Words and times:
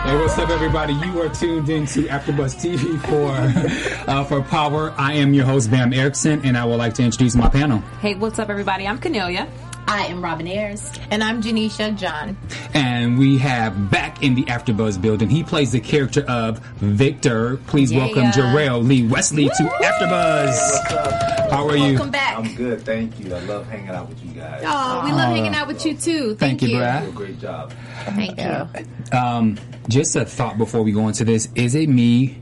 Hey, 0.00 0.16
what's 0.16 0.38
up, 0.38 0.48
everybody? 0.48 0.94
You 0.94 1.20
are 1.20 1.28
tuned 1.28 1.68
into 1.68 2.04
AfterBuzz 2.04 2.56
TV 2.56 2.98
for 3.02 4.10
uh, 4.10 4.24
for 4.24 4.40
Power. 4.42 4.94
I 4.96 5.12
am 5.12 5.34
your 5.34 5.44
host, 5.44 5.70
Bamm 5.70 5.94
Ericsen, 5.94 6.40
and 6.42 6.56
I 6.56 6.64
would 6.64 6.76
like 6.76 6.94
to 6.94 7.02
introduce 7.02 7.36
my 7.36 7.50
panel. 7.50 7.80
Hey, 8.00 8.14
what's 8.14 8.38
up, 8.38 8.48
everybody? 8.48 8.86
I'm 8.86 8.98
Kennelia. 8.98 9.46
I 9.88 10.06
am 10.06 10.22
Robin 10.22 10.46
Ayers. 10.46 10.90
And 11.10 11.22
I'm 11.22 11.42
Janeisha 11.42 11.96
John. 11.96 12.36
And 12.74 13.18
we 13.18 13.38
have 13.38 13.90
back 13.90 14.22
in 14.22 14.34
the 14.34 14.44
AfterBuzz 14.44 15.00
building. 15.00 15.28
He 15.28 15.42
plays 15.42 15.72
the 15.72 15.80
character 15.80 16.22
of 16.28 16.58
Victor. 16.78 17.56
Please 17.66 17.90
Yeah. 17.90 18.04
welcome 18.06 18.24
Jarrell 18.26 18.86
Lee 18.86 19.06
Wesley 19.06 19.46
to 19.48 19.62
AfterBuzz. 19.82 21.50
How 21.50 21.68
are 21.68 21.76
you? 21.76 21.94
Welcome 21.94 22.10
back. 22.10 22.38
I'm 22.38 22.54
good, 22.54 22.82
thank 22.84 23.18
you. 23.18 23.34
I 23.34 23.40
love 23.40 23.68
hanging 23.68 23.88
out 23.88 24.08
with 24.08 24.24
you 24.24 24.30
guys. 24.32 24.62
Oh, 24.64 25.02
we 25.04 25.10
love 25.12 25.34
hanging 25.34 25.54
out 25.54 25.66
with 25.66 25.84
you 25.84 25.94
too. 25.94 26.36
Thank 26.36 26.60
Thank, 26.60 26.62
you, 26.62 26.68
You 26.68 27.00
do 27.02 27.08
a 27.08 27.12
great 27.12 27.40
job. 27.40 27.72
Thank 28.04 28.38
you. 28.40 29.18
Um, 29.18 29.58
just 29.88 30.14
a 30.14 30.24
thought 30.24 30.56
before 30.56 30.82
we 30.82 30.92
go 30.92 31.08
into 31.08 31.24
this: 31.24 31.48
Is 31.56 31.74
it 31.74 31.88
me? 31.88 32.38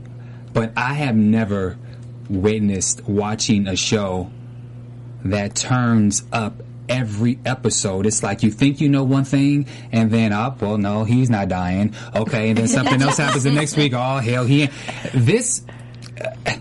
But 0.53 0.73
I 0.77 0.93
have 0.93 1.15
never 1.15 1.77
witnessed 2.29 3.07
watching 3.07 3.67
a 3.67 3.75
show 3.75 4.29
that 5.25 5.55
turns 5.55 6.23
up 6.31 6.61
every 6.89 7.39
episode. 7.45 8.05
It's 8.05 8.23
like 8.23 8.43
you 8.43 8.51
think 8.51 8.81
you 8.81 8.89
know 8.89 9.03
one 9.03 9.23
thing, 9.23 9.67
and 9.91 10.11
then 10.11 10.33
up, 10.33 10.61
well, 10.61 10.77
no, 10.77 11.03
he's 11.03 11.29
not 11.29 11.47
dying. 11.47 11.93
Okay, 12.15 12.49
and 12.49 12.57
then 12.57 12.67
something 12.67 13.01
else 13.01 13.17
happens 13.17 13.43
the 13.43 13.51
next 13.51 13.77
week. 13.77 13.93
Oh 13.95 14.17
hell, 14.17 14.45
he. 14.45 14.69
This, 15.13 15.61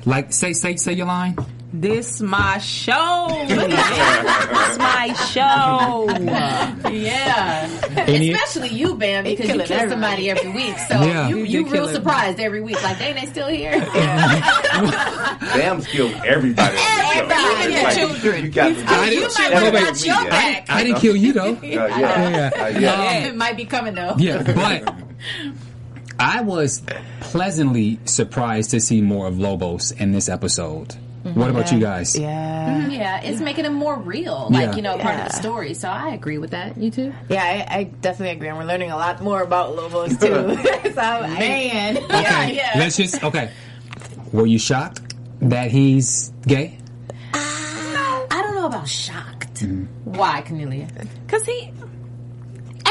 like, 0.06 0.32
say, 0.32 0.52
say, 0.52 0.76
say 0.76 0.92
your 0.92 1.06
line. 1.06 1.36
This 1.70 2.22
my 2.22 2.56
show. 2.58 3.26
this 3.46 4.78
my 4.78 5.12
show. 5.32 6.06
Yeah. 6.90 7.68
Any- 8.06 8.32
Especially 8.32 8.70
you, 8.70 8.94
Bamm, 8.94 9.24
because 9.24 9.48
you 9.48 9.52
kill 9.52 9.62
everybody. 9.62 9.90
somebody 9.90 10.30
every 10.30 10.50
week. 10.50 10.78
So 10.78 10.94
Yeah. 11.02 11.28
you, 11.28 11.36
You 11.38 11.44
you 11.44 11.66
real 11.66 11.88
surprised 11.88 12.40
every 12.40 12.62
week. 12.62 12.82
Like, 12.82 12.98
dang, 12.98 13.16
they 13.16 13.26
still 13.26 13.48
here? 13.48 13.78
Bamm's 15.52 15.86
killed 15.86 16.12
everybody. 16.24 16.76
on 16.78 17.28
the. 17.28 17.34
Everybody. 17.34 17.74
It's 17.74 17.82
like, 17.84 17.96
Children. 17.98 18.44
You 18.44 18.50
got 18.50 18.74
the 18.74 18.84
I 18.90 19.10
you 19.10 19.20
might 19.20 19.50
wait, 19.50 19.62
want 19.62 19.76
to 19.76 19.84
watch 19.84 20.04
your 20.06 20.30
back. 20.30 20.66
I 20.70 20.84
didn't 20.84 21.00
kill 21.00 21.16
you 21.16 21.32
though. 21.34 21.54
Uh, 21.54 21.60
yeah. 21.62 22.50
Uh, 22.56 22.66
yeah. 22.68 23.12
it 23.26 23.36
might 23.36 23.56
be 23.58 23.66
coming 23.66 23.94
though. 23.94 24.14
Yeah, 24.18 24.42
but 24.42 24.94
I 26.18 26.40
was 26.40 26.82
pleasantly 27.20 28.00
surprised 28.04 28.70
to 28.70 28.80
see 28.80 29.00
more 29.00 29.26
of 29.26 29.38
Lobos 29.38 29.92
in 29.92 30.12
this 30.12 30.28
episode. 30.28 30.94
What 31.22 31.34
mm-hmm. 31.34 31.56
about 31.56 31.72
you 31.72 31.80
guys? 31.80 32.18
Yeah. 32.18 32.80
Mm-hmm. 32.80 32.90
Yeah, 32.92 33.20
it's 33.20 33.40
making 33.40 33.64
him 33.66 33.74
more 33.74 33.98
real, 33.98 34.48
like 34.50 34.70
Yeah. 34.70 34.76
you 34.76 34.82
know, 34.82 34.98
part 34.98 35.18
of 35.18 35.26
the 35.28 35.32
story. 35.34 35.74
So 35.74 35.88
I 35.88 36.14
agree 36.14 36.38
with 36.38 36.50
that. 36.50 36.78
You 36.78 36.90
too? 36.90 37.12
Yeah, 37.28 37.42
I, 37.42 37.78
I 37.78 37.82
definitely 37.84 38.36
agree. 38.36 38.48
And 38.48 38.56
we're 38.56 38.64
learning 38.64 38.90
a 38.92 38.96
lot 38.96 39.20
more 39.22 39.42
about 39.42 39.74
Lobos 39.76 40.16
too. 40.16 40.56
so 40.94 41.00
I- 41.00 41.28
Man, 41.38 41.96
yeah, 41.96 42.02
Okay, 42.02 42.54
yeah. 42.56 42.72
let's 42.76 42.96
just 42.96 43.22
okay. 43.22 43.50
Were 44.32 44.46
you 44.46 44.58
shocked 44.58 45.14
that 45.40 45.70
he's 45.70 46.32
gay? 46.46 46.78
Uh, 47.34 48.26
I 48.30 48.40
don't 48.42 48.54
know 48.54 48.66
about 48.66 48.88
shocked. 48.88 49.54
Mm-hmm. 49.54 50.12
Why, 50.12 50.42
Kennelia? 50.42 50.88
Cause 51.28 51.44
he, 51.44 51.72
I'm 51.77 51.77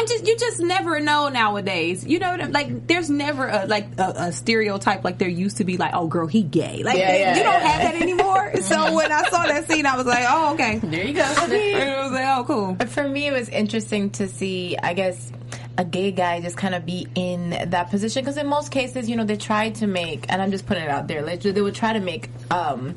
just 0.08 0.28
you 0.28 0.38
just 0.38 0.60
never 0.60 1.00
know 1.00 1.30
nowadays. 1.30 2.06
You 2.06 2.20
know, 2.20 2.36
like 2.50 2.88
there's 2.88 3.10
never 3.10 3.48
a 3.48 3.66
like 3.66 3.88
a, 3.98 4.14
a 4.18 4.32
stereotype 4.32 5.04
like 5.04 5.18
there 5.18 5.30
used 5.30 5.58
to 5.58 5.64
be. 5.64 5.78
Like, 5.78 5.92
oh, 5.94 6.08
girl, 6.08 6.28
he 6.28 6.44
gay. 6.44 6.84
Like 6.84 6.98
Yeah, 6.98 7.16
yeah, 7.16 7.38
you 7.38 7.44
don't 7.44 7.54
yeah. 7.54 7.68
have 7.68 7.82
that 7.94 8.02
anymore. 8.02 8.56
so 8.62 8.94
when 8.96 9.12
I 9.12 9.24
saw 9.30 9.44
that 9.44 9.68
scene, 9.68 9.86
I 9.86 9.96
was 9.96 10.06
like, 10.06 10.26
oh, 10.28 10.54
okay. 10.54 10.80
There 10.80 11.06
you 11.06 11.14
go. 11.14 11.24
I 11.24 12.02
was 12.04 12.12
like, 12.12 12.38
oh, 12.38 12.44
cool. 12.46 12.88
For 12.88 13.08
me, 13.08 13.28
it 13.28 13.34
was 13.34 13.50
interesting 13.50 14.10
to 14.12 14.28
see, 14.28 14.78
I 14.78 14.94
guess, 14.94 15.32
a 15.78 15.86
gay 15.86 16.12
guy 16.12 16.42
just 16.42 16.58
kind 16.58 16.74
of 16.74 16.86
be 16.86 17.08
in 17.16 17.52
that 17.70 17.90
position. 17.90 18.24
Because 18.24 18.38
in 18.38 18.48
most 18.48 18.72
cases, 18.72 19.10
you 19.10 19.16
know, 19.16 19.26
they 19.26 19.38
try 19.38 19.70
to 19.72 19.88
make, 19.88 20.26
and 20.30 20.42
I'm 20.42 20.52
just 20.52 20.66
putting 20.66 20.84
it 20.84 20.90
out 20.90 21.08
there, 21.08 21.22
like, 21.22 21.42
they 21.42 21.62
would 21.62 21.76
try 21.76 21.94
to 21.94 22.00
make 22.00 22.30
um, 22.52 22.96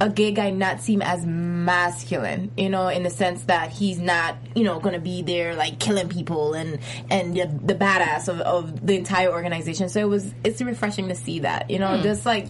a 0.00 0.08
gay 0.08 0.32
guy 0.32 0.50
not 0.50 0.80
seem 0.80 1.02
as 1.02 1.24
masculine, 1.26 2.50
you 2.56 2.68
know, 2.68 2.88
in 2.88 3.02
the 3.02 3.10
sense 3.10 3.44
that 3.44 3.70
he's 3.70 3.98
not, 3.98 4.36
you 4.54 4.64
know, 4.64 4.80
going 4.80 4.94
to 4.94 5.00
be 5.00 5.22
there 5.22 5.54
like 5.54 5.78
killing 5.78 6.08
people 6.08 6.54
and 6.54 6.78
and 7.10 7.34
the, 7.36 7.46
the 7.64 7.74
badass 7.74 8.28
of, 8.28 8.40
of 8.40 8.86
the 8.86 8.96
entire 8.96 9.30
organization. 9.30 9.88
So 9.88 10.00
it 10.00 10.08
was, 10.08 10.34
it's 10.44 10.60
refreshing 10.60 11.08
to 11.08 11.14
see 11.14 11.40
that, 11.40 11.70
you 11.70 11.78
know, 11.78 12.02
just 12.02 12.26
like 12.26 12.48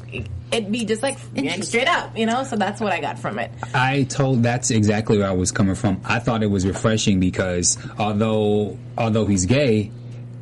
it'd 0.51 0.71
be 0.71 0.85
just 0.85 1.03
like 1.03 1.19
straight 1.63 1.89
up, 1.89 2.17
you 2.17 2.27
know. 2.27 2.45
So 2.45 2.57
that's 2.57 2.81
what 2.81 2.93
I 2.93 3.01
got 3.01 3.19
from 3.19 3.39
it. 3.39 3.51
I 3.75 4.05
told 4.05 4.43
that's 4.43 4.71
exactly 4.71 5.19
where 5.19 5.29
I 5.29 5.33
was 5.33 5.53
coming 5.53 5.75
from. 5.75 6.01
I 6.05 6.19
thought 6.19 6.43
it 6.43 6.51
was 6.51 6.67
refreshing 6.67 7.21
because 7.21 7.79
although 7.99 8.79
although 8.97 9.27
he's 9.27 9.47
gay, 9.47 9.91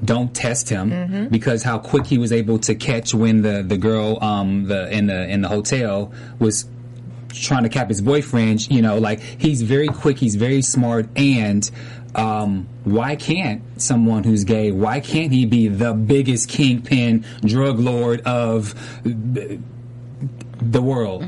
don't 0.04 0.34
test 0.34 0.68
him 0.68 1.28
because 1.30 1.62
how 1.62 1.78
quick 1.78 2.06
he 2.06 2.18
was 2.18 2.32
able 2.32 2.58
to 2.60 2.74
catch 2.74 3.14
when 3.14 3.42
the 3.42 3.62
the 3.62 3.76
girl 3.76 4.18
um 4.22 4.64
the 4.66 4.90
in 4.90 5.06
the 5.06 5.28
in 5.28 5.42
the 5.42 5.48
hotel 5.48 6.12
was 6.38 6.66
trying 7.32 7.64
to 7.64 7.68
cap 7.68 7.88
his 7.88 8.00
boyfriend. 8.00 8.70
You 8.70 8.82
know, 8.82 8.98
like 8.98 9.20
he's 9.20 9.62
very 9.62 9.88
quick, 9.88 10.18
he's 10.18 10.36
very 10.36 10.62
smart, 10.62 11.08
and 11.16 11.68
um, 12.14 12.68
why 12.84 13.16
can't 13.16 13.62
someone 13.80 14.24
who's 14.24 14.44
gay? 14.44 14.72
Why 14.72 15.00
can't 15.00 15.32
he 15.32 15.46
be 15.46 15.68
the 15.68 15.92
biggest 15.92 16.48
kingpin 16.48 17.24
drug 17.44 17.78
lord 17.78 18.22
of 18.22 18.74
the 19.04 20.82
world? 20.82 21.24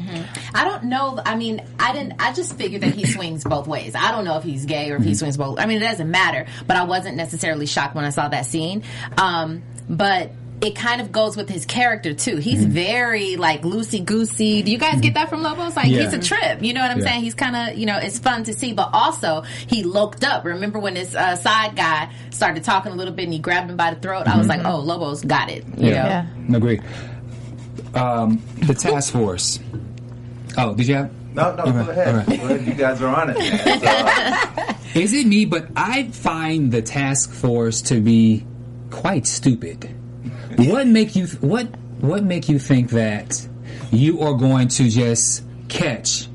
I 0.55 0.65
don't 0.65 0.85
know. 0.85 1.21
I 1.25 1.37
mean, 1.37 1.63
I 1.79 1.93
didn't. 1.93 2.15
I 2.19 2.33
just 2.33 2.57
figured 2.57 2.83
that 2.83 2.95
he 2.95 3.07
swings 3.07 3.45
both 3.45 3.67
ways. 3.67 3.95
I 3.95 4.11
don't 4.11 4.25
know 4.25 4.37
if 4.37 4.45
he's 4.45 4.67
gay 4.67 4.91
or 4.91 4.97
if 4.97 5.05
he 5.05 5.15
swings 5.15 5.37
both. 5.37 5.59
I 5.59 5.67
mean, 5.67 5.79
it 5.79 5.87
doesn't 5.87 6.11
matter. 6.11 6.47
But 6.67 6.77
I 6.77 6.85
wasn't 6.85 7.17
necessarily 7.17 7.67
shocked 7.67 7.95
when 7.95 8.05
I 8.05 8.11
saw 8.11 8.29
that 8.29 8.47
scene. 8.47 8.83
Um, 9.17 9.63
but 9.89 10.33
it 10.63 10.77
kind 10.77 11.01
of 11.01 11.11
goes 11.11 11.37
with 11.37 11.49
his 11.49 11.67
character 11.67 12.15
too. 12.15 12.37
He's 12.37 12.65
very 12.65 13.37
like 13.37 13.63
loosey 13.63 14.05
goosey. 14.05 14.63
Do 14.63 14.71
you 14.71 14.79
guys 14.79 15.01
get 15.01 15.15
that 15.15 15.29
from 15.29 15.43
Lobos? 15.43 15.75
Like 15.77 15.89
Yeah. 15.89 16.03
he's 16.05 16.13
a 16.13 16.19
trip. 16.21 16.63
You 16.63 16.73
know 16.73 16.81
what 16.81 16.91
I'm 16.93 17.01
Yeah. 17.01 17.07
saying? 17.07 17.23
He's 17.25 17.35
kind 17.35 17.57
of 17.57 17.77
you 17.77 17.85
know 17.87 17.99
it's 17.99 18.19
fun 18.19 18.45
to 18.45 18.53
see, 18.53 18.73
but 18.73 18.91
also 18.93 19.43
he 19.67 19.83
loked 19.83 20.25
up. 20.25 20.45
Remember 20.45 20.79
when 20.79 20.95
this 20.95 21.15
uh, 21.15 21.35
side 21.37 21.75
guy 21.75 22.11
started 22.31 22.63
talking 22.65 22.93
a 22.93 22.95
little 22.95 23.13
bit 23.13 23.25
and 23.25 23.33
he 23.33 23.39
grabbed 23.41 23.71
him 23.71 23.77
by 23.77 23.93
the 23.93 24.01
throat? 24.01 24.29
I 24.29 24.39
was 24.39 24.47
like, 24.47 24.65
oh, 24.65 24.79
Lobos 24.79 25.23
got 25.25 25.51
it. 25.51 25.65
You 25.77 25.91
know? 25.91 25.91
Yeah, 25.91 26.27
agree. 26.55 26.81
Um, 27.95 28.41
the 28.61 28.75
task 28.75 29.13
force. 29.13 29.59
Oh, 30.57 30.75
did 30.75 30.87
you 30.87 30.95
have? 30.95 31.11
No, 31.35 31.55
no, 31.57 31.63
Okay, 31.65 31.73
go 31.73 31.91
ahead. 31.91 32.09
all 32.09 32.15
right. 32.15 32.27
Go 32.27 32.35
ahead. 32.47 32.67
You 32.67 32.75
guys 32.75 33.03
are 33.03 33.09
on 33.15 33.31
it. 33.31 33.39
Man. 33.39 34.77
So, 34.93 35.01
Is 35.01 35.15
it 35.15 35.27
me? 35.27 35.47
But 35.47 35.69
I 35.75 36.09
find 36.09 36.71
the 36.71 36.83
task 36.83 37.33
force 37.33 37.81
to 37.83 37.99
be 38.03 38.45
quite 38.91 39.27
stupid. 39.27 39.89
What 40.57 40.87
make 40.87 41.17
you? 41.17 41.27
What 41.41 41.67
What 42.01 42.25
make 42.25 42.49
you 42.49 42.59
think 42.59 42.91
that 42.91 43.47
you 43.91 44.21
are 44.21 44.35
going 44.35 44.69
to 44.69 44.89
just 44.89 45.45
catch 45.69 46.29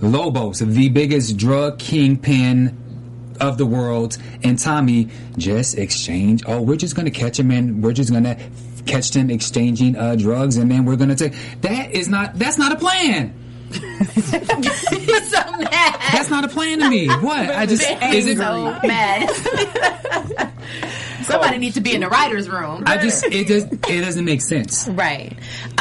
Lobos, 0.00 0.58
the 0.60 0.88
biggest 0.88 1.36
drug 1.36 1.78
kingpin 1.78 2.76
of 3.40 3.58
the 3.58 3.66
world, 3.66 4.18
and 4.42 4.58
Tommy 4.58 5.08
just 5.36 5.76
exchange. 5.78 6.42
Oh, 6.46 6.62
we're 6.62 6.76
just 6.76 6.94
gonna 6.96 7.10
catch 7.10 7.38
him 7.38 7.50
and 7.50 7.82
we're 7.82 7.92
just 7.92 8.12
gonna 8.12 8.36
catch 8.86 9.10
them 9.10 9.30
exchanging 9.30 9.96
uh, 9.96 10.14
drugs, 10.16 10.56
and 10.56 10.70
then 10.70 10.84
we're 10.84 10.96
gonna 10.96 11.16
take. 11.16 11.34
That 11.62 11.90
is 11.92 12.08
not. 12.08 12.38
That's 12.38 12.58
not 12.58 12.72
a 12.72 12.76
plan. 12.76 13.34
He's 13.70 14.30
so 14.30 15.40
mad. 15.58 16.00
That's 16.12 16.30
not 16.30 16.44
a 16.44 16.48
plan 16.48 16.78
to 16.78 16.88
me. 16.88 17.08
What? 17.08 17.50
I 17.50 17.66
just 17.66 17.82
is 17.82 18.26
it? 18.26 18.38
so 18.38 18.78
mad. 18.84 20.52
Somebody 21.26 21.58
needs 21.58 21.74
to 21.74 21.80
be 21.80 21.94
in 21.94 22.00
the 22.00 22.08
writer's 22.08 22.48
room. 22.48 22.84
I 22.86 22.98
just 22.98 23.24
it 23.24 23.48
does 23.48 23.64
it 23.64 24.04
doesn't 24.04 24.24
make 24.24 24.42
sense. 24.42 24.88
Right. 24.88 25.32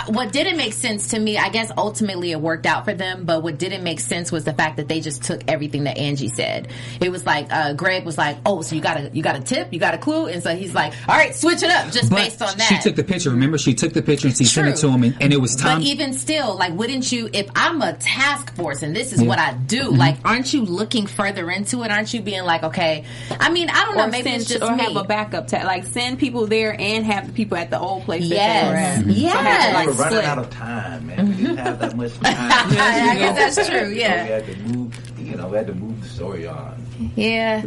What 0.08 0.32
didn't 0.32 0.58
make 0.58 0.74
sense 0.74 1.10
to 1.10 1.20
me, 1.20 1.38
I 1.38 1.50
guess 1.50 1.72
ultimately 1.78 2.32
it 2.32 2.40
worked 2.42 2.66
out 2.66 2.86
for 2.86 2.94
them, 2.94 3.26
but 3.26 3.44
what 3.44 3.58
didn't 3.58 3.84
make 3.84 4.00
sense 4.00 4.32
was 4.32 4.44
the 4.44 4.54
fact 4.54 4.78
that 4.78 4.88
they 4.88 5.00
just 5.02 5.24
took 5.24 5.42
everything 5.48 5.86
that 5.86 5.98
Angie 5.98 6.30
said. 6.30 6.68
It 7.02 7.12
was 7.12 7.26
like, 7.26 7.48
uh, 7.52 7.74
Greg 7.74 8.06
was 8.06 8.18
like, 8.18 8.38
oh, 8.46 8.62
so 8.62 8.76
you 8.76 8.82
got 8.82 8.98
a, 8.98 9.10
you 9.14 9.24
got 9.24 9.36
a 9.36 9.42
tip, 9.42 9.74
you 9.74 9.80
got 9.80 9.94
a 9.94 9.98
clue? 9.98 10.28
And 10.28 10.42
so 10.44 10.56
he's 10.56 10.74
like, 10.76 10.94
all 11.08 11.16
right, 11.16 11.34
switch 11.36 11.64
it 11.64 11.70
up 11.70 11.92
just 11.92 12.10
But 12.10 12.18
based 12.18 12.42
on 12.42 12.58
that. 12.58 12.68
she 12.68 12.78
took 12.80 12.96
the 12.96 13.04
picture. 13.04 13.30
Remember, 13.32 13.58
she 13.58 13.74
took 13.74 13.94
the 13.94 14.02
picture 14.02 14.28
and 14.28 14.38
she 14.38 14.46
sent 14.46 14.68
it 14.68 14.76
to 14.78 14.82
True. 14.82 14.92
him, 14.92 15.04
and, 15.04 15.18
and 15.22 15.34
it 15.34 15.42
was 15.42 15.56
Tom. 15.56 15.80
But 15.80 15.88
even 15.88 16.14
still, 16.14 16.56
like, 16.58 16.74
wouldn't 16.74 17.12
you, 17.12 17.30
if 17.34 17.50
I'm 17.56 17.82
a 17.82 17.94
task 17.94 18.56
force 18.56 18.82
and 18.84 18.96
this 18.96 19.14
is 19.14 19.22
what 19.22 19.40
I 19.40 19.54
do, 19.54 19.76
Mm-hmm. 19.86 19.98
like, 19.98 20.18
aren't 20.26 20.54
you 20.54 20.64
looking 20.64 21.06
further 21.06 21.50
into 21.52 21.84
it? 21.84 21.92
Aren't 21.92 22.14
you 22.14 22.22
being 22.22 22.44
like, 22.44 22.64
okay, 22.64 23.04
I 23.40 23.52
mean, 23.52 23.70
I 23.70 23.86
don't 23.86 23.98
know, 23.98 24.08
maybe 24.08 24.30
send, 24.30 24.42
it's 24.42 24.50
just 24.50 24.64
or 24.64 24.76
me. 24.76 24.84
have 24.84 24.96
a 24.96 25.04
backup 25.04 25.48
tag. 25.48 25.66
Like 25.66 25.84
send 25.86 26.18
people 26.18 26.48
there 26.48 26.76
and 26.80 27.06
have 27.06 27.28
the 27.28 27.34
people 27.34 27.58
at 27.58 27.70
the 27.70 27.80
old 27.80 28.04
place. 28.04 28.24
that 28.24 28.30
they 28.30 28.36
Yes. 28.36 28.68
were 28.70 28.76
at. 28.76 29.16
Yes. 29.16 29.34
So 29.34 29.38
have 29.40 29.70
it, 29.70 29.74
like 29.90 29.95
were 29.96 30.04
running 30.04 30.26
out 30.26 30.38
of 30.40 30.50
time, 30.50 31.08
man. 31.08 31.30
We 31.30 31.36
didn't 31.36 31.58
have 31.58 31.80
that 31.80 31.96
much 31.96 32.14
time. 32.20 32.24
I 32.26 33.16
guess 33.18 33.56
that's 33.56 33.70
true, 33.70 33.80
So 33.80 33.88
we 33.90 34.00
yeah. 34.00 34.24
had 34.24 34.46
to 34.46 34.56
move, 34.60 35.20
you 35.20 35.36
know, 35.36 35.48
we 35.48 35.58
had 35.58 35.68
to 35.68 35.74
move 35.76 36.02
the 36.02 36.08
story 36.08 36.48
on. 36.48 36.86
Yeah. 37.16 37.64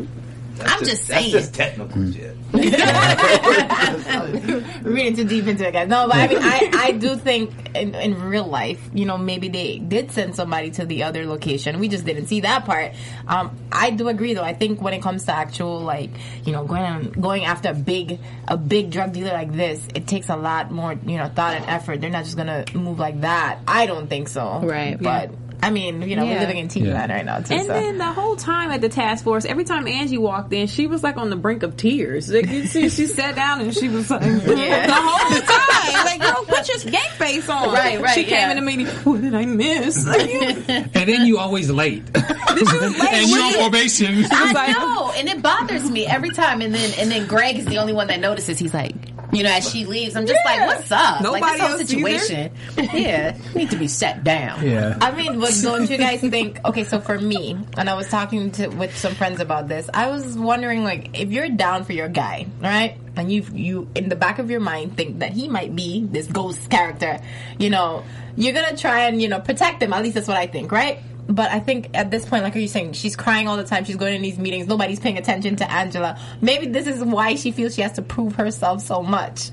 That's 0.59 0.73
I'm 0.73 0.79
just 0.81 1.09
That's 1.09 1.21
saying. 1.21 1.33
just 1.33 1.55
technical 1.55 2.13
shit. 2.13 2.37
reading 4.85 5.17
too 5.17 5.25
deep 5.25 5.47
into 5.47 5.67
it, 5.67 5.73
guys. 5.73 5.89
No, 5.89 6.07
but 6.09 6.17
I 6.17 6.29
mean, 6.29 6.39
I, 6.41 6.71
I 6.75 6.93
do 6.93 7.17
think 7.17 7.53
in, 7.75 7.95
in 7.95 8.21
real 8.23 8.47
life, 8.47 8.91
you 8.93 9.05
know, 9.05 9.19
maybe 9.19 9.49
they 9.49 9.79
did 9.79 10.11
send 10.11 10.35
somebody 10.35 10.71
to 10.73 10.85
the 10.85 11.05
other 11.05 11.27
location. 11.27 11.79
We 11.79 11.89
just 11.89 12.05
didn't 12.05 12.27
see 12.27 12.41
that 12.41 12.65
part. 12.65 12.93
Um, 13.27 13.57
I 13.71 13.91
do 13.91 14.09
agree, 14.09 14.35
though. 14.35 14.45
I 14.45 14.55
think 14.55 14.81
when 14.81 14.95
it 14.95 15.03
comes 15.03 15.25
to 15.25 15.35
actual, 15.35 15.81
like, 15.81 16.11
you 16.45 16.53
know, 16.53 16.65
going 16.65 16.83
on, 16.83 17.11
going 17.13 17.45
after 17.45 17.71
a 17.71 17.75
big 17.75 18.19
a 18.47 18.57
big 18.57 18.91
drug 18.91 19.13
dealer 19.13 19.33
like 19.33 19.53
this, 19.53 19.87
it 19.95 20.07
takes 20.07 20.29
a 20.29 20.37
lot 20.37 20.71
more, 20.71 20.93
you 20.93 21.19
know, 21.19 21.29
thought 21.29 21.55
and 21.55 21.65
effort. 21.67 22.01
They're 22.01 22.11
not 22.11 22.25
just 22.25 22.37
gonna 22.37 22.65
move 22.75 22.99
like 22.99 23.21
that. 23.21 23.61
I 23.67 23.87
don't 23.87 24.09
think 24.09 24.29
so. 24.29 24.61
Right. 24.61 25.01
But 25.01 25.31
I 25.61 25.71
mean, 25.71 26.03
you 26.03 26.15
know, 26.17 26.25
Yeah. 26.25 26.35
we're 26.35 26.41
living 26.41 26.59
in 26.59 26.69
TV 26.69 26.87
Yeah. 26.87 26.95
land 26.95 27.11
right 27.13 27.25
now 27.25 27.41
too. 27.41 27.55
And 27.55 27.67
so. 27.67 27.73
then 27.73 27.99
the 27.99 28.05
whole 28.13 28.37
time 28.37 28.71
at 28.71 28.81
the 28.81 28.89
task 28.89 29.25
force, 29.25 29.45
every 29.45 29.65
time 29.65 29.89
Angie 29.89 30.17
walked 30.19 30.53
in, 30.53 30.67
she 30.69 30.87
was 30.87 31.03
like 31.03 31.17
on 31.17 31.31
the 31.31 31.37
brink 31.37 31.63
of 31.65 31.77
tears. 31.77 32.29
Like 32.31 32.49
you 32.49 32.67
see, 32.67 32.89
she 32.89 33.07
sat 33.19 33.35
down 33.35 33.61
and 33.61 33.75
she 33.75 33.89
was 33.89 34.09
like, 34.11 34.21
the 34.23 34.93
whole 34.93 35.41
time, 35.41 36.05
like, 36.05 36.21
girl, 36.21 36.45
put 36.47 36.69
your 36.69 36.79
game 36.93 37.11
face 37.17 37.49
on. 37.49 37.73
Right, 37.73 38.01
right, 38.01 38.15
She 38.15 38.25
came 38.25 38.51
in 38.51 38.57
the 38.57 38.63
meeting. 38.63 38.87
What 39.05 39.21
did 39.21 39.35
I 39.35 39.45
miss? 39.47 40.07
And 40.09 40.93
then 41.09 41.27
you 41.27 41.39
always 41.39 41.71
late. 41.71 42.03
and 42.15 43.29
you're 43.29 43.43
on 43.43 43.55
probation. 43.55 44.25
I 44.31 44.73
know, 44.73 45.13
and 45.17 45.29
it 45.29 45.43
bothers 45.43 45.91
me 45.91 46.07
every 46.07 46.31
time. 46.31 46.61
And 46.61 46.75
then 46.75 46.93
and 46.99 47.11
then 47.11 47.27
Greg 47.27 47.57
is 47.59 47.65
the 47.67 47.79
only 47.79 47.93
one 47.93 48.07
that 48.09 48.21
notices. 48.21 48.59
He's 48.59 48.75
like, 48.75 48.95
you 49.33 49.43
know, 49.43 49.51
as 49.51 49.71
she 49.71 49.85
leaves, 49.85 50.17
I'm 50.17 50.27
just 50.27 50.41
like, 50.45 50.61
what's 50.67 50.91
up? 50.91 51.21
Nobody 51.21 51.43
like 51.43 51.53
this 51.59 51.61
whole 51.61 51.79
situation, 51.79 52.53
yeah, 52.95 53.37
need 53.55 53.71
to 53.71 53.77
be 53.77 53.89
set 53.89 54.25
down. 54.25 54.65
yeah. 54.67 54.97
I 55.01 55.11
mean, 55.13 55.39
but 55.39 55.55
don't 55.63 55.89
you 55.89 55.99
guys 55.99 56.21
think? 56.21 56.65
Okay, 56.65 56.85
so 56.85 57.01
for 57.01 57.19
me, 57.19 57.59
and 57.77 57.91
I 57.91 57.95
was 57.95 58.09
talking 58.09 58.51
to 58.53 58.69
with 58.69 58.97
some 58.97 59.15
friends 59.15 59.41
about 59.41 59.69
this. 59.69 59.91
I 59.93 60.09
was 60.09 60.37
wondering, 60.37 60.85
like, 60.85 61.19
if 61.19 61.31
you're 61.31 61.49
down 61.49 61.85
for 61.85 61.93
your 61.93 62.09
guy, 62.09 62.47
right, 62.61 62.97
and 63.17 63.31
you 63.31 63.45
you 63.53 63.89
in 63.95 64.09
the 64.09 64.17
back 64.17 64.39
of 64.39 64.51
your 64.51 64.61
mind 64.61 64.97
think 64.97 65.19
that 65.19 65.33
he 65.33 65.49
might 65.49 65.75
be 65.77 66.07
this 66.07 66.27
ghost 66.27 66.71
character, 66.71 67.21
you 67.59 67.69
know, 67.71 68.05
you're 68.37 68.55
gonna 68.55 68.77
try 68.77 69.01
and 69.09 69.21
you 69.21 69.29
know 69.29 69.41
protect 69.41 69.83
him. 69.83 69.93
At 69.93 70.03
least 70.03 70.15
that's 70.15 70.29
what 70.29 70.37
I 70.37 70.47
think, 70.47 70.73
right? 70.73 71.01
But 71.29 71.51
I 71.51 71.61
think 71.61 71.91
at 71.95 72.11
this 72.11 72.25
point, 72.25 72.43
like 72.43 72.57
are 72.57 72.59
you 72.59 72.69
saying, 72.69 72.95
she's 72.95 73.15
crying 73.15 73.49
all 73.49 73.57
the 73.57 73.65
time. 73.65 73.85
She's 73.85 73.97
going 73.97 74.15
in 74.15 74.23
these 74.23 74.39
meetings. 74.39 74.67
Nobody's 74.67 74.99
paying 74.99 75.19
attention 75.19 75.57
to 75.57 75.71
Angela. 75.71 76.19
Maybe 76.41 76.67
this 76.67 76.87
is 76.87 77.05
why 77.05 77.35
she 77.35 77.51
feels 77.51 77.75
she 77.75 77.83
has 77.83 77.93
to 77.93 78.03
prove 78.03 78.35
herself 78.37 78.81
so 78.81 79.03
much. 79.03 79.51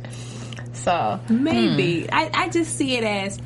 So 0.74 1.20
Maybe 1.30 2.04
hmm. 2.04 2.10
I, 2.14 2.32
I 2.34 2.50
just 2.50 2.78
see 2.78 2.96
it 2.96 3.04
as 3.04 3.40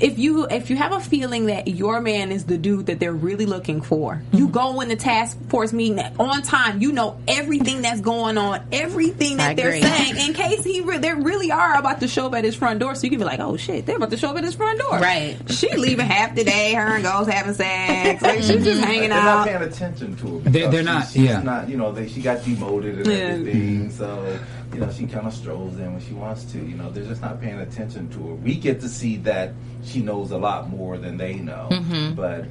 if 0.00 0.18
you 0.18 0.46
if 0.46 0.70
you 0.70 0.76
have 0.76 0.92
a 0.92 1.00
feeling 1.00 1.46
that 1.46 1.68
your 1.68 2.00
man 2.00 2.32
is 2.32 2.46
the 2.46 2.58
dude 2.58 2.86
that 2.86 3.00
they're 3.00 3.12
really 3.12 3.46
looking 3.46 3.80
for, 3.82 4.22
you 4.32 4.44
mm-hmm. 4.44 4.52
go 4.52 4.80
in 4.80 4.88
the 4.88 4.96
task 4.96 5.38
force 5.48 5.72
meeting 5.72 5.98
on 6.18 6.42
time. 6.42 6.80
You 6.80 6.92
know 6.92 7.20
everything 7.28 7.82
that's 7.82 8.00
going 8.00 8.38
on, 8.38 8.62
everything 8.72 9.36
that 9.36 9.50
I 9.50 9.54
they're 9.54 9.68
agree. 9.68 9.82
saying, 9.82 10.28
in 10.28 10.34
case 10.34 10.64
he 10.64 10.80
re- 10.80 10.98
they 10.98 11.12
really 11.12 11.50
are 11.50 11.78
about 11.78 12.00
to 12.00 12.08
show 12.08 12.26
up 12.26 12.34
at 12.34 12.44
his 12.44 12.56
front 12.56 12.80
door. 12.80 12.94
So 12.94 13.04
you 13.04 13.10
can 13.10 13.18
be 13.18 13.24
like, 13.24 13.40
oh 13.40 13.56
shit, 13.56 13.86
they're 13.86 13.96
about 13.96 14.10
to 14.10 14.16
show 14.16 14.30
up 14.30 14.36
at 14.36 14.44
his 14.44 14.54
front 14.54 14.78
door. 14.78 14.98
Right. 14.98 15.36
She 15.50 15.74
leaving 15.76 16.06
half 16.06 16.34
the 16.34 16.44
day. 16.44 16.74
Her 16.74 16.94
and 16.96 17.04
Ghost 17.04 17.30
having 17.30 17.54
sex. 17.54 18.22
Like 18.22 18.38
she's 18.38 18.48
just 18.48 18.64
mm-hmm. 18.64 18.82
hanging 18.82 19.10
they're 19.10 19.22
not 19.22 19.46
paying 19.46 19.62
attention 19.62 20.16
to 20.16 20.38
her. 20.40 20.50
They're- 20.50 20.70
they're 20.70 20.82
not, 20.82 21.02
she's- 21.02 21.12
she's 21.12 21.24
yeah. 21.24 21.42
Not, 21.42 21.68
you 21.68 21.76
know, 21.76 21.92
they, 21.92 22.08
she 22.08 22.20
got 22.22 22.44
demoted 22.44 22.98
and 22.98 23.06
Yeah. 23.06 23.14
everything. 23.14 23.90
So, 23.90 24.38
you 24.72 24.80
know, 24.80 24.90
she 24.92 25.06
kind 25.06 25.26
of 25.26 25.32
strolls 25.34 25.78
in 25.78 25.92
when 25.92 26.00
she 26.00 26.12
wants 26.14 26.44
to. 26.52 26.58
You 26.58 26.76
know, 26.76 26.90
they're 26.90 27.04
just 27.04 27.20
not 27.22 27.40
paying 27.40 27.58
attention 27.58 28.08
to 28.10 28.18
her. 28.28 28.34
We 28.34 28.54
get 28.54 28.80
to 28.82 28.88
see 28.88 29.16
that 29.18 29.52
she 29.84 30.00
knows 30.02 30.30
a 30.30 30.38
lot 30.38 30.68
more 30.70 30.96
than 30.98 31.16
they 31.16 31.34
know, 31.34 31.68
Mm-hmm. 31.70 32.14
but 32.14 32.44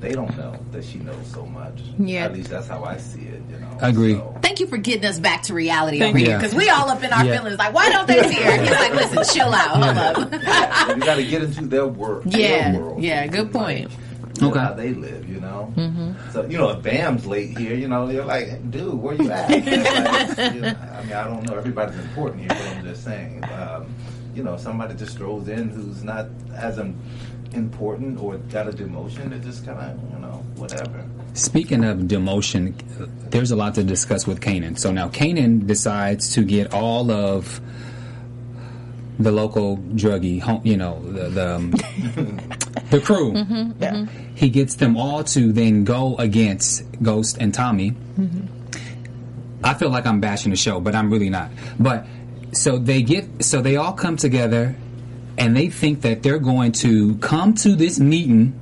they 0.00 0.12
don't 0.12 0.36
know 0.36 0.58
that 0.72 0.84
she 0.84 0.98
knows 0.98 1.26
so 1.32 1.46
much. 1.46 1.80
Yeah. 1.98 2.24
At 2.26 2.34
least 2.34 2.50
that's 2.50 2.66
how 2.68 2.84
I 2.84 2.98
see 2.98 3.22
it. 3.22 3.40
You 3.50 3.58
know. 3.60 3.78
I 3.80 3.88
agree. 3.88 4.14
So, 4.14 4.36
Thank 4.42 4.60
you 4.60 4.66
for 4.66 4.76
getting 4.76 5.06
us 5.06 5.18
back 5.18 5.44
to 5.44 5.54
reality 5.54 5.98
Thank 5.98 6.10
over 6.10 6.18
you. 6.18 6.26
here 6.26 6.36
because 6.38 6.54
we 6.54 6.68
all 6.68 6.90
up 6.90 7.02
in 7.02 7.10
our 7.12 7.24
Yeah. 7.24 7.38
feelings. 7.38 7.56
Like, 7.58 7.72
why 7.72 7.88
don't 7.90 8.06
they 8.06 8.22
see 8.28 8.42
her? 8.42 8.60
He's 8.60 8.70
like, 8.70 8.92
listen, 8.92 9.34
chill 9.34 9.54
out, 9.54 9.70
hold 9.82 9.96
up. 9.96 10.32
you 10.96 11.02
got 11.04 11.14
to 11.16 11.24
get 11.24 11.42
into 11.42 11.64
their 11.66 11.86
work. 11.86 12.24
Yeah. 12.26 12.72
Their 12.72 12.80
world. 12.82 13.02
Yeah, 13.02 13.26
good 13.28 13.50
point. 13.52 13.88
Like, 13.88 13.98
Okay. 14.42 14.58
How 14.58 14.72
they 14.72 14.94
live, 14.94 15.28
you 15.28 15.40
know. 15.40 15.72
Mm-hmm. 15.76 16.30
So 16.32 16.44
you 16.46 16.58
know, 16.58 16.70
if 16.70 16.82
Bamm's 16.82 17.24
late 17.24 17.56
here, 17.56 17.74
you 17.74 17.86
know, 17.86 18.06
they're 18.06 18.24
like, 18.24 18.70
"Dude, 18.70 18.94
where 18.94 19.14
you 19.14 19.30
at?" 19.30 19.48
Like, 19.48 19.64
you 20.54 20.60
know, 20.60 20.68
I 20.68 21.02
mean, 21.04 21.12
I 21.12 21.24
don't 21.24 21.42
know. 21.44 21.56
Everybody's 21.56 21.98
important 21.98 22.40
here, 22.40 22.48
but 22.48 22.62
I'm 22.62 22.84
just 22.84 23.04
saying. 23.04 23.44
Um, 23.44 23.86
you 24.34 24.42
know, 24.42 24.56
somebody 24.56 24.94
just 24.94 25.12
strolls 25.12 25.48
in 25.48 25.70
who's 25.70 26.02
not 26.02 26.26
as 26.54 26.78
important 27.52 28.20
or 28.20 28.36
got 28.36 28.68
a 28.68 28.72
demotion. 28.72 29.30
They're 29.30 29.38
just 29.38 29.64
kind 29.64 29.78
of, 29.78 30.12
you 30.12 30.18
know, 30.18 30.44
whatever. 30.56 31.04
Speaking 31.34 31.84
of 31.84 31.98
demotion, 31.98 32.74
there's 33.30 33.50
a 33.50 33.56
lot 33.56 33.74
to 33.76 33.84
discuss 33.84 34.26
with 34.26 34.40
Kanan. 34.40 34.78
So 34.78 34.90
now 34.92 35.08
Kanan 35.08 35.66
decides 35.66 36.34
to 36.34 36.44
get 36.44 36.74
all 36.74 37.10
of 37.10 37.60
the 39.18 39.30
local 39.30 39.76
druggie, 39.76 40.40
home- 40.40 40.62
you 40.64 40.76
know, 40.76 41.00
the 41.10 41.28
the, 41.28 41.54
um, 41.54 41.70
the 42.90 43.00
crew. 43.00 43.32
Mm-hmm, 43.32 43.82
yeah. 43.82 43.92
Mm-hmm. 43.92 44.34
He 44.34 44.48
gets 44.48 44.74
them 44.76 44.96
all 44.96 45.22
to 45.24 45.52
then 45.52 45.84
go 45.84 46.16
against 46.16 46.82
Ghost 47.02 47.38
and 47.38 47.54
Tommy. 47.54 47.92
Mm-hmm. 47.92 48.46
I 49.64 49.74
feel 49.74 49.90
like 49.90 50.06
I'm 50.06 50.20
bashing 50.20 50.50
the 50.50 50.56
show, 50.56 50.80
but 50.80 50.94
I'm 50.94 51.10
really 51.10 51.30
not. 51.30 51.50
But 51.78 52.06
so 52.52 52.78
they 52.78 53.02
get, 53.02 53.44
so 53.44 53.62
they 53.62 53.76
all 53.76 53.92
come 53.92 54.16
together, 54.16 54.76
and 55.38 55.56
they 55.56 55.68
think 55.68 56.02
that 56.02 56.22
they're 56.22 56.38
going 56.38 56.72
to 56.72 57.16
come 57.18 57.54
to 57.54 57.74
this 57.76 57.98
meeting 57.98 58.60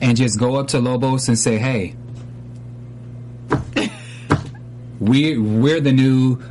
and 0.00 0.16
just 0.16 0.38
go 0.38 0.56
up 0.56 0.68
to 0.68 0.80
Lobos 0.80 1.28
and 1.28 1.38
say, 1.38 1.58
"Hey, 1.58 1.94
we 5.00 5.36
we're 5.38 5.80
the 5.80 5.92
new." 5.92 6.42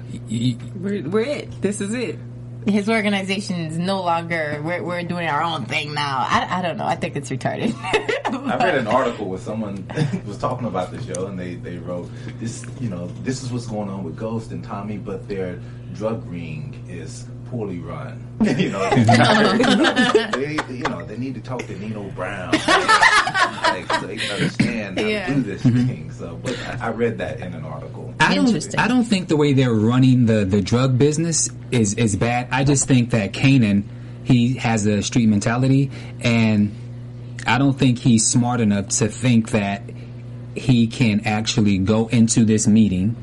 We're, 0.75 1.03
we're 1.03 1.21
it. 1.21 1.61
This 1.61 1.81
is 1.81 1.93
it. 1.93 2.17
His 2.65 2.89
organization 2.89 3.61
is 3.61 3.77
no 3.77 4.01
longer 4.01 4.61
we're, 4.63 4.83
we're 4.83 5.03
doing 5.03 5.27
our 5.27 5.41
own 5.41 5.65
thing 5.65 5.93
now 5.93 6.25
i, 6.27 6.59
I 6.59 6.61
don't 6.61 6.77
know 6.77 6.85
i 6.85 6.95
think 6.95 7.15
it's 7.15 7.29
retarded 7.29 7.73
I 8.45 8.57
read 8.57 8.75
an 8.75 8.87
article 8.87 9.27
where 9.27 9.39
someone 9.39 9.87
was 10.27 10.37
talking 10.37 10.67
about 10.67 10.91
the 10.91 11.01
show, 11.01 11.27
and 11.27 11.37
they, 11.39 11.55
they 11.55 11.77
wrote 11.77 12.09
this. 12.39 12.65
You 12.79 12.89
know, 12.89 13.07
this 13.23 13.43
is 13.43 13.51
what's 13.51 13.67
going 13.67 13.89
on 13.89 14.03
with 14.03 14.15
Ghost 14.15 14.51
and 14.51 14.63
Tommy, 14.63 14.97
but 14.97 15.27
their 15.27 15.59
drug 15.93 16.25
ring 16.29 16.83
is 16.87 17.25
poorly 17.49 17.79
run. 17.79 18.21
you 18.41 18.69
know, 18.69 18.89
they, 18.89 20.57
you 20.69 20.83
know, 20.83 21.05
they 21.05 21.17
need 21.17 21.35
to 21.35 21.41
talk 21.41 21.65
to 21.65 21.79
Nino 21.79 22.03
Brown, 22.11 22.51
like, 23.63 23.91
so 23.91 24.07
they 24.07 24.17
can 24.17 24.31
understand 24.31 24.99
how 24.99 25.05
Yeah. 25.05 25.27
to 25.27 25.33
do 25.35 25.41
this 25.43 25.61
thing. 25.61 26.11
So, 26.11 26.39
but 26.43 26.57
I, 26.81 26.87
I 26.87 26.89
read 26.91 27.17
that 27.19 27.39
in 27.39 27.53
an 27.53 27.63
article. 27.65 28.13
I 28.19 28.33
don't. 28.35 28.75
I 28.79 28.87
don't 28.87 29.03
think 29.03 29.27
the 29.27 29.35
way 29.37 29.53
they're 29.53 29.73
running 29.73 30.25
the 30.25 30.45
the 30.45 30.61
drug 30.61 30.97
business 30.97 31.49
is 31.71 31.93
is 31.95 32.15
bad. 32.15 32.47
I 32.51 32.63
just 32.63 32.87
think 32.87 33.09
that 33.11 33.33
Kanan 33.33 33.83
he 34.23 34.55
has 34.55 34.85
a 34.85 35.03
street 35.03 35.27
mentality, 35.27 35.91
and 36.21 36.73
I 37.45 37.57
don't 37.57 37.77
think 37.77 37.99
he's 37.99 38.25
smart 38.25 38.59
enough 38.61 38.87
to 38.99 39.07
think 39.07 39.51
that 39.51 39.83
he 40.55 40.87
can 40.87 41.21
actually 41.25 41.77
go 41.77 42.07
into 42.07 42.45
this 42.45 42.65
meeting. 42.67 43.15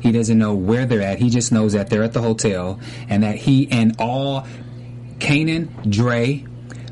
He 0.00 0.12
doesn't 0.12 0.38
know 0.38 0.54
where 0.54 0.86
they're 0.86 1.02
at. 1.02 1.18
He 1.18 1.30
just 1.30 1.50
knows 1.50 1.72
that 1.72 1.90
they're 1.90 2.04
at 2.04 2.12
the 2.12 2.20
hotel, 2.22 2.78
and 3.08 3.22
that 3.24 3.36
he 3.36 3.68
and 3.70 3.96
all 3.98 4.46
Kanan, 5.18 5.90
Dre, 5.90 6.44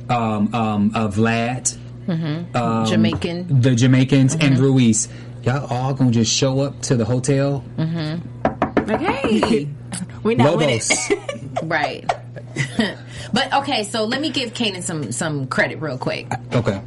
um, 0.09 0.53
um, 0.55 0.91
uh, 0.95 1.07
Vlad, 1.09 1.77
Mm-hmm. 2.07 2.85
Jamaican. 2.87 3.61
the 3.61 3.75
Jamaicans, 3.75 4.35
and 4.37 4.59
Ruiz. 4.59 5.09
Y'all 5.43 5.67
all 5.73 5.95
gonna 5.95 6.11
just 6.11 6.33
show 6.33 6.61
up 6.61 6.81
to 6.83 6.97
the 6.97 7.05
hotel. 7.05 7.65
Mm 7.77 8.21
hmm. 8.21 8.91
Like, 8.91 9.01
hey, 9.01 9.69
We're 10.23 10.37
not 10.37 10.57
with 10.57 10.91
it. 11.11 11.63
Right. 11.65 12.05
but 13.33 13.53
okay, 13.55 13.85
so 13.85 14.05
let 14.05 14.21
me 14.21 14.31
give 14.31 14.55
Kanan 14.55 14.83
some 14.83 15.13
some 15.13 15.47
credit 15.47 15.81
real 15.81 15.99
quick. 15.99 16.31
okay. 16.53 16.81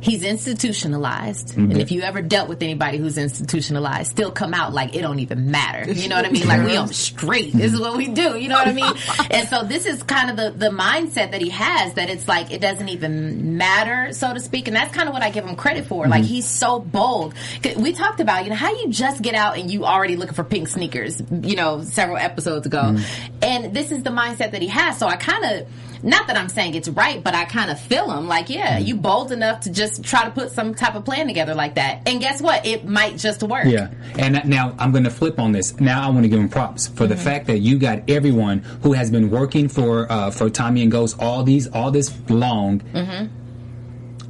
He's 0.00 0.22
institutionalized, 0.22 1.48
mm-hmm. 1.48 1.72
and 1.72 1.80
if 1.80 1.90
you 1.90 2.02
ever 2.02 2.22
dealt 2.22 2.48
with 2.48 2.62
anybody 2.62 2.98
who's 2.98 3.18
institutionalized, 3.18 4.10
still 4.10 4.30
come 4.30 4.54
out 4.54 4.72
like 4.72 4.94
it 4.94 5.02
don't 5.02 5.18
even 5.18 5.50
matter. 5.50 5.90
You 5.92 6.08
know 6.08 6.16
what 6.16 6.26
I 6.26 6.30
mean? 6.30 6.46
Like 6.46 6.64
we 6.64 6.76
on 6.76 6.88
straight. 6.88 7.52
This 7.52 7.72
is 7.72 7.80
what 7.80 7.96
we 7.96 8.08
do. 8.08 8.38
You 8.38 8.48
know 8.48 8.54
what 8.54 8.68
I 8.68 8.72
mean? 8.72 8.94
and 9.30 9.48
so 9.48 9.64
this 9.64 9.86
is 9.86 10.02
kind 10.04 10.30
of 10.30 10.36
the 10.36 10.56
the 10.56 10.70
mindset 10.70 11.32
that 11.32 11.42
he 11.42 11.48
has 11.50 11.94
that 11.94 12.10
it's 12.10 12.28
like 12.28 12.52
it 12.52 12.60
doesn't 12.60 12.88
even 12.88 13.56
matter, 13.56 14.12
so 14.12 14.32
to 14.32 14.40
speak. 14.40 14.68
And 14.68 14.76
that's 14.76 14.94
kind 14.94 15.08
of 15.08 15.14
what 15.14 15.22
I 15.22 15.30
give 15.30 15.44
him 15.44 15.56
credit 15.56 15.86
for. 15.86 16.06
Like 16.06 16.22
mm-hmm. 16.22 16.28
he's 16.28 16.46
so 16.46 16.78
bold. 16.78 17.34
We 17.76 17.92
talked 17.92 18.20
about 18.20 18.44
you 18.44 18.50
know 18.50 18.56
how 18.56 18.70
you 18.70 18.88
just 18.90 19.22
get 19.22 19.34
out 19.34 19.58
and 19.58 19.70
you 19.70 19.84
already 19.84 20.16
looking 20.16 20.34
for 20.34 20.44
pink 20.44 20.68
sneakers. 20.68 21.20
You 21.30 21.56
know, 21.56 21.82
several 21.82 22.18
episodes 22.18 22.66
ago, 22.66 22.82
mm-hmm. 22.82 23.34
and 23.42 23.74
this 23.74 23.90
is 23.90 24.02
the 24.02 24.10
mindset 24.10 24.52
that 24.52 24.62
he 24.62 24.68
has. 24.68 24.98
So 24.98 25.06
I 25.06 25.16
kind 25.16 25.44
of. 25.44 25.68
Not 26.02 26.26
that 26.28 26.36
I'm 26.36 26.48
saying 26.48 26.74
it's 26.74 26.88
right, 26.88 27.22
but 27.22 27.34
I 27.34 27.44
kind 27.44 27.70
of 27.70 27.80
feel 27.80 28.08
them 28.08 28.28
Like, 28.28 28.50
yeah, 28.50 28.78
mm. 28.78 28.86
you 28.86 28.96
bold 28.96 29.32
enough 29.32 29.60
to 29.60 29.70
just 29.70 30.04
try 30.04 30.24
to 30.24 30.30
put 30.30 30.52
some 30.52 30.74
type 30.74 30.94
of 30.94 31.04
plan 31.04 31.26
together 31.26 31.54
like 31.54 31.74
that. 31.76 32.02
And 32.06 32.20
guess 32.20 32.40
what? 32.40 32.66
It 32.66 32.86
might 32.86 33.16
just 33.16 33.42
work. 33.42 33.66
Yeah, 33.66 33.90
and 34.18 34.40
now 34.48 34.74
I'm 34.78 34.92
going 34.92 35.04
to 35.04 35.10
flip 35.10 35.38
on 35.38 35.52
this. 35.52 35.78
Now 35.80 36.06
I 36.06 36.10
want 36.10 36.22
to 36.22 36.28
give 36.28 36.40
him 36.40 36.48
props 36.48 36.88
for 36.88 37.06
the 37.06 37.14
mm-hmm. 37.14 37.24
fact 37.24 37.46
that 37.46 37.58
you 37.58 37.78
got 37.78 38.08
everyone 38.08 38.58
who 38.82 38.92
has 38.92 39.10
been 39.10 39.30
working 39.30 39.68
for 39.68 40.10
uh, 40.10 40.30
for 40.30 40.50
Tommy 40.50 40.82
and 40.82 40.90
Ghost 40.90 41.16
all 41.20 41.42
these 41.42 41.66
all 41.68 41.90
this 41.90 42.12
long. 42.28 42.80
Mm-hmm. 42.80 43.37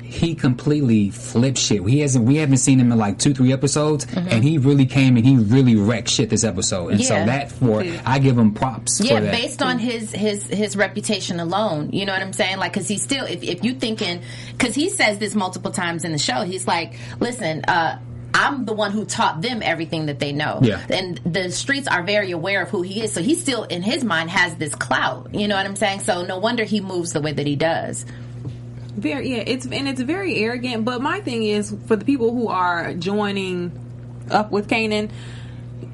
He 0.09 0.35
completely 0.35 1.11
flipped 1.11 1.59
shit. 1.59 1.83
He 1.87 2.01
hasn't. 2.01 2.25
We 2.25 2.37
haven't 2.37 2.57
seen 2.59 2.81
him 2.81 2.91
in 2.91 2.99
like 2.99 3.19
two, 3.19 3.35
three 3.35 3.53
episodes, 3.53 4.07
and 4.15 4.43
he 4.43 4.59
really 4.59 4.87
came 4.87 5.17
and 5.17 5.27
he 5.27 5.37
really 5.37 5.77
wrecked 5.77 6.09
shit 6.09 6.31
this 6.31 6.45
episode. 6.45 6.93
And 6.93 7.05
so 7.05 7.15
Yeah. 7.15 7.27
that 7.27 7.53
for 7.53 7.85
I 8.07 8.19
give 8.19 8.39
him 8.39 8.53
props. 8.55 9.01
Yeah, 9.01 9.17
for 9.17 9.21
that. 9.27 9.33
based 9.33 9.63
on 9.63 9.79
his 9.79 10.11
his 10.13 10.47
his 10.47 10.77
reputation 10.77 11.41
alone, 11.41 11.91
you 11.93 12.07
know 12.07 12.13
what 12.13 12.23
I'm 12.23 12.33
saying? 12.33 12.57
Like, 12.59 12.73
because 12.73 12.89
he's 12.89 13.03
still, 13.03 13.27
if 13.27 13.43
if 13.43 13.63
you 13.63 13.75
thinking, 13.75 14.23
because 14.53 14.75
he 14.75 14.89
says 14.89 15.19
this 15.19 15.35
multiple 15.35 15.71
times 15.71 16.05
in 16.05 16.13
the 16.13 16.19
show, 16.19 16.43
he's 16.43 16.67
like, 16.67 16.95
listen, 17.21 17.65
uh. 17.69 17.99
I'm 18.35 18.67
the 18.67 18.75
one 18.75 18.93
who 18.93 19.07
taught 19.07 19.41
them 19.41 19.63
everything 19.65 20.07
that 20.07 20.19
they 20.21 20.33
know. 20.33 20.61
Yeah. 20.63 20.81
And 20.91 21.19
the 21.25 21.51
streets 21.51 21.89
are 21.89 22.03
very 22.03 22.31
aware 22.31 22.63
of 22.63 22.69
who 22.69 22.83
he 22.83 23.03
is. 23.03 23.13
So 23.13 23.23
he 23.23 23.35
still, 23.35 23.65
in 23.65 23.81
his 23.83 24.05
mind, 24.05 24.29
has 24.31 24.55
this 24.57 24.75
clout. 24.75 25.35
You 25.35 25.49
know 25.49 25.57
what 25.57 25.65
I'm 25.65 25.75
saying? 25.75 26.01
So 26.01 26.23
no 26.25 26.39
wonder 26.39 26.63
he 26.65 26.81
moves 26.83 27.15
the 27.15 27.23
way 27.23 27.33
that 27.33 27.47
he 27.47 27.57
does. 27.57 28.05
Very 28.99 29.31
yeah. 29.31 29.45
It's 29.47 29.67
and 29.67 29.89
it's 29.89 30.01
very 30.01 30.37
arrogant. 30.37 30.85
But 30.85 31.01
my 31.03 31.21
thing 31.21 31.43
is 31.45 31.75
for 31.87 31.97
the 31.97 32.05
people 32.05 32.33
who 32.33 32.49
are 32.49 32.95
joining 32.95 33.73
up 34.31 34.51
with 34.51 34.69
Kanan. 34.69 35.11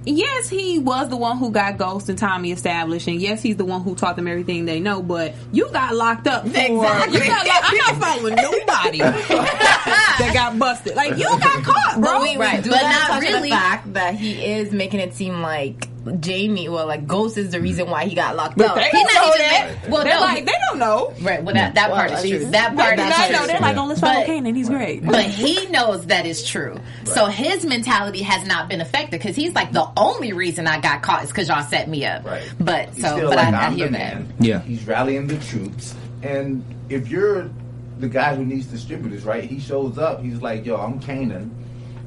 Yes, 0.06 0.50
he 0.50 0.78
was 0.78 1.08
the 1.08 1.16
one 1.16 1.38
who 1.38 1.50
got 1.50 1.78
Ghost 1.78 2.10
and 2.10 2.18
Tommy 2.18 2.52
established, 2.52 3.06
and 3.08 3.18
yes, 3.22 3.40
he's 3.40 3.56
the 3.56 3.64
one 3.64 3.80
who 3.82 3.94
taught 3.94 4.16
them 4.16 4.28
everything 4.28 4.66
they 4.66 4.78
know. 4.78 5.02
But 5.02 5.34
you 5.50 5.70
got 5.72 5.94
locked 5.94 6.26
up 6.26 6.42
for 6.42 6.48
Exactly. 6.50 7.18
you 7.20 7.24
got. 7.24 7.46
Locked, 7.46 7.70
I'm 7.70 7.76
not 7.78 7.96
following 8.02 8.34
nobody 8.34 8.98
that 8.98 10.30
got 10.34 10.58
busted. 10.58 10.94
Like 10.94 11.16
you 11.16 11.24
got 11.24 11.62
caught, 11.64 11.94
bro. 12.00 12.18
But 12.18 12.22
we, 12.22 12.36
we 12.36 12.36
Right, 12.36 12.62
do 12.62 12.68
but 12.70 12.82
not 12.82 12.90
not 12.90 13.00
touch 13.06 13.12
on 13.16 13.20
really. 13.22 13.48
the 13.48 13.54
fact 13.56 13.92
that 13.94 14.14
he 14.14 14.44
is 14.44 14.72
making 14.72 15.00
it 15.00 15.14
seem 15.14 15.40
like 15.40 15.88
Jamie, 16.20 16.68
well, 16.68 16.86
like 16.86 17.06
Ghost 17.06 17.38
is 17.38 17.50
the 17.50 17.60
reason 17.60 17.88
why 17.88 18.04
he 18.06 18.14
got 18.14 18.36
locked 18.36 18.56
But 18.58 18.68
up. 18.68 18.74
they 18.76 18.82
He's 18.84 18.92
don't 18.92 19.14
know 19.14 19.26
even 19.34 19.38
that. 19.38 19.88
ma- 19.88 19.94
well, 19.94 20.04
They're 20.04 20.14
no. 20.14 20.20
like 20.20 20.46
they 20.46 20.52
don't 20.68 20.78
know. 20.78 21.14
Right. 21.22 21.42
Well, 21.42 21.54
that, 21.54 21.74
that 21.74 21.90
part 21.90 22.10
is 22.12 22.20
true. 22.22 22.44
That 22.50 22.76
part 22.76 22.98
is 22.98 23.04
not 23.08 23.26
true. 23.28 23.36
know. 23.36 23.46
They're 23.46 23.60
like, 23.60 23.76
oh, 23.76 23.86
let's 23.86 24.00
follow 24.00 24.14
But- 24.20 24.26
Kanan. 24.26 24.56
He's 24.56 24.68
great. 24.68 25.04
But 25.14 25.24
he 25.24 25.66
knows 25.68 26.06
that 26.06 26.26
is 26.26 26.44
true. 26.46 26.78
So 27.04 27.26
his 27.26 27.64
mentality 27.64 28.22
has 28.22 28.46
not 28.46 28.68
been 28.68 28.80
affected 28.80 29.12
because 29.20 29.36
he's 29.36 29.54
like 29.54 29.72
the 29.72 29.88
only 29.96 30.32
reason 30.32 30.66
I 30.66 30.80
got 30.80 31.02
caught 31.02 31.22
is 31.24 31.30
because 31.30 31.48
y'all 31.48 31.62
set 31.62 31.88
me 31.88 32.04
up. 32.04 32.24
Right. 32.24 32.42
But 32.60 32.90
He's 32.90 33.04
so, 33.04 33.16
but 33.28 33.36
like, 33.36 33.54
I, 33.54 33.66
I 33.68 33.70
hear 33.70 33.88
that. 33.88 33.92
man. 33.92 34.32
Yeah. 34.40 34.60
He's 34.60 34.86
rallying 34.86 35.26
the 35.26 35.38
troops, 35.38 35.94
and 36.22 36.64
if 36.88 37.08
you're 37.08 37.50
the 37.98 38.08
guy 38.08 38.34
who 38.34 38.44
needs 38.44 38.66
distributors, 38.66 39.24
right? 39.24 39.44
He 39.44 39.60
shows 39.60 39.98
up. 39.98 40.20
He's 40.22 40.42
like, 40.42 40.66
"Yo, 40.66 40.76
I'm 40.76 40.98
Kanan, 41.00 41.50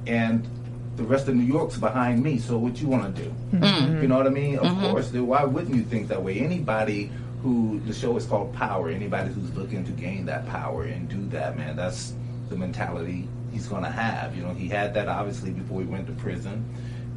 and 0.06 0.48
the 0.98 1.04
rest 1.04 1.27
of 1.27 1.36
New 1.36 1.46
York's 1.46 1.77
behind 1.77 2.22
me. 2.22 2.39
So 2.39 2.58
what 2.58 2.82
you 2.82 2.88
want 2.88 3.16
to 3.16 3.24
do? 3.24 3.34
Mm-hmm. 3.54 4.01
You 4.01 4.08
know 4.08 4.18
what 4.18 4.27
I 4.27 4.32
mean? 4.32 4.58
Of 4.58 4.77
course. 4.80 5.12
Why 5.13 5.46
wouldn't 5.46 5.75
you 5.75 5.84
think 5.84 6.10
that 6.10 6.22
way? 6.22 6.39
Anybody 6.39 7.12
who 7.44 7.80
the 7.86 7.94
show 7.94 8.18
is 8.18 8.25
called 8.25 8.54
Power. 8.54 8.89
Anybody 8.89 9.32
who's 9.32 9.54
looking 9.56 9.86
to 9.86 9.92
gain 9.92 10.25
that 10.25 10.48
power 10.48 10.84
and 10.84 11.08
do 11.08 11.25
that, 11.27 11.56
man, 11.56 11.75
that's 11.75 12.13
the 12.50 12.56
mentality 12.56 13.27
he's 13.51 13.68
going 13.68 13.84
to 13.84 13.92
have. 13.92 14.36
You 14.36 14.44
know, 14.44 14.54
he 14.54 14.68
had 14.68 14.94
that 14.96 15.08
obviously 15.08 15.51
before 15.51 15.82
he 15.82 15.88
went 15.88 16.08
to 16.08 16.13
prison 16.13 16.66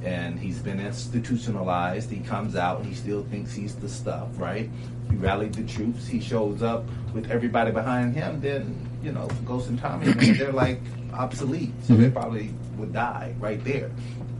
and 0.05 0.39
he's 0.39 0.59
been 0.59 0.81
institutionalized. 0.81 2.11
He 2.11 2.21
comes 2.21 2.57
out, 2.57 2.81
and 2.81 2.87
he 2.87 2.95
still 2.95 3.23
thinks 3.25 3.53
he's 3.53 3.75
the 3.75 3.89
stuff, 3.89 4.29
right? 4.37 4.71
He 5.11 5.17
rallied 5.17 5.55
the 5.55 5.65
troops. 5.65 6.07
He 6.07 6.21
shows 6.21 6.63
up 6.63 6.85
with 7.15 7.31
everybody 7.31 7.71
behind 7.71 8.15
him. 8.15 8.41
Then 8.41 8.90
you 9.03 9.13
know, 9.13 9.29
Ghost 9.45 9.69
and 9.69 9.79
Tommy, 9.79 10.15
man, 10.15 10.37
they're 10.37 10.53
like 10.53 10.81
obsolete, 11.13 11.73
so 11.83 11.95
they 11.95 12.11
probably 12.11 12.55
would 12.77 12.93
die 12.93 13.35
right 13.39 13.63
there. 13.65 13.91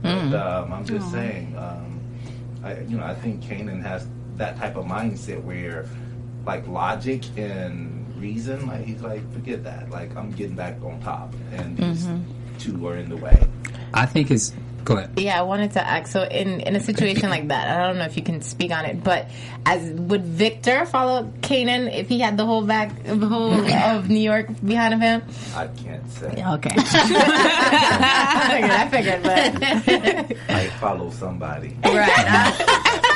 But 0.01 0.33
um, 0.33 0.73
I'm 0.73 0.85
just 0.85 1.11
saying, 1.11 1.55
um, 1.57 1.99
I, 2.63 2.79
you 2.81 2.97
know, 2.97 3.03
I 3.03 3.13
think 3.15 3.41
Kanan 3.43 3.81
has 3.83 4.07
that 4.37 4.57
type 4.57 4.75
of 4.75 4.85
mindset 4.85 5.43
where, 5.43 5.87
like, 6.45 6.67
logic 6.67 7.23
and 7.37 8.15
reason, 8.19 8.67
like 8.67 8.85
he's 8.85 9.01
like, 9.01 9.21
forget 9.33 9.63
that. 9.63 9.89
Like, 9.89 10.15
I'm 10.15 10.31
getting 10.31 10.55
back 10.55 10.81
on 10.83 10.99
top, 11.01 11.33
and 11.51 11.77
these 11.77 12.07
two 12.59 12.87
are 12.87 12.97
in 12.97 13.09
the 13.09 13.17
way. 13.17 13.47
I 13.93 14.05
think 14.05 14.31
it's. 14.31 14.53
Go 14.83 14.97
ahead. 14.97 15.19
Yeah, 15.19 15.39
I 15.39 15.43
wanted 15.43 15.71
to 15.73 15.85
ask. 15.85 16.11
So, 16.11 16.23
in 16.23 16.61
in 16.61 16.75
a 16.75 16.79
situation 16.79 17.29
like 17.29 17.47
that, 17.49 17.77
I 17.77 17.87
don't 17.87 17.97
know 17.97 18.05
if 18.05 18.17
you 18.17 18.23
can 18.23 18.41
speak 18.41 18.71
on 18.71 18.85
it, 18.85 19.03
but 19.03 19.27
as 19.65 19.91
would 19.91 20.23
Victor 20.25 20.85
follow 20.85 21.31
Kanan 21.41 21.93
if 21.93 22.07
he 22.09 22.19
had 22.19 22.37
the 22.37 22.45
whole 22.45 22.63
back, 22.65 23.03
the 23.03 23.27
whole 23.27 23.53
of 23.53 24.09
New 24.09 24.19
York 24.19 24.47
behind 24.65 24.93
of 24.93 24.99
him? 25.01 25.21
I 25.55 25.67
can't 25.67 26.09
say. 26.11 26.27
Okay, 26.27 26.71
I 26.77 28.87
figured. 28.91 29.25
I 29.25 29.49
figured, 29.59 30.27
but 30.27 30.37
I 30.55 30.67
follow 30.79 31.09
somebody. 31.11 31.75
Right. 31.83 32.97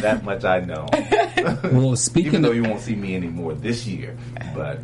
That 0.00 0.24
much 0.24 0.44
I 0.44 0.60
know. 0.60 0.86
Well, 1.72 1.96
speaking 1.96 2.28
Even 2.28 2.42
though 2.42 2.50
you 2.52 2.62
won't 2.62 2.80
see 2.80 2.94
me 2.94 3.14
anymore 3.14 3.54
this 3.54 3.86
year, 3.86 4.16
but 4.54 4.78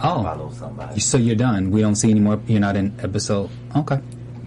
oh, 0.00 0.22
follow 0.22 0.50
somebody. 0.52 1.00
so 1.00 1.18
you're 1.18 1.36
done. 1.36 1.70
We 1.70 1.80
don't 1.80 1.96
see 1.96 2.10
any 2.10 2.20
more. 2.20 2.40
You're 2.46 2.60
not 2.60 2.76
in 2.76 2.94
episode. 3.00 3.50
Okay. 3.76 3.98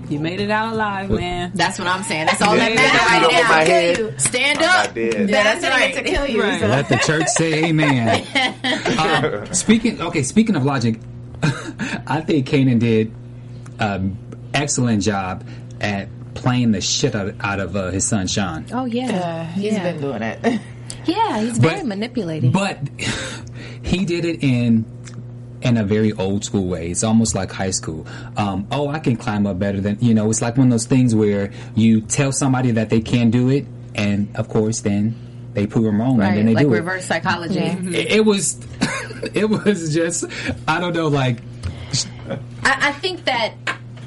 You 0.10 0.20
made 0.20 0.40
it 0.40 0.50
out 0.50 0.74
alive, 0.74 1.10
man. 1.10 1.52
That's 1.54 1.78
what 1.78 1.88
I'm 1.88 2.04
saying. 2.04 2.28
That's 2.28 2.42
all 2.42 2.56
that 2.56 2.74
matters 2.74 3.02
you 3.02 3.22
know, 3.22 3.28
right 3.28 3.50
my 3.50 3.64
now. 3.64 3.66
head. 3.66 4.22
Stand 4.22 4.60
up. 4.62 4.96
Yeah, 4.96 5.26
that's 5.26 5.62
That's 5.62 5.64
right. 5.64 5.96
right 5.96 5.96
to 5.96 6.04
kill 6.04 6.28
you. 6.28 6.42
Right. 6.42 6.60
So. 6.62 6.68
Let 6.68 6.90
the 6.90 6.98
church 6.98 7.28
say 7.28 7.66
amen. 7.66 8.26
Um, 8.98 9.46
speaking, 9.54 10.02
okay, 10.02 10.24
speaking 10.24 10.56
of 10.56 10.64
logic, 10.64 11.00
I 11.44 12.22
think 12.26 12.48
Kanan 12.48 12.80
did 12.80 13.14
an 13.80 14.18
excellent 14.54 15.04
job 15.04 15.44
at 15.82 16.08
playing 16.36 16.72
the 16.72 16.82
shit 16.82 17.16
out, 17.16 17.34
out 17.42 17.60
of 17.60 17.76
uh, 17.76 17.90
his 17.92 18.06
son 18.06 18.28
Sean. 18.28 18.66
Oh 18.72 18.86
yeah. 18.86 19.46
He's 19.54 19.74
yeah. 19.74 19.92
been 19.92 20.02
doing 20.02 20.22
it. 20.22 20.62
Yeah, 21.06 21.40
he's 21.42 21.58
very 21.58 21.78
But- 21.80 21.86
manipulating. 21.86 22.52
But 22.58 22.80
he 23.82 24.06
did 24.06 24.26
it 24.26 24.44
in 24.44 24.86
in 25.62 25.78
a 25.78 25.84
very 25.84 26.12
old 26.14 26.46
school 26.46 26.68
way. 26.68 26.90
It's 26.92 27.04
almost 27.04 27.34
like 27.36 27.52
high 27.52 27.72
school. 27.72 28.06
Um, 28.36 28.68
oh, 28.72 28.88
I 28.90 29.00
can 29.00 29.16
climb 29.16 29.48
up 29.48 29.58
better 29.60 29.82
than 29.82 29.98
you 30.00 30.14
know. 30.14 30.30
It's 30.30 30.42
like 30.42 30.58
one 30.58 30.68
of 30.68 30.72
those 30.72 30.86
things 30.86 31.16
where 31.16 31.52
you 31.76 32.02
tell 32.02 32.32
somebody 32.32 32.72
that 32.72 32.90
they 32.90 33.02
can't 33.02 33.32
do 33.32 33.50
it, 33.50 33.66
and 33.96 34.30
of 34.36 34.50
course, 34.50 34.82
then 34.82 35.16
they 35.54 35.66
prove 35.66 35.86
them 35.86 36.00
wrong, 36.00 36.22
and 36.22 36.38
then 36.38 36.46
they 36.46 36.54
Like 36.54 36.66
do 36.68 36.74
it. 36.74 36.78
reverse 36.78 37.06
psychology. 37.06 37.58
it. 37.60 38.12
It 38.12 38.26
was, 38.26 38.60
it 39.34 39.50
was 39.50 39.94
just, 39.94 40.26
I 40.68 40.80
don't 40.80 40.94
know, 40.94 41.08
like 41.08 41.40
I, 42.64 42.90
I 42.90 42.92
think 42.94 43.26
that 43.26 43.54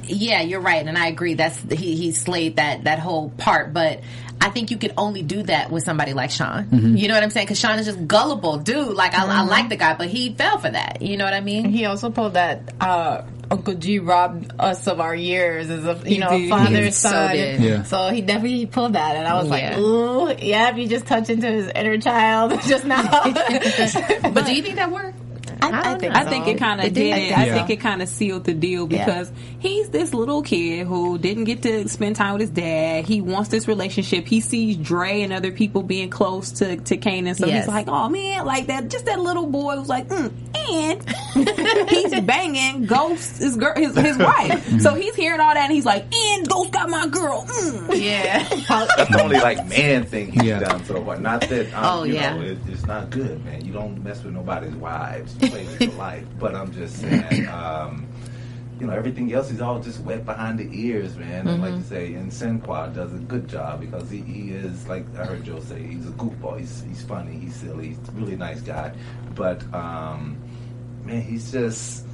yeah, 0.03 0.41
you're 0.41 0.61
right, 0.61 0.85
and 0.85 0.97
I 0.97 1.07
agree. 1.07 1.33
That's 1.35 1.59
he 1.71 1.95
he 1.95 2.11
slayed 2.11 2.55
that 2.57 2.85
that 2.85 2.99
whole 2.99 3.29
part, 3.31 3.73
but. 3.73 4.01
I 4.41 4.49
think 4.49 4.71
you 4.71 4.77
could 4.77 4.93
only 4.97 5.21
do 5.21 5.43
that 5.43 5.69
with 5.71 5.83
somebody 5.83 6.13
like 6.13 6.31
Sean. 6.31 6.67
You 6.97 7.07
know 7.07 7.13
what 7.13 7.23
I'm 7.23 7.29
saying? 7.29 7.45
Because 7.45 7.59
Sean 7.59 7.77
is 7.79 7.85
just 7.85 8.07
gullible, 8.07 8.57
dude. 8.57 8.95
Like 8.95 9.13
I, 9.13 9.25
I 9.25 9.43
like 9.43 9.69
the 9.69 9.75
guy, 9.75 9.93
but 9.93 10.07
he 10.07 10.33
fell 10.33 10.57
for 10.57 10.69
that. 10.69 11.01
You 11.01 11.15
know 11.17 11.25
what 11.25 11.33
I 11.33 11.41
mean? 11.41 11.65
He 11.65 11.85
also 11.85 12.09
pulled 12.09 12.33
that 12.33 12.73
uh, 12.81 13.21
Uncle 13.51 13.75
G 13.75 13.99
robbed 13.99 14.51
us 14.59 14.87
of 14.87 14.99
our 14.99 15.13
years 15.13 15.69
as 15.69 15.85
a 15.85 16.09
you 16.09 16.17
know 16.19 16.29
did. 16.29 16.49
father 16.49 16.81
He 16.83 16.91
so 16.91 17.09
son. 17.09 17.35
did. 17.35 17.61
Yeah. 17.61 17.83
So 17.83 18.09
he 18.09 18.21
definitely 18.21 18.65
pulled 18.65 18.93
that, 18.93 19.15
and 19.15 19.27
I 19.27 19.35
was 19.41 19.47
Yeah. 19.47 19.51
like, 19.51 19.77
ooh, 19.77 20.43
yeah. 20.45 20.69
If 20.71 20.77
you 20.77 20.87
just 20.87 21.05
touch 21.05 21.29
into 21.29 21.47
his 21.47 21.67
inner 21.75 21.97
child 21.99 22.51
just 22.65 22.83
now, 22.85 23.03
But 24.33 24.45
do 24.45 24.55
you 24.55 24.63
think 24.63 24.75
that 24.75 24.89
worked? 24.91 25.17
I, 25.61 25.97
think 25.97 26.15
I 26.15 26.25
think 26.25 26.47
it 26.47 26.57
kind 26.57 26.79
of 26.79 26.85
did. 26.87 26.93
did. 26.95 27.17
it. 27.17 27.37
I 27.37 27.51
think 27.51 27.69
it 27.69 27.79
kind 27.79 28.01
of 28.01 28.09
sealed 28.09 28.43
the 28.45 28.53
deal 28.53 28.87
Yeah. 28.91 29.05
because 29.05 29.31
he's 29.59 29.89
this 29.89 30.13
little 30.13 30.41
kid 30.41 30.87
who 30.87 31.17
didn't 31.17 31.43
get 31.45 31.61
to 31.63 31.87
spend 31.87 32.15
time 32.15 32.33
with 32.33 32.41
his 32.41 32.49
dad. 32.49 33.05
He 33.05 33.21
wants 33.21 33.49
this 33.49 33.67
relationship. 33.67 34.25
He 34.27 34.39
sees 34.41 34.77
Dre 34.77 35.21
and 35.21 35.31
other 35.33 35.51
people 35.51 35.83
being 35.83 36.09
close 36.09 36.51
to 36.53 36.77
to 36.77 36.97
Kanan, 36.97 37.35
so 37.37 37.45
Yes. 37.47 37.65
he's 37.65 37.73
like, 37.73 37.87
"Oh 37.87 38.09
man, 38.09 38.45
like 38.45 38.67
that." 38.67 38.89
Just 38.89 39.05
that 39.05 39.19
little 39.19 39.45
boy 39.47 39.77
was 39.77 39.89
like, 39.89 40.07
mm, 40.07 40.31
and 40.55 41.89
he's 41.89 42.19
banging 42.21 42.85
Ghost, 42.85 43.37
his 43.39 43.55
girl, 43.57 43.73
his 43.75 43.95
his 43.95 44.17
wife. 44.19 44.81
So 44.81 44.95
he's 44.95 45.15
hearing 45.15 45.39
all 45.39 45.53
that, 45.53 45.63
and 45.65 45.71
he's 45.73 45.85
like, 45.85 46.05
"And 46.13 46.47
Ghost 46.47 46.71
got 46.71 46.89
my 46.89 47.07
girl." 47.07 47.45
Mm. 47.45 48.01
Yeah. 48.01 48.43
That's 48.97 49.11
the 49.11 49.21
only 49.23 49.39
like 49.39 49.67
man 49.67 50.05
thing 50.05 50.31
he's 50.31 50.43
Yeah. 50.43 50.59
done 50.59 50.83
so 50.85 51.03
far. 51.03 51.17
Not 51.17 51.41
that 51.41 51.67
um, 51.73 51.83
Oh, 51.83 52.03
you 52.03 52.15
yeah. 52.15 52.35
know, 52.35 52.41
it, 52.41 52.57
it's 52.67 52.85
not 52.85 53.09
good, 53.09 53.43
man. 53.45 53.65
You 53.65 53.73
don't 53.73 54.03
mess 54.03 54.23
with 54.23 54.33
nobody's 54.33 54.73
wives. 54.75 55.35
You 55.51 55.65
play 55.65 55.85
your 55.87 55.95
life. 55.95 56.25
But 56.39 56.55
I'm 56.55 56.71
just 56.71 56.97
saying, 56.97 57.47
um, 57.49 58.07
you 58.79 58.87
know, 58.87 58.93
everything 58.93 59.31
else 59.33 59.51
is 59.51 59.61
all 59.61 59.79
just 59.79 59.99
wet 60.01 60.25
behind 60.25 60.57
the 60.59 60.69
ears, 60.71 61.15
man. 61.15 61.47
And 61.47 61.61
like 61.61 61.75
you 61.75 61.83
say, 61.83 62.13
and 62.13 62.31
Sinqua 62.31 62.93
does 62.93 63.13
a 63.13 63.19
good 63.19 63.47
job 63.47 63.81
because 63.81 64.09
he, 64.09 64.21
he 64.21 64.51
is 64.51 64.87
like 64.87 65.05
I 65.17 65.25
heard 65.25 65.43
Joe 65.43 65.59
say, 65.59 65.81
he's 65.83 66.07
a 66.07 66.11
goofball. 66.11 66.59
He's 66.59 66.83
he's 66.87 67.03
funny. 67.03 67.37
He's 67.39 67.55
silly. 67.55 67.89
He's 67.89 68.09
a 68.09 68.11
really 68.13 68.35
nice 68.35 68.61
guy. 68.61 68.93
But 69.35 69.61
um, 69.73 70.37
man, 71.03 71.21
he's 71.21 71.51
just 71.51 72.05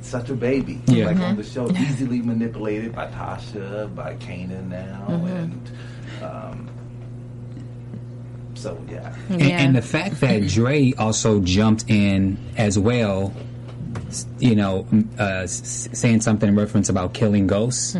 such 0.00 0.30
a 0.30 0.34
baby. 0.34 0.80
Yeah. 0.86 1.06
Like 1.06 1.16
on 1.18 1.36
the 1.36 1.42
show, 1.42 1.68
easily 1.72 2.22
manipulated 2.22 2.94
by 2.94 3.08
Tasha, 3.08 3.92
by 3.94 4.14
Kanan 4.16 4.68
now, 4.68 5.06
and 5.08 5.70
um, 6.22 6.68
so 8.66 8.84
yeah. 8.90 9.14
And, 9.28 9.42
and 9.42 9.76
the 9.76 9.82
fact 9.82 10.20
that 10.22 10.48
Dre 10.48 10.92
also 10.98 11.40
jumped 11.40 11.84
in 11.88 12.36
as 12.56 12.76
well, 12.76 13.32
you 14.40 14.56
know, 14.56 14.88
uh, 15.18 15.46
saying 15.46 16.20
something 16.22 16.48
in 16.48 16.56
reference 16.56 16.88
about 16.88 17.14
killing 17.14 17.46
ghosts, 17.46 17.96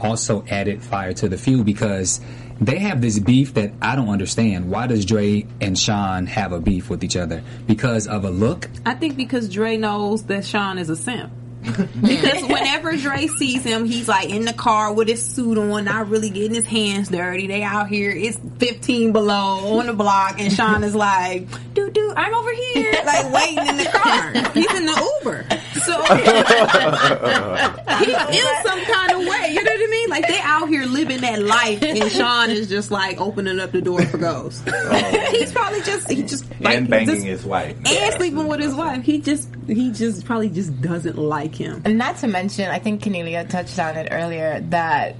also 0.00 0.44
added 0.50 0.82
fire 0.82 1.12
to 1.12 1.28
the 1.28 1.38
feud 1.38 1.64
because 1.64 2.20
they 2.60 2.78
have 2.80 3.00
this 3.00 3.20
beef 3.20 3.54
that 3.54 3.72
I 3.80 3.94
don't 3.94 4.08
understand. 4.08 4.70
Why 4.70 4.88
does 4.88 5.04
Dre 5.04 5.46
and 5.60 5.78
Sean 5.78 6.26
have 6.26 6.50
a 6.50 6.60
beef 6.60 6.90
with 6.90 7.04
each 7.04 7.16
other? 7.16 7.44
Because 7.68 8.08
of 8.08 8.24
a 8.24 8.30
look? 8.30 8.68
I 8.84 8.94
think 8.94 9.16
because 9.16 9.48
Dre 9.48 9.76
knows 9.76 10.24
that 10.24 10.44
Sean 10.44 10.78
is 10.78 10.90
a 10.90 10.96
simp. 10.96 11.32
because 12.00 12.42
whenever 12.42 12.96
Dre 12.96 13.26
sees 13.26 13.64
him, 13.64 13.84
he's 13.84 14.08
like 14.08 14.30
in 14.30 14.44
the 14.44 14.52
car 14.52 14.92
with 14.92 15.08
his 15.08 15.22
suit 15.24 15.58
on, 15.58 15.84
not 15.84 16.08
really 16.08 16.30
getting 16.30 16.54
his 16.54 16.66
hands 16.66 17.08
dirty. 17.08 17.46
They 17.46 17.62
out 17.62 17.88
here, 17.88 18.10
it's 18.10 18.38
15 18.58 19.12
below 19.12 19.78
on 19.78 19.86
the 19.86 19.92
block, 19.92 20.40
and 20.40 20.52
Sean 20.52 20.84
is 20.84 20.94
like, 20.94 21.48
dude, 21.74 21.92
dude, 21.92 22.14
I'm 22.16 22.34
over 22.34 22.52
here, 22.52 22.94
like 23.04 23.32
waiting 23.32 23.66
in 23.66 23.76
the 23.76 23.90
car. 23.92 24.32
He's 24.52 24.72
in 24.74 24.86
the 24.86 25.12
Uber. 25.20 25.46
So 25.84 26.02
he 27.98 28.14
feels 28.14 28.58
some 28.64 28.80
kind 28.84 29.12
of 29.12 29.18
way, 29.18 29.50
you 29.52 29.62
know? 29.62 29.75
Like 30.16 30.28
they 30.28 30.40
out 30.40 30.68
here 30.70 30.84
living 30.86 31.20
that 31.20 31.42
life, 31.42 31.82
and 31.82 32.10
Sean 32.10 32.48
is 32.48 32.68
just 32.70 32.90
like 32.90 33.20
opening 33.20 33.60
up 33.60 33.72
the 33.72 33.82
door 33.82 34.00
for 34.06 34.16
ghosts. 34.16 34.62
he's 35.30 35.52
probably 35.52 35.82
just, 35.82 36.10
he 36.10 36.22
just, 36.22 36.48
like, 36.58 36.78
and 36.78 36.88
banging 36.88 37.06
just- 37.06 37.26
his 37.26 37.44
wife. 37.44 37.76
and 37.84 38.14
sleeping 38.14 38.48
with 38.48 38.60
his 38.60 38.74
wife. 38.74 39.02
He 39.02 39.20
just 39.20 39.48
he 39.66 39.92
just 39.92 40.24
probably 40.24 40.48
just 40.48 40.80
doesn't 40.80 41.18
like 41.18 41.54
him. 41.54 41.82
And 41.84 41.98
not 41.98 42.16
to 42.18 42.28
mention, 42.28 42.70
I 42.70 42.78
think 42.78 43.02
Kennelia 43.02 43.46
touched 43.46 43.78
on 43.78 43.96
it 43.96 44.08
earlier 44.10 44.60
that 44.70 45.16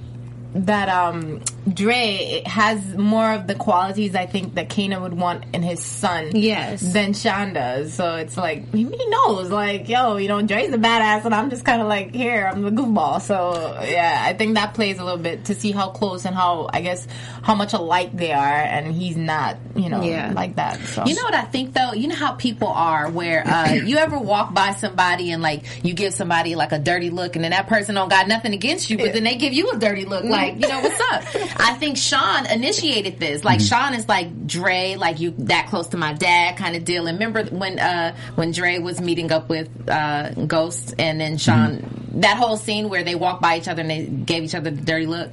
that 0.55 0.89
um 0.89 1.43
Dre 1.73 2.43
has 2.45 2.95
more 2.95 3.33
of 3.33 3.47
the 3.47 3.55
qualities 3.55 4.15
I 4.15 4.25
think 4.25 4.55
that 4.55 4.69
Kanan 4.69 5.01
would 5.01 5.13
want 5.13 5.43
in 5.53 5.61
his 5.63 5.83
son 5.83 6.31
Yes. 6.33 6.81
than 6.93 7.13
Sean 7.13 7.53
does. 7.53 7.93
So 7.93 8.15
it's 8.15 8.37
like 8.37 8.73
he 8.73 8.83
knows, 9.09 9.49
like, 9.51 9.89
yo, 9.89 10.17
you 10.17 10.27
know, 10.27 10.41
Dre's 10.41 10.71
a 10.73 10.77
badass 10.77 11.25
and 11.25 11.35
I'm 11.35 11.49
just 11.49 11.65
kinda 11.65 11.83
like, 11.85 12.13
here, 12.15 12.47
I'm 12.51 12.61
the 12.61 12.71
goofball. 12.71 13.21
So 13.21 13.77
yeah, 13.83 14.23
I 14.25 14.33
think 14.33 14.55
that 14.55 14.73
plays 14.73 14.99
a 14.99 15.03
little 15.03 15.19
bit 15.19 15.45
to 15.45 15.55
see 15.55 15.71
how 15.71 15.89
close 15.89 16.25
and 16.25 16.35
how 16.35 16.69
I 16.71 16.81
guess 16.81 17.07
how 17.41 17.55
much 17.55 17.73
alike 17.73 18.11
they 18.13 18.31
are 18.31 18.45
and 18.61 18.93
he's 18.93 19.17
not, 19.17 19.57
you 19.75 19.89
know, 19.89 20.01
Yeah. 20.03 20.31
like 20.33 20.55
that. 20.55 20.79
So 20.81 21.05
You 21.05 21.15
know 21.15 21.23
what 21.23 21.35
I 21.35 21.43
think 21.43 21.73
though? 21.73 21.93
You 21.93 22.07
know 22.07 22.15
how 22.15 22.33
people 22.33 22.69
are 22.69 23.09
where 23.09 23.45
uh, 23.47 23.73
you 23.85 23.97
ever 23.97 24.17
walk 24.17 24.53
by 24.53 24.71
somebody 24.73 25.31
and 25.31 25.41
like 25.41 25.63
you 25.83 25.93
give 25.93 26.13
somebody 26.13 26.55
like 26.55 26.71
a 26.71 26.79
dirty 26.79 27.09
look 27.09 27.35
and 27.35 27.43
then 27.43 27.51
that 27.51 27.67
person 27.67 27.95
don't 27.95 28.09
got 28.09 28.27
nothing 28.27 28.53
against 28.53 28.89
you, 28.89 28.97
but 28.97 29.13
then 29.13 29.23
they 29.23 29.35
give 29.35 29.53
you 29.53 29.69
a 29.71 29.77
dirty 29.77 30.05
look 30.05 30.23
like, 30.23 30.55
you 30.61 30.67
know, 30.67 30.79
what's 30.81 31.01
up? 31.11 31.23
I 31.59 31.73
think 31.73 31.97
Sean 31.97 32.45
initiated 32.45 33.19
this. 33.19 33.43
Like 33.43 33.59
Sean 33.59 33.93
is 33.93 34.07
like 34.07 34.47
Dre, 34.47 34.95
like 34.95 35.19
you 35.19 35.31
that 35.39 35.67
close 35.67 35.87
to 35.87 35.97
my 35.97 36.13
dad 36.13 36.57
kind 36.57 36.75
of 36.75 36.85
deal. 36.85 37.07
And 37.07 37.17
remember 37.19 37.43
when 37.45 37.79
uh 37.79 38.15
when 38.35 38.51
Dre 38.51 38.79
was 38.79 39.01
meeting 39.01 39.31
up 39.31 39.49
with 39.49 39.69
uh 39.89 40.31
Ghost 40.31 40.95
and 40.99 41.19
then 41.19 41.37
Sean 41.37 41.97
that 42.21 42.37
whole 42.37 42.57
scene 42.57 42.89
where 42.89 43.03
they 43.03 43.13
walked 43.15 43.41
by 43.41 43.57
each 43.57 43.67
other 43.67 43.81
and 43.81 43.91
they 43.91 44.05
gave 44.05 44.43
each 44.43 44.55
other 44.55 44.71
the 44.71 44.81
dirty 44.81 45.05
look. 45.05 45.29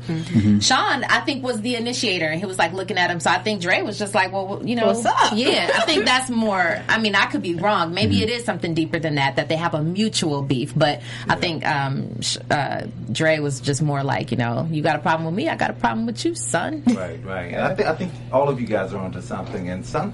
Sean, 0.61 1.05
I 1.05 1.21
think, 1.21 1.43
was 1.43 1.61
the 1.63 1.77
initiator 1.77 2.27
and 2.27 2.39
he 2.39 2.47
was 2.47 2.59
like 2.59 2.73
looking 2.75 2.99
at 2.99 3.11
him. 3.11 3.21
So 3.21 3.31
I 3.31 3.39
think 3.39 3.63
Dre 3.63 3.81
was 3.81 3.99
just 3.99 4.15
like, 4.15 4.33
well, 4.33 4.61
you 4.63 4.77
know, 4.77 4.89
What's 4.89 5.07
up? 5.07 5.33
yeah, 5.35 5.71
I 5.75 5.87
think 5.87 6.05
that's 6.05 6.29
more. 6.29 6.83
I 6.89 6.99
mean, 6.99 7.15
I 7.15 7.27
could 7.27 7.41
be 7.43 7.55
wrong. 7.55 7.95
Maybe 7.95 8.23
it 8.23 8.29
is 8.29 8.45
something 8.45 8.75
deeper 8.75 8.99
than 8.99 9.15
that. 9.15 9.37
That 9.37 9.49
they 9.49 9.57
have 9.57 9.73
a 9.75 9.83
mutual 9.83 10.43
beef. 10.43 10.73
But 10.77 11.01
I 11.27 11.37
think 11.37 11.67
um, 11.67 12.21
uh, 12.51 12.83
Dre 13.11 13.39
was 13.39 13.61
just 13.61 13.81
more 13.81 14.03
like, 14.03 14.31
you 14.31 14.37
know, 14.37 14.69
you 14.71 14.83
got 14.83 14.97
a 14.97 15.01
problem 15.01 15.25
with 15.27 15.35
me, 15.35 15.49
I 15.49 15.57
got 15.57 15.71
a 15.71 15.75
problem 15.75 16.05
with 16.07 16.14
you, 16.23 16.35
son. 16.35 16.83
Right, 16.87 17.25
right. 17.25 17.55
And 17.55 17.63
I, 17.63 17.75
th- 17.75 17.89
I 17.89 17.95
think 17.95 18.13
all 18.31 18.51
of 18.51 18.61
you 18.61 18.67
guys 18.67 18.93
are 18.93 18.99
onto 18.99 19.23
something. 19.23 19.71
And 19.71 19.87
some, 19.87 20.13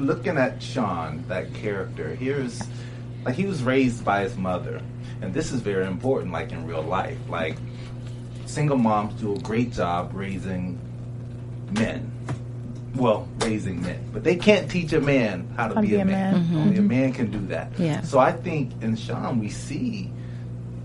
looking 0.00 0.38
at 0.38 0.62
Sean, 0.62 1.22
that 1.28 1.52
character, 1.52 2.14
here's 2.14 2.62
like 3.26 3.34
he 3.34 3.44
was 3.44 3.62
raised 3.62 4.04
by 4.04 4.22
his 4.22 4.36
mother, 4.36 4.80
and 5.20 5.34
this 5.34 5.52
is 5.52 5.60
very 5.60 5.86
important. 5.86 6.32
Like 6.32 6.52
in 6.52 6.66
real 6.66 6.82
life, 6.82 7.18
like 7.28 7.56
single 8.46 8.78
moms 8.78 9.20
do 9.20 9.34
a 9.34 9.38
great 9.40 9.72
job 9.72 10.12
raising 10.14 10.80
men. 11.72 12.12
Well, 12.94 13.28
raising 13.40 13.82
men, 13.82 14.08
but 14.12 14.24
they 14.24 14.36
can't 14.36 14.70
teach 14.70 14.94
a 14.94 15.00
man 15.00 15.52
how 15.54 15.68
to 15.68 15.80
be, 15.82 15.96
a 15.96 16.04
man. 16.04 16.34
Only 16.34 16.76
a 16.76 16.78
mm-hmm. 16.78 16.86
man 16.86 17.12
can 17.12 17.30
do 17.30 17.46
that. 17.48 17.72
Yeah. 17.78 18.00
So 18.00 18.18
I 18.18 18.32
think 18.32 18.80
in 18.82 18.96
Sean 18.96 19.38
we 19.38 19.50
see 19.50 20.10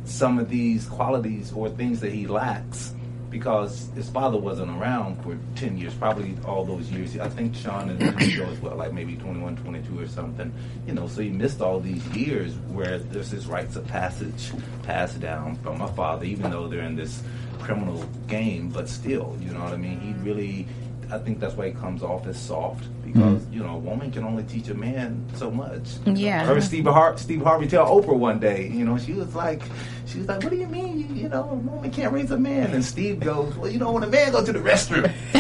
some 0.04 0.38
of 0.38 0.50
these 0.50 0.88
qualities 0.88 1.54
or 1.54 1.70
things 1.70 2.02
that 2.02 2.12
he 2.12 2.28
lacks 2.28 2.94
because 3.32 3.90
his 3.96 4.10
father 4.10 4.38
wasn't 4.38 4.70
around 4.70 5.24
for 5.24 5.38
10 5.56 5.78
years, 5.78 5.94
probably 5.94 6.36
all 6.46 6.66
those 6.66 6.92
years. 6.92 7.18
I 7.18 7.30
think 7.30 7.56
Sean 7.56 7.90
and 7.90 8.22
show 8.22 8.44
as 8.44 8.60
well, 8.60 8.76
like 8.76 8.94
maybe 8.94 9.16
21, 9.16 9.56
22 9.56 10.00
or 10.00 10.08
something. 10.08 10.54
You 10.86 10.94
know, 10.94 11.08
so 11.08 11.22
he 11.22 11.30
missed 11.30 11.62
all 11.62 11.80
these 11.80 12.06
years 12.10 12.54
where 12.68 13.00
there's 13.00 13.32
this 13.32 13.46
rites 13.46 13.78
of 13.78 13.88
passage 13.88 14.52
passed 14.84 15.22
down 15.22 15.56
from 15.58 15.80
my 15.80 15.90
father, 15.94 16.26
even 16.26 16.52
though 16.52 16.68
they're 16.68 16.84
in 16.84 16.98
this 16.98 17.24
criminal 17.60 18.04
game, 18.28 18.70
but 18.70 18.90
still, 18.90 19.38
you 19.40 19.52
know 19.52 19.64
what 19.64 19.74
I 19.74 19.78
mean? 19.78 20.00
He 20.02 20.14
really, 20.30 20.68
I 21.10 21.18
think 21.18 21.40
that's 21.40 21.56
why 21.56 21.68
he 21.68 21.74
comes 21.74 22.04
off 22.04 22.28
as 22.28 22.38
soft 22.40 22.84
because, 23.12 23.42
mm-hmm. 23.42 23.54
you 23.54 23.64
know, 23.64 23.76
a 23.76 23.80
woman 23.80 24.12
can 24.12 24.24
only 24.24 24.44
teach 24.44 24.68
a 24.70 24.74
man 24.74 25.26
so 25.36 25.52
much. 25.52 25.82
Yeah. 26.06 26.42
I 26.42 26.46
heard 26.46 26.64
Steve, 26.64 26.86
Har- 26.86 27.18
Steve 27.18 27.42
Harvey 27.42 27.68
tell 27.68 27.86
Oprah 27.88 28.18
one 28.18 28.40
day, 28.40 28.68
you 28.68 28.86
know, 28.86 28.98
she 28.98 29.14
was 29.14 29.36
like, 29.36 29.62
she 30.06 30.20
was 30.20 30.28
like, 30.28 30.44
what 30.44 30.50
do 30.52 30.58
you 30.58 30.68
mean, 30.68 31.00
you, 31.00 31.24
you 31.24 31.30
know, 31.30 31.44
a 31.50 31.56
woman 31.56 31.92
can't 31.92 32.14
raise 32.14 32.32
a 32.32 32.38
man? 32.38 32.72
And 32.72 32.84
Steve 32.84 33.20
goes, 33.20 33.56
well, 33.56 33.70
you 33.72 33.80
know, 33.80 33.92
when 33.92 34.04
a 34.04 34.08
man 34.08 34.32
goes 34.32 34.46
to 34.46 34.54
the 34.54 34.60
restroom, 34.60 35.12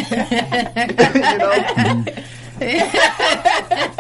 you 1.16 1.38
know, 1.38 2.14
he 2.60 2.78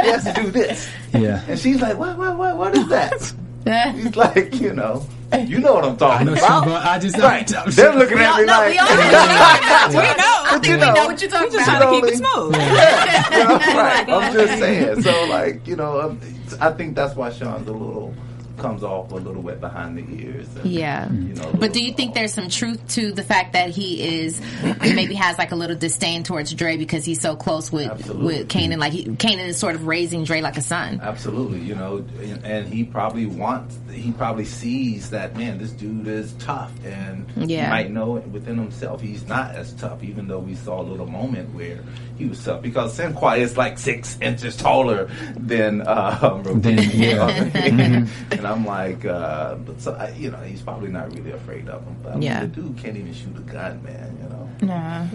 has 0.09 0.23
to 0.25 0.33
do 0.33 0.51
this. 0.51 0.89
Yeah. 1.13 1.43
And 1.47 1.59
she's 1.59 1.81
like, 1.81 1.97
what, 1.97 2.17
what, 2.17 2.37
what, 2.37 2.57
what 2.57 2.77
is 2.77 2.87
that? 2.89 3.33
He's 3.95 4.15
like, 4.15 4.55
you 4.59 4.73
know, 4.73 5.05
you 5.39 5.59
know 5.59 5.73
what 5.75 5.85
I'm 5.85 5.93
I 5.93 5.97
talking 5.97 6.25
know 6.27 6.33
about. 6.33 6.63
some, 6.63 6.73
I 6.73 6.99
just 6.99 7.17
Right. 7.17 7.55
I'm, 7.55 7.69
They're 7.69 7.93
looking 7.93 8.17
at 8.17 8.39
me 8.39 8.45
no, 8.45 8.53
like, 8.53 8.71
we 8.71 8.79
all 8.79 8.87
know. 8.87 9.99
we 9.99 10.07
know. 10.17 10.30
But 10.51 10.65
you 10.67 10.73
we 10.75 10.79
know 10.81 10.93
know, 10.93 11.05
what 11.05 11.21
you're 11.21 11.29
talking 11.31 11.51
Just 11.51 11.67
about. 11.67 11.81
trying 11.81 12.01
to 12.01 12.07
keep 12.07 12.13
it 12.13 12.17
smooth. 12.17 12.55
yeah, 12.55 13.37
you 13.37 13.43
know, 13.47 13.57
right. 13.81 14.09
I'm 14.09 14.33
just 14.33 14.59
saying. 14.59 15.01
So, 15.01 15.25
like, 15.25 15.67
you 15.67 15.75
know, 15.75 16.01
um, 16.01 16.19
I 16.59 16.71
think 16.71 16.95
that's 16.95 17.15
why 17.15 17.29
Sean's 17.31 17.67
a 17.67 17.71
little 17.71 18.13
comes 18.57 18.83
off 18.83 19.11
a 19.11 19.15
little 19.15 19.41
wet 19.41 19.59
behind 19.59 19.97
the 19.97 20.23
ears. 20.23 20.47
And, 20.57 20.65
Yeah. 20.65 21.11
You 21.11 21.33
know, 21.33 21.41
mm-hmm. 21.43 21.59
But 21.59 21.73
do 21.73 21.83
you 21.83 21.93
think 21.93 22.09
soft. 22.09 22.15
there's 22.15 22.33
some 22.33 22.49
truth 22.49 22.87
to 22.95 23.11
the 23.11 23.23
fact 23.23 23.53
that 23.53 23.69
he 23.69 24.01
is 24.21 24.41
maybe 24.81 25.15
has 25.15 25.37
like 25.37 25.51
a 25.51 25.55
little 25.55 25.75
disdain 25.75 26.23
towards 26.23 26.53
Dre 26.53 26.77
because 26.77 27.05
he's 27.05 27.21
so 27.21 27.35
close 27.35 27.71
with 27.71 27.89
Absolutely. 27.89 28.25
with 28.25 28.47
Kanan? 28.49 28.77
Like 28.79 28.93
he, 28.93 29.05
Kanan 29.05 29.47
is 29.47 29.57
sort 29.57 29.75
of 29.75 29.87
raising 29.87 30.23
Dre 30.23 30.41
like 30.41 30.57
a 30.57 30.61
son. 30.61 30.99
Absolutely, 31.01 31.59
you 31.59 31.75
know, 31.75 31.97
and, 32.19 32.45
and 32.45 32.73
he 32.73 32.83
probably 32.83 33.25
wants, 33.25 33.77
he 33.91 34.11
probably 34.11 34.45
sees 34.45 35.09
that 35.11 35.35
man, 35.35 35.57
this 35.57 35.71
dude 35.71 36.07
is 36.07 36.33
tough, 36.33 36.71
and 36.85 37.25
Yeah. 37.37 37.65
he 37.65 37.69
might 37.69 37.91
know 37.91 38.11
within 38.31 38.57
himself 38.57 39.01
he's 39.01 39.27
not 39.27 39.55
as 39.55 39.73
tough, 39.73 40.03
even 40.03 40.27
though 40.27 40.39
we 40.39 40.55
saw 40.55 40.81
a 40.81 40.83
little 40.83 41.07
moment 41.07 41.53
where 41.53 41.79
he 42.21 42.27
was 42.29 42.43
tough 42.43 42.61
because 42.61 42.97
Sinqua 42.97 43.37
is 43.39 43.57
like 43.57 43.77
six 43.79 44.17
inches 44.21 44.55
taller 44.55 45.09
than 45.35 45.81
uh, 45.81 46.41
Than- 46.45 46.77
yeah. 46.93 47.27
and 48.31 48.45
I'm 48.47 48.65
like, 48.65 49.03
uh, 49.05 49.55
but 49.55 49.81
so 49.81 49.93
I, 49.93 50.09
you 50.11 50.29
know, 50.31 50.37
he's 50.39 50.61
probably 50.61 50.89
not 50.89 51.13
really 51.15 51.31
afraid 51.31 51.67
of 51.67 51.83
him. 51.83 51.95
But 52.03 52.09
I 52.11 52.13
mean, 52.15 52.21
Yeah. 52.23 52.41
the 52.41 52.47
dude 52.47 52.77
can't 52.77 52.95
even 52.97 53.13
shoot 53.13 53.35
a 53.35 53.41
gun, 53.41 53.81
man. 53.83 54.17
You 54.21 54.29
know. 54.29 54.49
Nah. 54.73 55.05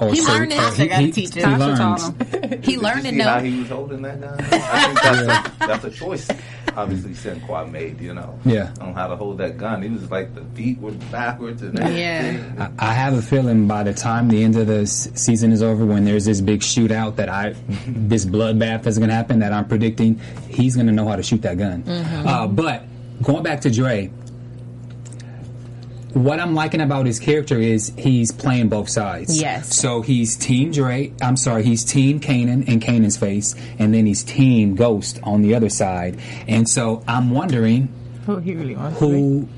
Or 0.00 0.10
He 0.10 0.16
so- 0.16 0.32
learned 0.32 0.52
it. 0.52 0.58
or 0.58 0.62
Tasha 0.62 0.88
gotta 0.88 1.12
teach 1.12 1.34
he 1.34 1.40
him. 1.40 1.58
Learned. 1.58 1.76
taught 1.76 2.00
him. 2.00 2.62
He 2.62 2.76
learned 2.78 3.02
to 3.04 3.10
See 3.10 3.18
how 3.20 3.38
know. 3.38 3.44
he 3.44 3.58
was 3.60 3.68
holding 3.68 4.02
that 4.02 4.20
gun? 4.20 4.36
I 4.40 4.86
think 4.86 5.00
that's, 5.02 5.20
a, 5.20 5.52
that's 5.66 5.84
a 5.84 5.90
choice. 5.90 6.28
Obviously, 6.76 7.10
Sinqua 7.10 7.70
made, 7.70 8.00
you 8.00 8.14
know, 8.14 8.38
Yeah. 8.44 8.72
on 8.80 8.94
how 8.94 9.08
to 9.08 9.16
hold 9.16 9.38
that 9.38 9.58
gun. 9.58 9.82
He 9.82 9.88
was 9.88 10.10
like 10.10 10.34
the 10.34 10.42
feet 10.54 10.78
were 10.78 10.92
backwards 11.10 11.62
and 11.62 11.78
everything. 11.78 12.60
I, 12.60 12.70
I 12.78 12.92
have 12.92 13.14
a 13.14 13.22
feeling 13.22 13.66
by 13.66 13.82
the 13.82 13.92
time 13.92 14.28
the 14.28 14.42
end 14.44 14.56
of 14.56 14.68
the 14.68 14.82
s- 14.82 15.10
season 15.14 15.52
is 15.52 15.62
over, 15.62 15.84
when 15.84 16.04
there's 16.04 16.24
this 16.26 16.40
big 16.40 16.60
shootout 16.60 17.16
that 17.16 17.28
I, 17.28 17.54
this 17.88 18.24
bloodbath 18.24 18.84
that's 18.84 18.98
going 18.98 19.08
to 19.10 19.14
happen, 19.14 19.40
that 19.40 19.52
I'm 19.52 19.66
predicting, 19.66 20.20
he's 20.48 20.76
going 20.76 20.86
to 20.86 20.92
know 20.92 21.06
how 21.08 21.16
to 21.16 21.22
shoot 21.22 21.42
that 21.42 21.58
gun. 21.58 21.82
Uh, 21.88 22.46
but 22.46 22.84
going 23.22 23.42
back 23.42 23.60
to 23.62 23.70
Dre, 23.70 24.10
what 26.14 26.40
I'm 26.40 26.54
liking 26.54 26.80
about 26.80 27.06
his 27.06 27.18
character 27.18 27.58
is 27.58 27.92
he's 27.96 28.32
playing 28.32 28.68
both 28.68 28.88
sides. 28.88 29.40
Yes. 29.40 29.74
So 29.76 30.02
he's 30.02 30.36
Team 30.36 30.70
Dre. 30.72 31.12
I'm 31.22 31.36
sorry, 31.36 31.62
he's 31.62 31.84
Team 31.84 32.20
Kanan 32.20 32.66
in 32.68 32.80
Kanan's 32.80 33.16
face, 33.16 33.54
and 33.78 33.94
then 33.94 34.06
he's 34.06 34.22
Team 34.22 34.74
Ghost 34.74 35.20
on 35.22 35.42
the 35.42 35.54
other 35.54 35.68
side. 35.68 36.18
And 36.48 36.68
so 36.68 37.02
I'm 37.06 37.30
wondering 37.30 37.88
Who 38.26 38.38
he 38.38 38.54
really 38.54 38.76
wants 38.76 38.98
to 38.98 39.06
be. 39.06 39.10
who, 39.12 39.48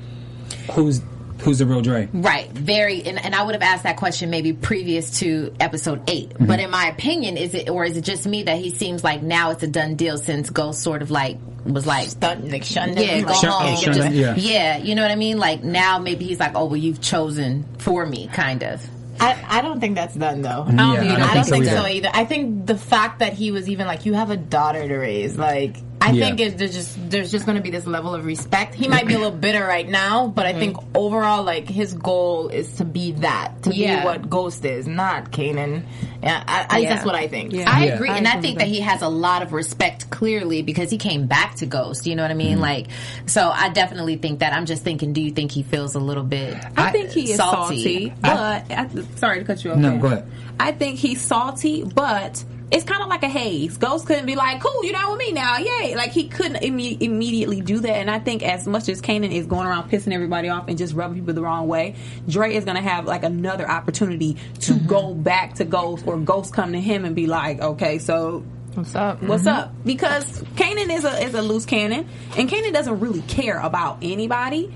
who's 0.73 1.01
who's 1.43 1.59
the 1.59 1.65
real 1.65 1.81
Dre. 1.81 2.09
Right, 2.13 2.49
very, 2.51 3.03
and, 3.03 3.23
and 3.23 3.35
I 3.35 3.43
would 3.43 3.55
have 3.55 3.61
asked 3.61 3.83
that 3.83 3.97
question 3.97 4.29
maybe 4.29 4.53
previous 4.53 5.19
to 5.19 5.53
episode 5.59 6.01
8 6.09 6.29
Mm-hmm. 6.29 6.45
But 6.45 6.59
in 6.59 6.69
my 6.71 6.87
opinion, 6.87 7.37
is 7.37 7.53
it 7.53 7.69
or 7.69 7.85
is 7.85 7.97
it 7.97 8.01
just 8.03 8.25
me 8.25 8.43
that 8.43 8.57
he 8.57 8.69
seems 8.69 9.03
like 9.03 9.21
now 9.21 9.51
it's 9.51 9.63
a 9.63 9.67
done 9.67 9.95
deal 9.95 10.17
since 10.17 10.49
Ghost 10.49 10.81
sort 10.81 11.01
of 11.01 11.11
like 11.11 11.37
was 11.65 11.85
like 11.85 12.09
Stunt, 12.09 12.49
like, 12.51 12.63
shunned 12.63 12.97
yeah, 12.97 13.03
him, 13.05 13.23
go 13.23 13.31
like, 13.31 13.41
Shun- 13.41 13.51
home, 13.51 13.75
shun- 13.77 13.93
just- 13.93 14.11
yeah. 14.11 14.35
yeah, 14.35 14.77
you 14.77 14.95
know 14.95 15.01
what 15.01 15.11
I 15.11 15.15
mean. 15.15 15.37
Like 15.37 15.63
now 15.63 15.99
maybe 15.99 16.25
he's 16.25 16.39
like, 16.39 16.53
oh 16.55 16.65
well, 16.65 16.77
you've 16.77 17.01
chosen 17.01 17.65
for 17.77 18.05
me, 18.05 18.27
kind 18.27 18.63
of. 18.63 18.85
I, 19.19 19.41
I 19.47 19.61
don't 19.61 19.79
think 19.79 19.95
that's 19.95 20.15
done 20.15 20.41
though. 20.41 20.65
Yeah, 20.67 20.91
I 20.91 21.03
don't, 21.05 21.21
I 21.21 21.33
don't 21.35 21.45
think 21.45 21.65
so 21.65 21.71
either. 21.85 21.87
either. 21.89 22.09
I 22.13 22.25
think 22.25 22.65
the 22.65 22.77
fact 22.77 23.19
that 23.19 23.33
he 23.33 23.51
was 23.51 23.69
even 23.69 23.85
like, 23.87 24.05
you 24.05 24.13
have 24.13 24.31
a 24.31 24.37
daughter 24.37 24.85
to 24.87 24.97
raise, 24.97 25.37
like, 25.37 25.77
I 26.05 26.11
Yeah. 26.11 26.25
think 26.25 26.39
it, 26.41 26.57
there's 26.57 26.73
just 26.73 27.09
there's 27.09 27.31
just 27.31 27.45
going 27.45 27.55
to 27.55 27.61
be 27.63 27.69
this 27.69 27.87
level 27.87 28.13
of 28.13 28.25
respect. 28.25 28.75
He 28.75 28.87
might 28.87 29.07
be 29.07 29.13
a 29.13 29.17
little 29.17 29.31
bitter 29.37 29.63
right 29.65 29.87
now, 29.87 30.27
but 30.27 30.45
Mm-hmm. 30.45 30.57
I 30.57 30.59
think 30.59 30.77
overall, 30.95 31.43
like, 31.43 31.69
his 31.69 31.93
goal 31.93 32.49
is 32.49 32.73
to 32.75 32.85
be 32.85 33.13
that, 33.13 33.63
to 33.63 33.73
Yeah. 33.73 33.99
be 34.01 34.05
what 34.05 34.29
Ghost 34.29 34.65
is, 34.65 34.85
not 34.87 35.31
Kanan. 35.31 35.83
Yeah, 36.21 36.43
I, 36.47 36.65
I, 36.69 36.77
Yeah. 36.79 36.89
that's 36.93 37.05
what 37.05 37.15
I 37.15 37.27
think. 37.27 37.53
Yeah. 37.53 37.71
I 37.71 37.85
Yeah. 37.85 37.93
agree, 37.95 38.09
I 38.09 38.17
and 38.17 38.27
I 38.27 38.33
think 38.41 38.55
with 38.55 38.59
that 38.59 38.67
he 38.67 38.81
has 38.81 39.01
a 39.01 39.07
lot 39.09 39.41
of 39.41 39.53
respect 39.53 40.09
clearly 40.09 40.61
because 40.61 40.89
he 40.91 40.97
came 40.97 41.25
back 41.27 41.55
to 41.55 41.65
Ghost. 41.65 42.05
You 42.05 42.15
know 42.15 42.21
what 42.23 42.31
I 42.31 42.35
mean? 42.35 42.59
Like, 42.59 42.87
so 43.25 43.49
I 43.49 43.69
definitely 43.69 44.17
think 44.17 44.39
that. 44.39 44.51
I'm 44.53 44.65
just 44.65 44.83
thinking, 44.83 45.13
do 45.13 45.21
you 45.21 45.31
think 45.31 45.51
he 45.51 45.63
feels 45.63 45.95
a 45.95 45.99
little 45.99 46.23
bit? 46.23 46.57
I 46.77 46.91
think 46.91 47.11
he 47.11 47.31
is 47.31 47.37
salty. 47.37 48.09
salty, 48.09 48.13
but 48.21 48.71
I, 48.71 48.87
sorry 49.15 49.39
to 49.39 49.45
cut 49.45 49.63
you 49.63 49.71
off. 49.71 49.77
No, 49.77 49.91
there. 49.91 49.99
go 49.99 50.07
ahead. 50.07 50.31
I 50.59 50.71
think 50.73 50.99
he's 50.99 51.21
salty, 51.21 51.83
but 51.83 52.43
it's 52.73 52.83
kind 52.83 53.03
of 53.03 53.07
like 53.07 53.21
a 53.23 53.29
haze. 53.29 53.77
Ghost 53.77 54.07
couldn't 54.07 54.25
be 54.25 54.35
like, 54.35 54.59
"Cool, 54.59 54.83
you're 54.83 54.93
not 54.93 55.11
with 55.11 55.19
me 55.19 55.31
now, 55.31 55.57
yay!" 55.57 55.95
Like 55.95 56.11
he 56.11 56.27
couldn't 56.27 56.61
imme- 56.63 56.99
immediately 57.01 57.61
do 57.61 57.79
that. 57.79 57.95
And 57.97 58.09
I 58.09 58.19
think 58.19 58.41
as 58.41 58.67
much 58.67 58.89
as 58.89 58.99
Kanan 58.99 59.31
is 59.31 59.45
going 59.45 59.67
around 59.67 59.91
pissing 59.91 60.11
everybody 60.11 60.49
off 60.49 60.67
and 60.67 60.77
just 60.77 60.95
rubbing 60.95 61.19
people 61.19 61.35
the 61.35 61.41
wrong 61.41 61.67
way, 61.67 61.95
Dre 62.27 62.55
is 62.55 62.65
going 62.65 62.77
to 62.77 62.83
have 62.83 63.05
like 63.05 63.23
another 63.23 63.69
opportunity 63.69 64.37
to 64.61 64.73
mm-hmm. 64.73 64.87
go 64.87 65.13
back 65.13 65.55
to 65.55 65.65
Ghost, 65.65 66.05
or 66.07 66.17
Ghost 66.17 66.53
come 66.53 66.73
to 66.73 66.81
him 66.81 67.05
and 67.05 67.15
be 67.15 67.27
like, 67.27 67.61
"Okay, 67.61 67.99
so 67.99 68.43
What's 68.73 68.95
up? 68.95 69.21
What's 69.21 69.43
mm-hmm. 69.43 69.55
up? 69.55 69.85
Because 69.85 70.41
Kanan 70.55 70.89
is 70.91 71.05
a 71.05 71.23
is 71.23 71.35
a 71.35 71.43
loose 71.43 71.65
cannon, 71.65 72.07
and 72.35 72.49
Kanan 72.49 72.73
doesn't 72.73 72.99
really 72.99 73.21
care 73.21 73.59
about 73.59 73.99
anybody. 74.01 74.73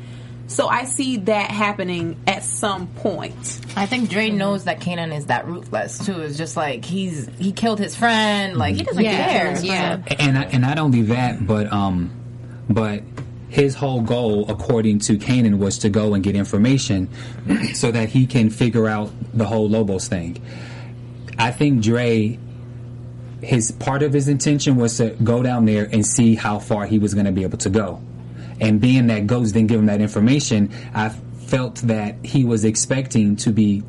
So 0.48 0.68
I 0.70 0.86
see 0.86 1.18
that 1.18 1.52
happening 1.52 2.18
at 2.26 2.42
some 2.44 2.88
point. 2.88 3.60
I 3.76 3.86
think 3.86 4.10
Dre 4.10 4.30
knows 4.30 4.64
that 4.64 4.80
Kanan 4.80 5.16
is 5.16 5.26
that 5.26 5.46
ruthless 5.46 6.06
too. 6.06 6.22
It's 6.22 6.38
just 6.38 6.56
like 6.56 6.86
he's 6.86 7.28
he 7.38 7.52
killed 7.52 7.80
his 7.80 7.96
friend. 7.96 8.56
Like 8.58 8.76
he 8.76 8.84
doesn't 8.84 9.04
Yeah. 9.04 9.30
care. 9.30 9.60
Yeah. 9.66 10.02
and 10.20 10.38
I, 10.38 10.44
and 10.44 10.62
not 10.62 10.80
only 10.80 11.02
that, 11.04 11.46
but 11.46 11.72
um, 11.74 12.12
but 12.70 13.04
his 13.50 13.76
whole 13.76 14.02
goal, 14.02 14.50
according 14.50 15.00
to 15.00 15.18
Kanan, 15.18 15.58
was 15.58 15.80
to 15.80 15.90
go 15.90 16.14
and 16.14 16.24
get 16.24 16.36
information 16.36 17.10
so 17.74 17.92
that 17.92 18.10
he 18.10 18.26
can 18.26 18.50
figure 18.50 18.88
out 18.88 19.12
the 19.34 19.46
whole 19.46 19.68
Lobos 19.70 20.08
thing. 20.08 20.42
I 21.38 21.52
think 21.52 21.82
Dre, 21.82 22.40
his 23.42 23.72
part 23.72 24.02
of 24.02 24.12
his 24.14 24.28
intention 24.28 24.76
was 24.78 24.98
to 24.98 25.10
go 25.24 25.44
down 25.44 25.66
there 25.66 25.88
and 25.92 26.06
see 26.06 26.36
how 26.36 26.60
far 26.60 26.86
he 26.86 27.00
was 27.00 27.14
going 27.14 27.26
to 27.26 27.32
be 27.32 27.44
able 27.44 27.58
to 27.60 27.70
go. 27.70 28.02
And 28.60 28.82
being 28.82 29.08
that 29.08 29.28
Ghost 29.28 29.54
didn't 29.54 29.68
give 29.68 29.80
him 29.80 29.86
that 29.88 30.02
information, 30.02 30.72
I 30.94 31.10
felt 31.10 31.76
that 31.78 32.16
he 32.26 32.44
was 32.44 32.66
expecting 32.66 33.36
to 33.38 33.52
be 33.52 33.84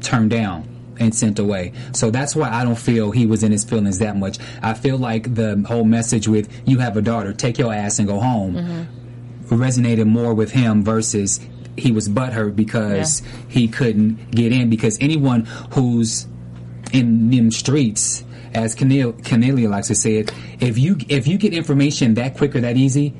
turned 0.00 0.30
down 0.30 0.68
and 1.00 1.14
sent 1.14 1.38
away. 1.38 1.72
So 1.92 2.10
that's 2.10 2.34
why 2.34 2.50
I 2.50 2.64
don't 2.64 2.78
feel 2.78 3.10
he 3.10 3.26
was 3.26 3.42
in 3.42 3.52
his 3.52 3.64
feelings 3.64 3.98
that 3.98 4.16
much. 4.16 4.38
I 4.62 4.74
feel 4.74 4.98
like 4.98 5.34
the 5.34 5.64
whole 5.66 5.84
message 5.84 6.28
with 6.28 6.48
"you 6.66 6.78
have 6.78 6.96
a 6.96 7.02
daughter, 7.02 7.32
take 7.32 7.58
your 7.58 7.72
ass 7.72 7.98
and 7.98 8.08
go 8.08 8.18
home" 8.18 8.54
mm-hmm. 8.54 9.54
resonated 9.54 10.06
more 10.06 10.34
with 10.34 10.50
him 10.52 10.84
versus 10.84 11.40
he 11.76 11.92
was 11.92 12.08
butthurt 12.08 12.56
because 12.56 13.22
he 13.48 13.68
couldn't 13.68 14.30
get 14.32 14.52
in. 14.52 14.68
Because 14.68 14.98
anyone 15.00 15.44
who's 15.72 16.26
in 16.92 17.30
them 17.30 17.50
streets, 17.50 18.24
as 18.54 18.74
Cornel- 18.74 19.12
Kennelia 19.12 19.68
likes 19.68 19.88
to 19.88 19.94
say 19.94 20.16
it, 20.16 20.32
if 20.60 20.78
you 20.78 20.96
if 21.08 21.26
you 21.26 21.38
get 21.38 21.52
information 21.52 22.14
that 22.14 22.36
quick 22.36 22.56
or 22.56 22.60
that 22.60 22.76
easy, 22.76 23.14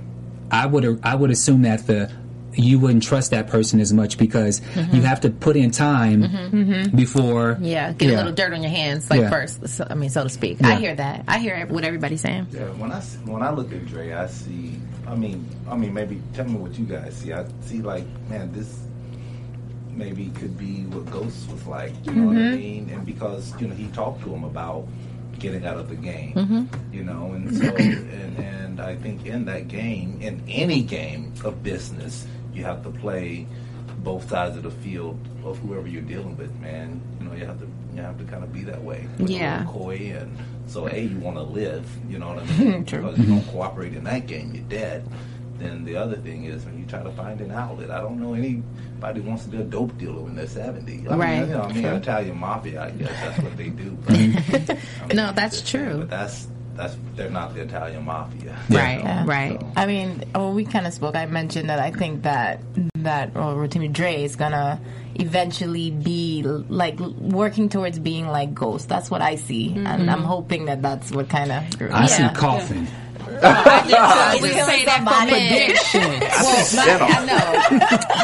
I 0.51 0.67
would 0.67 1.01
I 1.05 1.15
would 1.15 1.31
assume 1.31 1.63
that 1.63 1.87
the 1.87 2.11
you 2.55 2.79
wouldn't 2.79 3.03
trust 3.03 3.31
that 3.31 3.47
person 3.47 3.79
as 3.79 3.93
much 3.93 4.19
because 4.19 4.61
mm-hmm. 4.61 4.97
you 4.97 5.03
have 5.03 5.21
to 5.21 5.31
put 5.31 5.57
in 5.57 5.71
time 5.71 6.23
mm-hmm. 6.23 6.57
Mm-hmm. 6.57 6.97
before 6.97 7.57
Yeah, 7.61 7.93
get 7.93 8.13
a 8.13 8.17
little 8.17 8.33
dirt 8.33 8.53
on 8.53 8.63
your 8.63 8.71
hands, 8.71 9.09
like 9.11 9.21
Yeah. 9.21 9.31
first. 9.31 9.69
So, 9.69 9.87
I 9.89 9.95
mean, 9.95 10.11
so 10.11 10.25
to 10.25 10.29
speak. 10.29 10.59
Yeah. 10.61 10.69
I 10.69 10.75
hear 10.75 10.95
that. 10.95 11.25
I 11.29 11.39
hear 11.39 11.67
what 11.67 11.85
everybody's 11.85 12.21
saying. 12.21 12.49
Yeah, 12.51 12.63
when 12.71 12.91
I 12.91 12.99
s- 12.99 13.19
when 13.25 13.43
I 13.43 13.51
look 13.51 13.73
at 13.73 13.87
Dre, 13.87 14.13
I 14.13 14.27
see. 14.27 14.81
I 15.07 15.15
mean, 15.15 15.47
I 15.71 15.77
mean, 15.77 15.95
maybe 15.95 16.21
tell 16.35 16.47
me 16.47 16.55
what 16.55 16.79
you 16.79 16.85
guys 16.85 17.15
see. 17.15 17.33
I 17.33 17.45
see 17.63 17.81
like, 17.81 18.05
man, 18.29 18.51
this 18.53 18.81
maybe 19.95 20.31
could 20.31 20.57
be 20.59 20.85
what 20.87 21.11
Ghost 21.11 21.51
was 21.51 21.67
like. 21.67 21.93
You 22.07 22.13
know 22.13 22.27
what 22.29 22.37
I 22.37 22.57
mean? 22.57 22.91
And 22.91 23.05
because 23.05 23.53
you 23.61 23.69
know 23.69 23.75
he 23.75 23.87
talked 23.89 24.23
to 24.23 24.35
him 24.35 24.45
about 24.45 24.87
getting 25.39 25.67
out 25.67 25.77
of 25.77 25.89
the 25.89 25.97
game. 25.97 26.35
Mm-hmm. 26.35 26.95
You 26.95 27.05
know, 27.05 27.33
and 27.33 27.57
so 27.57 27.75
and 27.77 28.39
and 28.39 28.81
I 28.81 28.97
think 28.97 29.27
in 29.27 29.45
that 29.47 29.69
game, 29.69 30.19
in 30.21 30.43
any 30.49 30.83
game 30.83 31.33
of 31.45 31.63
business, 31.63 32.27
you 32.53 32.65
have 32.65 32.83
to 32.85 32.91
play 32.91 33.47
both 33.99 34.29
sides 34.29 34.57
of 34.57 34.63
the 34.63 34.71
field 34.71 35.19
of 35.45 35.59
whoever 35.59 35.87
you're 35.87 36.03
dealing 36.03 36.37
with, 36.37 36.55
man. 36.61 37.01
You 37.21 37.27
know, 37.27 37.35
you 37.35 37.45
have 37.45 37.59
to 37.61 37.69
you 37.95 38.03
have 38.03 38.19
to 38.19 38.25
kind 38.25 38.45
of 38.45 38.53
be 38.53 38.63
that 38.63 38.83
way. 38.83 39.09
Yeah. 39.19 39.59
little 39.59 39.73
coy 39.73 40.15
and 40.17 40.37
so 40.67 40.87
a 40.87 40.99
you 40.99 41.19
want 41.19 41.37
to 41.37 41.43
live. 41.43 41.89
You 42.09 42.19
know 42.19 42.29
what 42.29 42.39
I 42.43 42.47
mean? 42.59 42.85
True. 42.85 43.03
Because 43.03 43.19
you 43.19 43.27
don't 43.27 43.41
mm-hmm. 43.41 43.51
cooperate 43.51 43.95
in 43.95 44.05
that 44.05 44.27
game, 44.27 44.55
you're 44.55 44.65
dead. 44.65 45.07
Then 45.59 45.85
the 45.85 45.97
other 45.97 46.17
thing 46.17 46.45
is 46.45 46.65
when 46.65 46.79
you 46.79 46.87
try 46.87 47.03
to 47.03 47.11
find 47.13 47.41
an 47.41 47.51
outlet. 47.51 47.91
I 47.91 48.01
don't 48.01 48.21
know 48.21 48.35
anybody 48.35 49.21
who 49.21 49.29
wants 49.29 49.45
to 49.45 49.51
be 49.51 49.59
a 49.59 49.65
dope 49.65 49.97
dealer 49.99 50.21
when 50.21 50.37
they're 50.37 50.47
70. 50.47 51.09
I 51.09 51.17
Right. 51.17 51.41
Mean, 51.41 51.49
you 51.49 51.55
know, 51.55 51.63
I 51.63 51.73
mean, 51.73 51.85
Italian 51.85 52.39
mafia. 52.39 52.83
I 52.85 52.91
guess 52.91 53.11
that's 53.11 53.43
what 53.43 53.57
they 53.57 53.71
do. 53.71 53.99
But, 54.07 54.15
mm-hmm. 54.15 55.03
I 55.05 55.07
mean, 55.07 55.17
No, 55.17 55.33
that's 55.33 55.69
true. 55.69 55.99
But 55.99 56.11
that's 56.11 56.49
that's 56.79 56.97
they're 57.17 57.29
not 57.29 57.55
the 57.55 57.63
Italian 57.63 58.05
mafia. 58.05 58.57
Right, 58.71 59.05
know, 59.05 59.25
right. 59.27 59.61
so. 59.61 59.73
I 59.77 59.87
mean, 59.87 60.23
when 60.33 60.55
we 60.55 60.65
kind 60.65 60.87
of 60.87 60.95
spoke, 60.95 61.17
I 61.17 61.27
mentioned 61.27 61.69
that 61.71 61.81
I 61.81 61.91
think 61.91 62.23
that 62.23 62.63
that 62.95 63.37
or 63.37 63.55
Rotimi 63.55 63.93
Dre 63.93 64.23
is 64.23 64.37
gonna 64.37 64.81
eventually 65.17 65.91
be 65.91 66.45
like 66.45 66.99
working 67.01 67.69
towards 67.69 67.99
being 67.99 68.29
like 68.29 68.55
Ghost. 68.55 68.89
That's 68.89 69.11
what 69.11 69.21
I 69.21 69.35
see, 69.35 69.73
and 69.75 69.87
mm-hmm. 69.87 70.09
I'm 70.09 70.23
hoping 70.23 70.67
that 70.67 70.81
that's 70.81 71.11
what 71.11 71.29
kind 71.29 71.51
of. 71.51 71.93
I 71.93 72.07
see 72.07 72.23
Yeah. 72.23 72.87
Coughing. 73.41 73.95
I 73.95 74.39
We 74.43 74.49
say 74.51 74.85
that 74.85 75.03
from 75.05 75.29
prediction. 75.29 76.01
Well, 76.01 76.67
my, 76.77 77.07
I 77.07 77.25
know. 77.25 77.45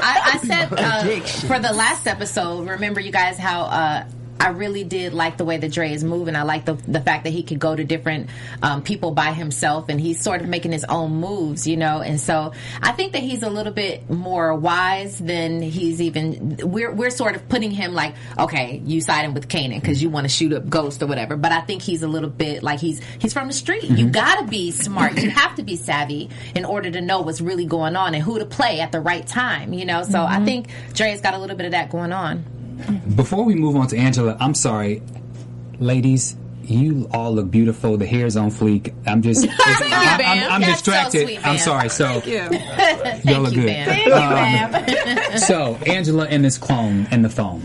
I, 0.02 0.32
I 0.34 0.38
said 0.46 0.72
uh, 0.72 1.48
for 1.48 1.58
the 1.58 1.72
last 1.72 2.06
episode. 2.06 2.68
Remember, 2.68 3.00
you 3.00 3.12
guys, 3.12 3.38
how 3.38 3.62
uh, 3.62 4.04
I 4.44 4.48
really 4.48 4.84
did 4.84 5.14
like 5.14 5.38
the 5.38 5.44
way 5.46 5.56
that 5.56 5.72
Dre 5.72 5.90
is 5.90 6.04
moving. 6.04 6.36
I 6.36 6.42
like 6.42 6.66
the 6.66 6.74
the 6.74 7.00
fact 7.00 7.24
that 7.24 7.30
he 7.30 7.42
could 7.42 7.58
go 7.58 7.74
to 7.74 7.82
different 7.82 8.28
um, 8.62 8.82
people 8.82 9.10
by 9.12 9.32
himself, 9.32 9.88
and 9.88 9.98
he's 9.98 10.20
sort 10.20 10.42
of 10.42 10.48
making 10.48 10.72
his 10.72 10.84
own 10.84 11.12
moves, 11.12 11.66
you 11.66 11.78
know. 11.78 12.02
And 12.02 12.20
so 12.20 12.52
I 12.82 12.92
think 12.92 13.14
that 13.14 13.22
he's 13.22 13.42
a 13.42 13.48
little 13.48 13.72
bit 13.72 14.10
more 14.10 14.54
wise 14.54 15.18
than 15.18 15.62
he's 15.62 16.02
even. 16.02 16.58
We're 16.62 16.92
we're 16.92 17.08
sort 17.08 17.36
of 17.36 17.48
putting 17.48 17.70
him 17.70 17.94
like, 17.94 18.16
okay, 18.38 18.82
you 18.84 19.00
siding 19.00 19.32
with 19.32 19.48
Kanan 19.48 19.80
because 19.80 20.02
you 20.02 20.10
want 20.10 20.26
to 20.26 20.28
shoot 20.28 20.52
up 20.52 20.68
Ghost 20.68 21.02
or 21.02 21.06
whatever. 21.06 21.36
But 21.36 21.52
I 21.52 21.62
think 21.62 21.80
he's 21.80 22.02
a 22.02 22.08
little 22.08 22.28
bit 22.28 22.62
like 22.62 22.80
he's 22.80 23.02
he's 23.18 23.32
from 23.32 23.46
the 23.46 23.54
street. 23.54 23.84
You 23.84 24.10
gotta 24.10 24.46
be 24.46 24.72
smart. 24.72 25.18
You 25.22 25.30
have 25.30 25.54
to 25.54 25.62
be 25.62 25.76
savvy 25.76 26.28
in 26.54 26.66
order 26.66 26.90
to 26.90 27.00
know 27.00 27.22
what's 27.22 27.40
really 27.40 27.64
going 27.64 27.96
on 27.96 28.14
and 28.14 28.22
who 28.22 28.38
to 28.38 28.44
play 28.44 28.80
at 28.80 28.92
the 28.92 29.00
right 29.00 29.26
time. 29.26 29.72
You 29.72 29.86
know. 29.86 30.02
So 30.02 30.22
I 30.22 30.44
think 30.44 30.68
Dre's 30.92 31.22
got 31.22 31.32
a 31.32 31.38
little 31.38 31.56
bit 31.56 31.64
of 31.64 31.72
that 31.72 31.88
going 31.88 32.12
on. 32.12 32.44
Before 33.16 33.44
we 33.44 33.54
move 33.54 33.76
on 33.76 33.86
to 33.88 33.96
Angela, 33.96 34.36
I'm 34.40 34.54
sorry, 34.54 35.02
ladies. 35.78 36.36
You 36.62 37.08
all 37.12 37.34
look 37.34 37.50
beautiful. 37.50 37.98
The 37.98 38.06
hair's 38.06 38.36
on 38.38 38.48
fleek. 38.50 38.94
I'm 39.06 39.20
just, 39.20 39.46
I'm, 39.66 40.20
I'm, 40.20 40.52
I'm 40.52 40.60
That's 40.62 40.82
so 40.82 40.92
distracted. 40.92 41.22
sweet, 41.26 41.46
I'm 41.46 41.58
sorry. 41.58 41.90
So 41.90 42.20
Thank 42.20 43.24
y'all 43.26 43.42
look 43.42 43.52
you, 43.54 43.64
good. 43.64 43.86
Bamm. 44.06 45.32
Um, 45.34 45.38
so 45.38 45.74
Angela 45.86 46.24
and 46.26 46.42
this 46.42 46.56
clone 46.56 47.06
and 47.10 47.22
the 47.22 47.28
phone. 47.28 47.62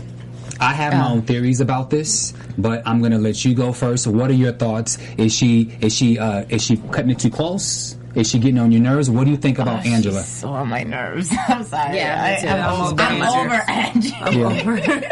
I 0.60 0.74
have 0.74 0.92
my 0.92 1.08
own 1.12 1.22
theories 1.22 1.62
about 1.62 1.88
this, 1.88 2.34
but 2.58 2.82
I'm 2.86 3.00
gonna 3.00 3.18
let 3.18 3.42
you 3.42 3.54
go 3.54 3.72
first. 3.72 4.06
What 4.06 4.28
are 4.30 4.34
your 4.34 4.52
thoughts? 4.52 4.98
Is 5.16 5.34
she 5.34 5.72
is 5.80 5.94
she 5.96 6.18
uh, 6.18 6.44
is 6.50 6.62
she 6.62 6.76
cutting 6.76 7.08
it 7.10 7.18
too 7.18 7.30
close? 7.30 7.96
Is 8.14 8.28
she 8.28 8.38
getting 8.38 8.58
on 8.58 8.72
your 8.72 8.80
nerves? 8.80 9.08
What 9.08 9.24
do 9.24 9.30
you 9.30 9.36
think 9.36 9.58
about 9.58 9.86
oh, 9.86 9.88
Angela? 9.88 10.22
So 10.22 10.48
on 10.48 10.68
my 10.68 10.82
nerves. 10.82 11.30
I'm 11.48 11.64
sorry. 11.64 11.96
Yeah, 11.96 12.40
me. 12.42 12.48
I, 12.48 12.56
am 12.56 12.72
Almost 12.72 12.92
over, 12.92 12.96
got 12.96 13.12
on 13.12 13.22
I'm 13.22 14.42
over 14.42 14.74
nerves. 14.74 14.92
Angela. 14.92 15.02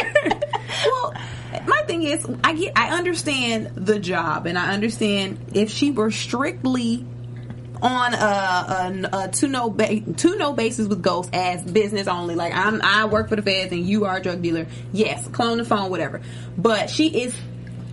well, 0.86 1.14
my 1.66 1.82
thing 1.86 2.02
is, 2.02 2.26
I 2.42 2.54
get, 2.54 2.72
I 2.76 2.96
understand 2.96 3.72
the 3.76 3.98
job, 4.00 4.46
and 4.46 4.58
I 4.58 4.72
understand 4.72 5.38
if 5.54 5.70
she 5.70 5.92
were 5.92 6.10
strictly 6.10 7.06
on 7.80 8.14
a, 8.14 8.16
a, 8.16 9.08
a 9.12 9.28
to 9.28 9.46
no 9.46 9.70
ba- 9.70 10.00
to 10.00 10.36
no 10.36 10.52
basis 10.52 10.88
with 10.88 11.00
Ghost 11.00 11.30
as 11.32 11.62
business 11.62 12.08
only. 12.08 12.34
Like 12.34 12.52
I'm, 12.52 12.82
I 12.82 13.04
work 13.04 13.28
for 13.28 13.36
the 13.36 13.42
feds, 13.42 13.72
and 13.72 13.86
you 13.86 14.06
are 14.06 14.16
a 14.16 14.22
drug 14.22 14.42
dealer. 14.42 14.66
Yes, 14.92 15.26
clone 15.28 15.58
the 15.58 15.64
phone, 15.64 15.90
whatever. 15.90 16.20
But 16.56 16.90
she 16.90 17.22
is 17.22 17.36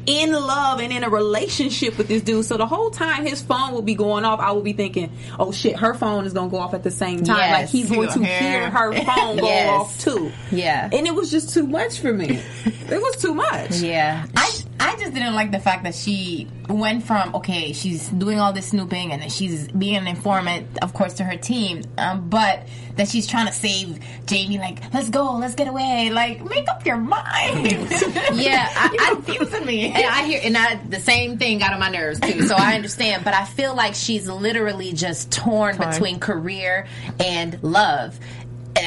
in 0.05 0.31
love 0.33 0.79
and 0.79 0.91
in 0.93 1.03
a 1.03 1.09
relationship 1.09 1.97
with 1.97 2.07
this 2.07 2.21
dude. 2.21 2.45
So 2.45 2.57
the 2.57 2.65
whole 2.65 2.89
time 2.91 3.25
his 3.25 3.41
phone 3.41 3.73
will 3.73 3.81
be 3.81 3.95
going 3.95 4.25
off, 4.25 4.39
I 4.39 4.51
will 4.51 4.61
be 4.61 4.73
thinking, 4.73 5.11
"Oh 5.39 5.51
shit, 5.51 5.77
her 5.77 5.93
phone 5.93 6.25
is 6.25 6.33
gonna 6.33 6.49
go 6.49 6.57
off 6.57 6.73
at 6.73 6.83
the 6.83 6.91
same 6.91 7.23
time. 7.23 7.37
Yes. 7.37 7.61
like 7.61 7.69
he's 7.69 7.89
going 7.89 8.09
to 8.09 8.23
hear 8.25 8.69
her 8.69 8.93
phone 9.03 9.37
go 9.37 9.47
Yes. 9.47 9.69
off 9.69 9.99
too." 9.99 10.31
Yeah. 10.51 10.89
and 10.91 11.07
it 11.07 11.13
was 11.15 11.31
just 11.31 11.53
too 11.53 11.65
much 11.67 11.99
for 11.99 12.13
me. 12.13 12.39
it 12.65 13.01
was 13.01 13.15
too 13.17 13.33
much. 13.33 13.77
Yeah. 13.77 14.25
I 14.35 14.51
I 14.79 14.95
just 14.97 15.13
didn't 15.13 15.35
like 15.35 15.51
the 15.51 15.59
fact 15.59 15.83
that 15.83 15.95
she 15.95 16.47
went 16.69 17.03
from 17.05 17.35
okay, 17.35 17.71
she's 17.73 18.09
doing 18.09 18.39
all 18.39 18.51
this 18.53 18.67
snooping 18.67 19.11
and 19.11 19.31
she's 19.31 19.67
being 19.69 19.95
an 19.95 20.07
informant, 20.07 20.67
of 20.81 20.93
course, 20.93 21.13
to 21.15 21.23
her 21.23 21.37
team, 21.37 21.83
um, 21.97 22.29
but 22.29 22.67
that 22.97 23.07
she's 23.07 23.27
trying 23.27 23.45
to 23.47 23.53
save 23.53 23.99
Jamie. 24.25 24.57
Like, 24.57 24.93
let's 24.93 25.09
go, 25.09 25.33
let's 25.37 25.55
get 25.55 25.67
away. 25.67 26.09
Like, 26.11 26.43
make 26.45 26.67
up 26.69 26.85
your 26.85 26.97
mind. 26.97 27.89
Yeah, 28.33 28.67
I- 28.75 28.89
you're 28.93 29.01
I- 29.03 29.09
confusing 29.15 29.65
me. 29.65 29.85
And 29.91 30.05
I 30.05 30.23
hear, 30.25 30.41
and 30.43 30.57
I, 30.57 30.75
the 30.75 30.99
same 30.99 31.37
thing 31.37 31.59
got 31.59 31.71
on 31.73 31.79
my 31.79 31.89
nerves 31.89 32.19
too. 32.19 32.41
So 32.43 32.55
I 32.55 32.75
understand, 32.75 33.23
but 33.23 33.33
I 33.33 33.45
feel 33.45 33.75
like 33.75 33.95
she's 33.95 34.27
literally 34.27 34.91
just 34.93 35.31
torn, 35.31 35.77
Torn. 35.77 35.89
between 35.89 36.19
career 36.19 36.87
and 37.19 37.61
love. 37.63 38.19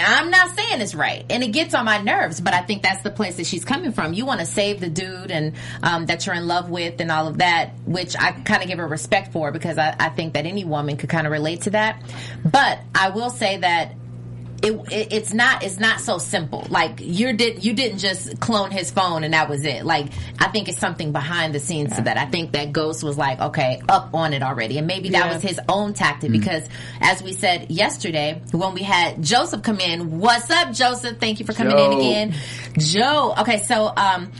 I'm 0.07 0.31
not 0.31 0.57
saying 0.57 0.81
it's 0.81 0.95
right, 0.95 1.25
and 1.31 1.43
it 1.43 1.49
gets 1.49 1.75
on 1.75 1.85
my 1.85 2.01
nerves. 2.01 2.41
But 2.41 2.55
I 2.55 2.63
think 2.63 2.83
that's 2.83 3.03
the 3.03 3.11
place 3.11 3.37
that 3.37 3.47
she's 3.47 3.65
coming 3.65 3.93
from. 3.93 4.13
You 4.13 4.27
want 4.27 4.41
to 4.41 4.47
save 4.47 4.81
the 4.81 4.91
dude 4.91 5.31
and 5.31 5.55
um, 5.83 6.07
that 6.07 6.27
you're 6.27 6.35
in 6.35 6.47
love 6.47 6.71
with, 6.71 7.01
and 7.01 7.11
all 7.11 7.29
of 7.29 7.39
that, 7.39 7.73
which 7.87 8.17
I 8.19 8.33
kind 8.33 8.63
of 8.63 8.69
give 8.69 8.79
her 8.79 8.87
respect 8.87 9.33
for 9.33 9.53
because 9.53 9.79
I, 9.79 9.95
I 9.99 10.09
think 10.11 10.35
that 10.35 10.47
any 10.47 10.65
woman 10.65 10.97
could 10.97 11.09
kind 11.09 11.27
of 11.27 11.33
relate 11.33 11.63
to 11.63 11.71
that. 11.71 12.03
But 12.45 12.81
I 12.95 13.11
will 13.11 13.31
say 13.31 13.59
that 13.59 13.95
it, 14.63 14.73
it 14.93 15.13
it's 15.13 15.33
not 15.33 15.63
it's 15.63 15.79
not 15.79 16.01
so 16.01 16.19
simple. 16.19 16.67
Like 16.69 17.01
you 17.01 17.33
did 17.33 17.65
you 17.65 17.75
didn't 17.75 17.99
just 17.99 18.41
clone 18.41 18.71
his 18.71 18.91
phone 18.91 19.25
and 19.25 19.35
that 19.35 19.49
was 19.49 19.65
it. 19.65 19.85
Like 19.85 20.09
I 20.39 20.49
think 20.49 20.69
it's 20.69 20.79
something 20.79 21.13
behind 21.13 21.55
the 21.55 21.61
scenes 21.61 21.95
to 21.97 22.03
that. 22.03 22.17
I 22.17 22.27
think 22.27 22.53
that 22.53 22.73
Ghost 22.73 23.03
was 23.05 23.17
like, 23.17 23.41
okay, 23.41 23.81
up 23.89 24.15
on 24.15 24.33
it 24.33 24.43
already, 24.43 24.79
and 24.79 24.87
maybe 24.87 25.11
that 25.11 25.27
Yeah. 25.27 25.35
was 25.35 25.43
his 25.43 25.61
own 25.69 25.95
tactic 25.95 26.33
because, 26.33 26.69
as 27.01 27.23
we 27.23 27.33
said 27.33 27.71
yesterday, 27.71 28.41
when 28.53 28.75
we 28.75 28.83
had 28.83 29.23
Joseph 29.23 29.63
come 29.63 29.81
in, 29.81 30.19
what's 30.19 30.51
up, 30.51 30.73
Joseph? 30.73 31.19
Thank 31.19 31.41
you 31.41 31.47
for 31.47 31.53
coming 31.53 31.79
in 31.79 31.93
again, 31.93 32.35
Joe. 32.79 33.35
Okay, 33.39 33.59
so 33.59 33.93
um. 33.97 34.33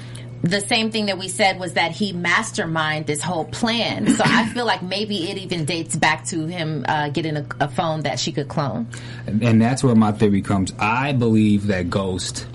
The 0.43 0.61
same 0.61 0.91
thing 0.91 1.07
that 1.07 1.19
we 1.19 1.29
said 1.29 1.59
was 1.59 1.73
that 1.75 1.91
he 1.91 2.13
masterminded 2.13 3.07
this 3.07 3.21
whole 3.21 3.45
plan. 3.45 4.09
So 4.09 4.23
I 4.25 4.47
feel 4.47 4.65
like 4.65 4.83
maybe 4.83 5.31
it 5.31 5.39
even 5.39 5.65
dates 5.65 5.97
back 5.97 6.25
to 6.27 6.47
him 6.47 6.85
uh, 6.89 7.09
getting 7.09 7.37
a, 7.37 7.47
a 7.61 7.69
phone 7.69 8.03
that 8.03 8.21
she 8.21 8.31
could 8.33 8.49
clone. 8.49 8.87
and 9.27 9.61
that's 9.61 9.83
where 9.83 9.95
my 9.95 10.13
theory 10.13 10.43
comes. 10.43 10.73
I 10.79 11.13
believe 11.13 11.67
that 11.69 11.91
Ghost. 11.91 12.47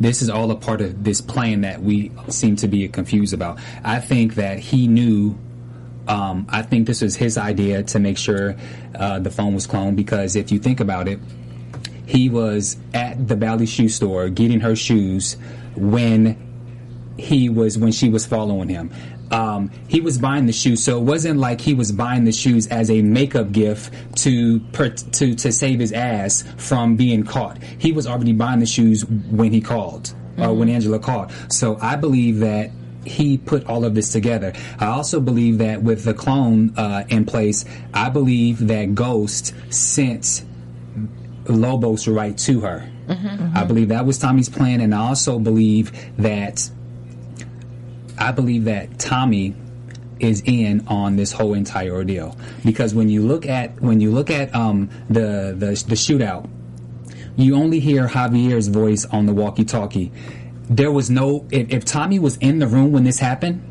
This 0.00 0.22
is 0.22 0.30
all 0.30 0.50
a 0.52 0.56
part 0.56 0.80
of 0.80 1.02
this 1.02 1.20
plan 1.20 1.62
that 1.62 1.82
we 1.82 2.12
seem 2.28 2.54
to 2.56 2.68
be 2.68 2.86
confused 2.88 3.34
about. 3.34 3.58
I 3.84 3.98
think 4.00 4.36
that 4.36 4.58
he 4.58 4.86
knew. 4.86 5.38
Um, 6.06 6.46
I 6.48 6.62
think 6.62 6.86
this 6.86 7.02
was 7.02 7.16
his 7.16 7.36
idea 7.36 7.82
to 7.82 7.98
make 7.98 8.16
sure 8.16 8.56
uh, 8.94 9.18
the 9.18 9.30
phone 9.30 9.54
was 9.54 9.66
cloned 9.66 9.96
because 9.96 10.36
if 10.36 10.50
you 10.50 10.58
think 10.58 10.80
about 10.80 11.06
it, 11.06 11.18
he 12.06 12.30
was 12.30 12.78
at 12.94 13.28
the 13.28 13.36
Valley 13.36 13.66
shoe 13.66 13.88
store 13.88 14.30
getting 14.30 14.60
her 14.60 14.74
shoes 14.74 15.36
when 15.76 16.47
he 17.18 17.48
was 17.48 17.76
when 17.76 17.92
she 17.92 18.08
was 18.08 18.24
following 18.24 18.68
him. 18.68 18.90
Um, 19.30 19.70
he 19.88 20.00
was 20.00 20.16
buying 20.16 20.46
the 20.46 20.52
shoes, 20.52 20.82
so 20.82 20.98
it 20.98 21.02
wasn't 21.02 21.38
like 21.38 21.60
he 21.60 21.74
was 21.74 21.92
buying 21.92 22.24
the 22.24 22.32
shoes 22.32 22.66
as 22.68 22.90
a 22.90 23.02
makeup 23.02 23.52
gift 23.52 23.92
to 24.20 24.60
per, 24.72 24.88
to 24.88 25.34
to 25.34 25.52
save 25.52 25.80
his 25.80 25.92
ass 25.92 26.44
from 26.56 26.96
being 26.96 27.24
caught. 27.24 27.62
He 27.78 27.92
was 27.92 28.06
already 28.06 28.32
buying 28.32 28.60
the 28.60 28.66
shoes 28.66 29.04
when 29.04 29.52
he 29.52 29.60
called 29.60 30.14
or 30.38 30.54
when 30.54 30.68
Angela 30.68 30.98
called. 30.98 31.32
So 31.50 31.78
I 31.82 31.96
believe 31.96 32.38
that 32.38 32.70
he 33.04 33.38
put 33.38 33.66
all 33.66 33.84
of 33.84 33.94
this 33.94 34.12
together. 34.12 34.52
I 34.78 34.86
also 34.86 35.20
believe 35.20 35.58
that 35.58 35.82
with 35.82 36.04
the 36.04 36.14
clone 36.14 36.74
uh, 36.76 37.04
in 37.08 37.24
place, 37.24 37.64
I 37.92 38.08
believe 38.08 38.68
that 38.68 38.94
Ghost 38.94 39.52
sent 39.70 40.44
Lobos 41.46 42.06
right 42.06 42.36
to 42.38 42.60
her. 42.60 42.88
I 43.54 43.64
believe 43.64 43.88
that 43.88 44.04
was 44.04 44.18
Tommy's 44.18 44.50
plan, 44.50 44.80
and 44.80 44.94
I 44.94 44.98
also 45.08 45.38
believe 45.38 45.92
that 46.18 46.70
I 48.18 48.32
believe 48.32 48.64
that 48.64 48.98
Tommy 48.98 49.54
is 50.20 50.42
in 50.44 50.86
on 50.88 51.16
this 51.16 51.32
whole 51.32 51.54
entire 51.54 51.92
ordeal 51.92 52.36
because 52.64 52.92
when 52.92 53.08
you 53.08 53.22
look 53.22 53.46
at 53.46 53.80
when 53.80 54.00
you 54.00 54.10
look 54.10 54.30
at 54.30 54.54
um, 54.54 54.90
the, 55.08 55.54
the 55.56 55.66
the 55.66 55.94
shootout, 55.94 56.48
you 57.36 57.54
only 57.54 57.80
hear 57.80 58.08
Javier's 58.08 58.68
voice 58.68 59.04
on 59.04 59.26
the 59.26 59.32
walkie-talkie. 59.32 60.10
There 60.68 60.90
was 60.90 61.08
no 61.08 61.46
if, 61.50 61.70
if 61.70 61.84
Tommy 61.84 62.18
was 62.18 62.36
in 62.38 62.58
the 62.58 62.66
room 62.66 62.92
when 62.92 63.04
this 63.04 63.18
happened. 63.18 63.64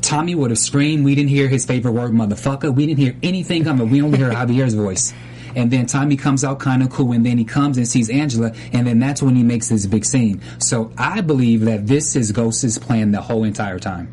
Tommy 0.00 0.34
would 0.34 0.50
have 0.50 0.58
screamed. 0.58 1.04
We 1.04 1.14
didn't 1.14 1.30
hear 1.30 1.48
his 1.48 1.66
favorite 1.66 1.92
word, 1.92 2.12
motherfucker. 2.12 2.74
We 2.74 2.86
didn't 2.86 3.00
hear 3.00 3.16
anything 3.22 3.64
coming. 3.64 3.90
We 3.90 4.00
only 4.00 4.18
heard 4.18 4.32
Javier's 4.32 4.74
voice. 4.74 5.12
And 5.58 5.70
then 5.72 5.86
Tommy 5.86 6.16
comes 6.16 6.44
out 6.44 6.60
kind 6.60 6.82
of 6.84 6.90
cool, 6.90 7.10
and 7.12 7.26
then 7.26 7.36
he 7.36 7.44
comes 7.44 7.76
and 7.78 7.86
sees 7.86 8.08
Angela, 8.08 8.52
and 8.72 8.86
then 8.86 8.98
that's 9.00 9.20
when 9.22 9.34
he 9.34 9.42
makes 9.42 9.68
this 9.68 9.86
big 9.86 10.04
scene. 10.04 10.40
So 10.58 10.92
I 10.96 11.20
believe 11.20 11.62
that 11.62 11.86
this 11.86 12.14
is 12.14 12.30
Ghost's 12.32 12.78
plan 12.78 13.10
the 13.10 13.20
whole 13.20 13.42
entire 13.44 13.78
time. 13.80 14.06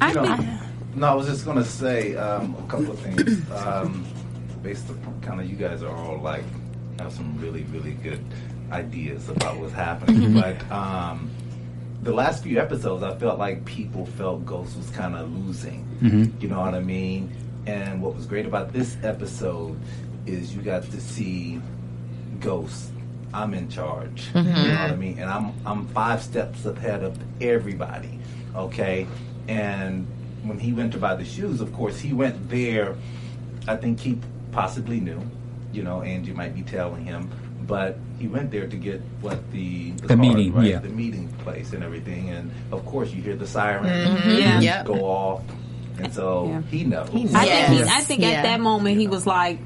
I 0.00 0.08
You 0.10 0.14
know, 0.14 0.36
think 0.36 0.48
no, 0.96 1.06
I 1.06 1.14
was 1.14 1.26
just 1.26 1.44
gonna 1.46 1.64
say 1.64 2.16
um, 2.16 2.54
a 2.58 2.70
couple 2.70 2.90
of 2.90 2.98
things. 2.98 3.50
Um, 3.52 4.04
based 4.62 4.90
on 4.90 5.20
kind 5.22 5.40
of 5.40 5.48
you 5.48 5.56
guys 5.56 5.82
are 5.82 5.94
all 5.96 6.18
like 6.20 6.44
have 7.00 7.12
some 7.12 7.38
really 7.40 7.62
really 7.72 7.92
good 7.92 8.22
ideas 8.70 9.28
about 9.30 9.56
what's 9.58 9.72
happening, 9.72 10.34
but 10.34 10.56
um, 10.70 11.30
the 12.02 12.12
last 12.12 12.42
few 12.42 12.60
episodes, 12.60 13.02
I 13.02 13.16
felt 13.16 13.38
like 13.38 13.64
people 13.64 14.04
felt 14.04 14.44
Ghost 14.44 14.76
was 14.76 14.90
kind 14.90 15.14
of 15.16 15.32
losing. 15.34 15.86
You 16.40 16.48
know 16.48 16.60
what 16.60 16.74
I 16.74 16.80
mean? 16.80 17.32
And 17.66 18.02
what 18.02 18.14
was 18.14 18.26
great 18.26 18.46
about 18.46 18.72
this 18.72 18.96
episode 19.02 19.76
is 20.28 20.54
you 20.54 20.62
got 20.62 20.82
to 20.84 21.00
see 21.00 21.60
ghosts. 22.40 22.90
I'm 23.32 23.52
in 23.52 23.68
charge. 23.68 24.28
Mm-hmm. 24.32 24.46
You 24.48 24.68
know 24.68 24.80
what 24.82 24.90
I 24.90 24.96
mean? 24.96 25.18
And 25.18 25.30
I'm 25.30 25.52
I'm 25.66 25.86
five 25.88 26.22
steps 26.22 26.64
ahead 26.64 27.02
of 27.02 27.18
everybody. 27.42 28.18
Okay, 28.56 29.06
and 29.48 30.06
when 30.44 30.58
he 30.58 30.72
went 30.72 30.92
to 30.92 30.98
buy 30.98 31.14
the 31.14 31.24
shoes, 31.24 31.60
of 31.60 31.72
course, 31.74 31.98
he 32.00 32.12
went 32.14 32.48
there. 32.48 32.96
I 33.66 33.76
think 33.76 34.00
he 34.00 34.18
possibly 34.52 35.00
knew. 35.00 35.20
You 35.72 35.82
know, 35.82 36.00
Angie 36.00 36.32
might 36.32 36.54
be 36.54 36.62
telling 36.62 37.04
him, 37.04 37.28
but 37.66 37.98
he 38.18 38.26
went 38.28 38.50
there 38.50 38.66
to 38.66 38.76
get 38.76 39.02
what 39.20 39.38
the 39.52 39.90
The 39.90 40.16
meeting, 40.16 40.54
right? 40.54 40.66
yeah. 40.66 40.78
the 40.78 40.88
meeting 40.88 41.28
place 41.44 41.74
and 41.74 41.84
everything. 41.84 42.30
And 42.30 42.50
of 42.72 42.86
course, 42.86 43.12
you 43.12 43.20
hear 43.20 43.36
the 43.36 43.46
siren 43.46 43.84
mm-hmm. 43.84 44.30
Yeah. 44.30 44.60
Yep. 44.60 44.86
go 44.86 45.04
off, 45.04 45.42
and 45.98 46.12
so 46.14 46.46
Yeah. 46.48 46.62
he 46.70 46.84
knows. 46.84 47.10
I 47.34 47.44
Yes. 47.44 47.68
think, 47.68 47.84
he, 47.84 47.90
I 47.90 48.00
think 48.00 48.20
Yeah. 48.22 48.28
at 48.30 48.42
that 48.44 48.60
moment 48.60 48.98
he 48.98 49.06
was 49.06 49.26
like, 49.26 49.58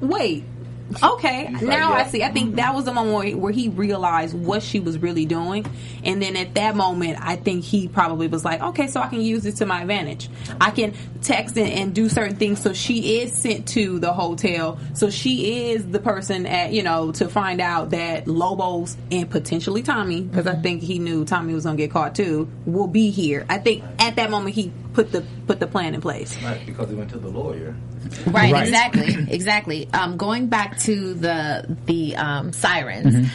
wait. 0.00 0.44
Okay, 1.02 1.52
like, 1.52 1.62
now 1.62 1.90
yeah. 1.90 2.04
I 2.04 2.06
see. 2.06 2.22
I 2.22 2.32
think 2.32 2.56
that 2.56 2.74
was 2.74 2.86
the 2.86 2.92
moment 2.94 3.14
where, 3.14 3.36
where 3.36 3.52
he 3.52 3.68
realized 3.68 4.34
what 4.34 4.62
she 4.62 4.80
was 4.80 4.98
really 4.98 5.26
doing, 5.26 5.66
and 6.08 6.20
then 6.20 6.34
at 6.36 6.54
that 6.54 6.74
moment, 6.74 7.18
I 7.20 7.36
think 7.36 7.62
he 7.62 7.86
probably 7.86 8.26
was 8.26 8.44
like, 8.44 8.60
"Okay, 8.60 8.88
so 8.88 9.00
I 9.00 9.06
can 9.08 9.20
use 9.20 9.42
this 9.44 9.56
to 9.56 9.66
my 9.66 9.82
advantage. 9.82 10.28
I 10.60 10.70
can 10.72 10.94
text 11.22 11.56
and, 11.56 11.68
and 11.70 11.94
do 11.94 12.08
certain 12.08 12.36
things." 12.36 12.60
So 12.60 12.72
she 12.72 13.20
is 13.20 13.32
sent 13.32 13.68
to 13.68 13.98
the 14.00 14.12
hotel. 14.12 14.78
So 14.94 15.10
she 15.10 15.70
is 15.70 15.86
the 15.86 16.00
person 16.00 16.46
at 16.46 16.72
you 16.72 16.82
know 16.82 17.12
to 17.12 17.28
find 17.28 17.60
out 17.60 17.90
that 17.90 18.26
Lobos 18.26 18.96
and 19.12 19.30
potentially 19.30 19.82
Tommy, 19.82 20.22
because 20.22 20.46
I 20.48 20.56
think 20.56 20.82
he 20.82 20.98
knew 20.98 21.24
Tommy 21.24 21.54
was 21.54 21.64
gonna 21.64 21.76
get 21.76 21.90
caught 21.92 22.14
too, 22.16 22.48
will 22.66 22.88
be 22.88 23.10
here. 23.10 23.46
I 23.48 23.58
think 23.58 23.84
at 24.00 24.16
that 24.16 24.30
moment 24.30 24.54
he 24.56 24.72
put 24.94 25.12
the 25.12 25.22
put 25.46 25.60
the 25.60 25.66
plan 25.68 25.94
in 25.94 26.00
place. 26.00 26.36
Right, 26.42 26.64
because 26.66 26.88
he 26.88 26.96
went 26.96 27.10
to 27.10 27.18
the 27.18 27.28
lawyer. 27.28 27.76
Right, 28.26 28.52
Right. 28.52 28.66
exactly, 28.66 29.26
exactly. 29.28 29.88
Um, 29.92 30.16
going 30.16 30.46
back 30.46 30.78
to 30.80 31.14
the 31.14 31.76
the 31.84 32.16
um, 32.16 32.52
sirens, 32.52 33.28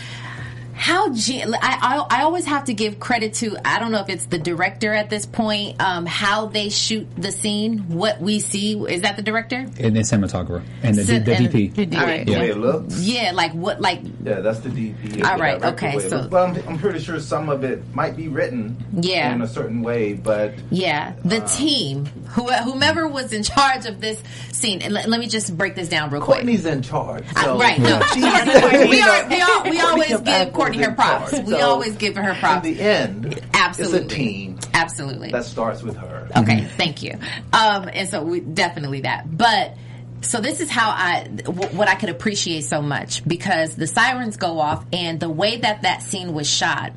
how 0.73 1.11
gen- 1.13 1.53
I, 1.55 2.05
I 2.09 2.19
I 2.19 2.23
always 2.23 2.45
have 2.45 2.65
to 2.65 2.73
give 2.73 2.99
credit 2.99 3.35
to 3.35 3.55
I 3.63 3.79
don't 3.79 3.91
know 3.91 3.99
if 4.01 4.09
it's 4.09 4.25
the 4.25 4.39
director 4.39 4.93
at 4.93 5.09
this 5.09 5.25
point 5.25 5.81
um, 5.81 6.05
how 6.05 6.47
they 6.47 6.69
shoot 6.69 7.07
the 7.17 7.31
scene 7.31 7.87
what 7.89 8.19
we 8.19 8.39
see 8.39 8.73
is 8.73 9.01
that 9.01 9.15
the 9.15 9.21
director 9.21 9.57
And 9.57 9.95
the 9.95 10.01
cinematographer 10.01 10.63
and 10.81 10.95
the, 10.95 11.03
So- 11.03 11.19
the 11.19 11.35
and- 11.35 11.47
DP. 11.49 11.95
all 11.97 12.05
right 12.05 12.25
The 12.25 12.31
way 12.33 12.37
Yeah. 12.47 12.51
it 12.53 12.57
looks. 12.57 12.99
yeah 13.01 13.31
like 13.33 13.53
what 13.53 13.81
like 13.81 14.01
Yeah, 14.23 14.39
that's 14.41 14.59
the 14.59 14.69
DP. 14.69 15.23
All 15.25 15.37
the 15.37 15.41
right, 15.43 15.59
director 15.59 15.87
okay, 15.87 16.09
so- 16.09 16.27
Well, 16.31 16.45
I'm, 16.47 16.67
I'm 16.67 16.79
pretty 16.79 16.99
sure 16.99 17.19
some 17.19 17.49
of 17.49 17.63
it 17.63 17.83
might 17.93 18.15
be 18.15 18.27
written 18.27 18.77
Yeah. 18.99 19.33
in 19.33 19.41
a 19.41 19.47
certain 19.47 19.81
way, 19.83 20.13
but 20.13 20.53
Yeah, 20.71 21.13
the 21.23 21.39
team, 21.41 22.05
who, 22.29 22.51
whomever 22.51 23.07
was 23.07 23.31
in 23.33 23.43
charge 23.43 23.85
of 23.85 24.01
this 24.01 24.21
scene, 24.51 24.81
and 24.81 24.93
let, 24.93 25.07
let 25.07 25.19
me 25.19 25.27
just 25.27 25.55
break 25.57 25.75
this 25.75 25.87
down 25.89 26.09
real 26.09 26.21
quick. 26.21 26.37
Courtney's 26.37 26.65
in 26.65 26.81
charge. 26.81 27.25
Uh, 27.35 27.43
So 27.43 27.59
right, 27.59 27.79
no, 27.79 28.01
She's- 28.13 28.23
we, 28.89 29.01
are, 29.01 29.29
we, 29.29 29.41
all, 29.41 29.63
we 29.69 29.79
always 29.79 30.07
Courtney 30.07 30.31
give 30.31 30.53
Courtney 30.53 30.72
her 30.79 30.91
props. 30.93 31.31
charge. 31.31 31.45
We 31.45 31.53
So, 31.53 31.61
always 31.69 31.95
give 31.95 32.15
her 32.15 32.33
props. 32.35 32.67
In 32.67 32.73
the 32.75 32.81
end, 32.81 33.41
Absolutely, 33.53 33.99
it's 33.99 34.13
a 34.13 34.15
team 34.15 34.59
Absolutely. 34.73 35.31
that 35.31 35.45
starts 35.45 35.83
with 35.83 35.97
her. 35.97 36.27
Okay, 36.35 36.65
thank 36.77 37.03
you. 37.03 37.17
Um, 37.51 37.89
and 37.91 38.09
so 38.09 38.23
we 38.23 38.39
definitely 38.39 39.01
that. 39.01 39.25
But 39.35 39.75
so 40.21 40.39
this 40.39 40.61
is 40.61 40.69
how 40.69 40.89
I, 40.89 41.27
what 41.73 41.87
I 41.87 41.95
could 41.95 42.09
appreciate 42.09 42.61
so 42.61 42.81
much 42.81 43.27
because 43.27 43.75
the 43.75 43.87
sirens 43.87 44.37
go 44.37 44.59
off 44.59 44.85
and 44.93 45.19
the 45.19 45.29
way 45.29 45.57
that 45.57 45.81
that 45.81 46.01
scene 46.01 46.33
was 46.33 46.49
shot 46.49 46.93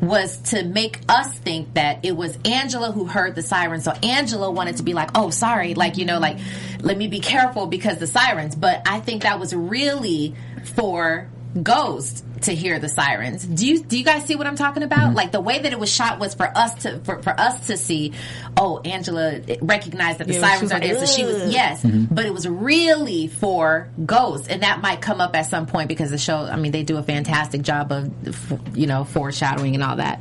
was 0.00 0.36
to 0.38 0.64
make 0.64 0.98
us 1.08 1.32
think 1.38 1.74
that 1.74 2.04
it 2.04 2.16
was 2.16 2.36
Angela 2.44 2.90
who 2.90 3.04
heard 3.06 3.36
the 3.36 3.42
sirens. 3.42 3.84
So 3.84 3.92
Angela 4.02 4.50
wanted 4.50 4.78
to 4.78 4.82
be 4.82 4.94
like, 4.94 5.10
"Oh, 5.14 5.30
sorry," 5.30 5.74
like 5.74 5.96
you 5.96 6.04
know, 6.04 6.18
like 6.18 6.38
let 6.80 6.96
me 6.98 7.06
be 7.06 7.20
careful 7.20 7.66
because 7.66 7.98
the 7.98 8.08
sirens. 8.08 8.56
But 8.56 8.82
I 8.86 8.98
think 8.98 9.22
that 9.22 9.38
was 9.38 9.54
really 9.54 10.34
for 10.74 11.28
Ghost 11.62 12.24
to 12.42 12.54
hear 12.54 12.78
the 12.78 12.88
sirens. 12.88 13.44
Do 13.44 13.66
you 13.66 13.82
do 13.82 13.98
you 13.98 14.04
guys 14.04 14.24
see 14.24 14.36
what 14.36 14.46
I'm 14.46 14.56
talking 14.56 14.82
about? 14.82 15.00
Mm-hmm. 15.00 15.16
Like 15.16 15.32
the 15.32 15.40
way 15.40 15.58
that 15.58 15.72
it 15.72 15.78
was 15.78 15.92
shot 15.92 16.18
was 16.18 16.34
for 16.34 16.46
us 16.46 16.82
to 16.82 16.98
for, 17.00 17.22
for 17.22 17.38
us 17.38 17.66
to 17.68 17.76
see. 17.76 18.12
Oh, 18.56 18.80
Angela 18.84 19.40
recognized 19.60 20.18
that 20.18 20.26
the 20.26 20.34
Yeah, 20.34 20.40
sirens 20.40 20.72
are 20.72 20.78
like, 20.78 20.82
there, 20.82 21.06
so 21.06 21.12
she 21.12 21.24
was 21.24 21.42
"Ugh." 21.42 21.52
yes, 21.52 21.82
mm-hmm. 21.82 22.14
but 22.14 22.26
it 22.26 22.32
was 22.32 22.46
really 22.46 23.28
for 23.28 23.88
ghosts, 24.04 24.48
and 24.48 24.62
that 24.62 24.80
might 24.80 25.00
come 25.00 25.20
up 25.20 25.34
at 25.36 25.46
some 25.46 25.66
point 25.66 25.88
because 25.88 26.10
the 26.10 26.18
show. 26.18 26.38
I 26.38 26.56
mean, 26.56 26.72
they 26.72 26.82
do 26.82 26.96
a 26.96 27.02
fantastic 27.02 27.62
job 27.62 27.92
of 27.92 28.76
you 28.76 28.86
know 28.86 29.04
foreshadowing 29.04 29.74
and 29.74 29.82
all 29.82 29.96
that. 29.96 30.20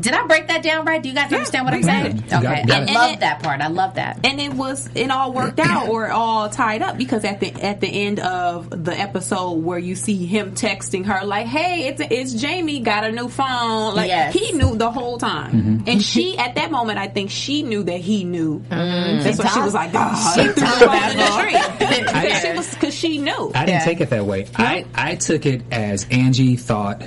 Did 0.00 0.12
I 0.14 0.26
break 0.26 0.48
that 0.48 0.62
down 0.62 0.84
right? 0.84 1.02
Do 1.02 1.08
you 1.08 1.14
guys 1.14 1.32
understand 1.32 1.64
what 1.66 1.74
I'm 1.74 1.82
saying? 1.82 2.06
it. 2.06 2.14
You 2.24 2.30
got- 2.30 2.44
Okay, 2.44 2.60
you 2.62 2.66
got 2.66 2.78
I 2.78 2.84
it. 2.84 2.94
love 2.94 3.20
that 3.20 3.42
part. 3.42 3.60
I 3.60 3.68
love 3.68 3.94
that. 3.94 4.20
and 4.24 4.40
it 4.40 4.54
was 4.54 4.88
it 4.94 5.10
all 5.10 5.32
worked 5.32 5.58
out 5.60 5.88
or 5.88 6.10
all 6.10 6.48
tied 6.48 6.82
up 6.82 6.96
because 6.98 7.24
at 7.24 7.40
the 7.40 7.52
at 7.62 7.80
the 7.80 7.86
end 7.88 8.18
of 8.20 8.70
the 8.84 8.98
episode 8.98 9.52
where 9.62 9.78
you 9.78 9.94
see 9.94 10.24
him 10.26 10.54
texting 10.54 11.04
her 11.06 11.24
like 11.26 11.46
hey 11.46 11.88
it's 11.88 12.00
it's 12.10 12.32
Jamie 12.34 12.80
got 12.80 13.04
a 13.04 13.12
new 13.12 13.28
phone 13.28 13.94
like 13.94 14.08
Yes. 14.08 14.34
he 14.34 14.52
knew 14.52 14.76
the 14.76 14.90
whole 14.90 15.18
time 15.18 15.52
Mm-hmm. 15.52 15.84
and 15.88 16.02
she 16.02 16.36
at 16.38 16.54
that 16.56 16.70
moment 16.70 16.98
I 16.98 17.08
think 17.08 17.30
she 17.30 17.62
knew 17.62 17.82
that 17.84 18.00
he 18.00 18.24
knew 18.24 18.62
that's 18.70 19.38
why 19.38 19.46
she 19.48 19.60
was 19.60 19.74
like 19.74 19.92
God 19.92 20.14
She 20.34 20.42
threw 20.44 20.52
the 20.54 20.60
told 20.60 20.90
phone 20.90 21.10
in 21.10 21.16
the 21.18 21.30
street 21.32 21.78
because 21.78 22.40
she 22.42 22.52
was 22.52 22.70
because 22.74 22.94
she 22.94 23.18
knew 23.18 23.52
I 23.54 23.66
didn't 23.66 23.80
Yeah. 23.80 23.84
take 23.84 24.00
it 24.00 24.10
that 24.10 24.24
way. 24.26 24.46
I, 24.56 24.84
I 24.94 25.14
took 25.16 25.46
it 25.46 25.62
as 25.70 26.06
Angie 26.10 26.56
thought, 26.56 27.02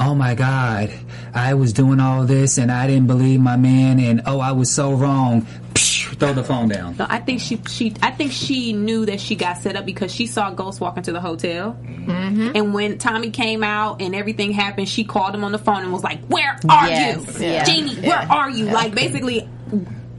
oh 0.00 0.14
my 0.14 0.34
God, 0.34 0.90
I 1.34 1.54
was 1.54 1.72
doing 1.72 2.00
all 2.00 2.24
this 2.24 2.58
and 2.58 2.72
I 2.72 2.86
didn't 2.86 3.06
believe 3.06 3.40
my 3.40 3.56
man 3.56 4.00
and 4.00 4.22
oh, 4.26 4.40
I 4.40 4.52
was 4.52 4.70
so 4.70 4.92
wrong. 4.94 5.42
Psh, 5.74 6.16
throw 6.18 6.32
the 6.32 6.42
phone 6.42 6.68
down. 6.68 6.96
No, 6.98 7.06
I 7.08 7.18
think 7.20 7.40
she 7.40 7.60
she 7.68 7.94
I 8.02 8.10
think 8.10 8.32
she 8.32 8.72
knew 8.72 9.06
that 9.06 9.20
she 9.20 9.36
got 9.36 9.58
set 9.58 9.76
up 9.76 9.86
because 9.86 10.12
she 10.12 10.26
saw 10.26 10.50
Ghost 10.50 10.80
walk 10.80 10.96
into 10.96 11.12
the 11.12 11.20
hotel, 11.20 11.76
Mm-hmm. 11.84 12.52
and 12.56 12.74
when 12.74 12.98
Tommy 12.98 13.30
came 13.30 13.62
out 13.62 14.00
and 14.02 14.14
everything 14.14 14.50
happened, 14.52 14.88
she 14.88 15.04
called 15.04 15.34
him 15.34 15.44
on 15.44 15.52
the 15.52 15.58
phone 15.58 15.82
and 15.82 15.92
was 15.92 16.02
like, 16.02 16.20
"Where 16.26 16.58
are 16.68 16.88
Yes, 16.88 17.38
you, 17.38 17.46
yeah, 17.46 17.64
Jamie? 17.64 17.94
yeah. 17.94 18.08
Where 18.08 18.32
are 18.32 18.50
you?" 18.50 18.64
Like 18.66 18.94
basically, 18.94 19.48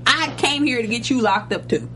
I 0.08 0.34
came 0.38 0.64
here 0.64 0.82
to 0.82 0.88
get 0.88 1.10
you 1.10 1.20
locked 1.22 1.52
up 1.52 1.68
too. 1.68 1.90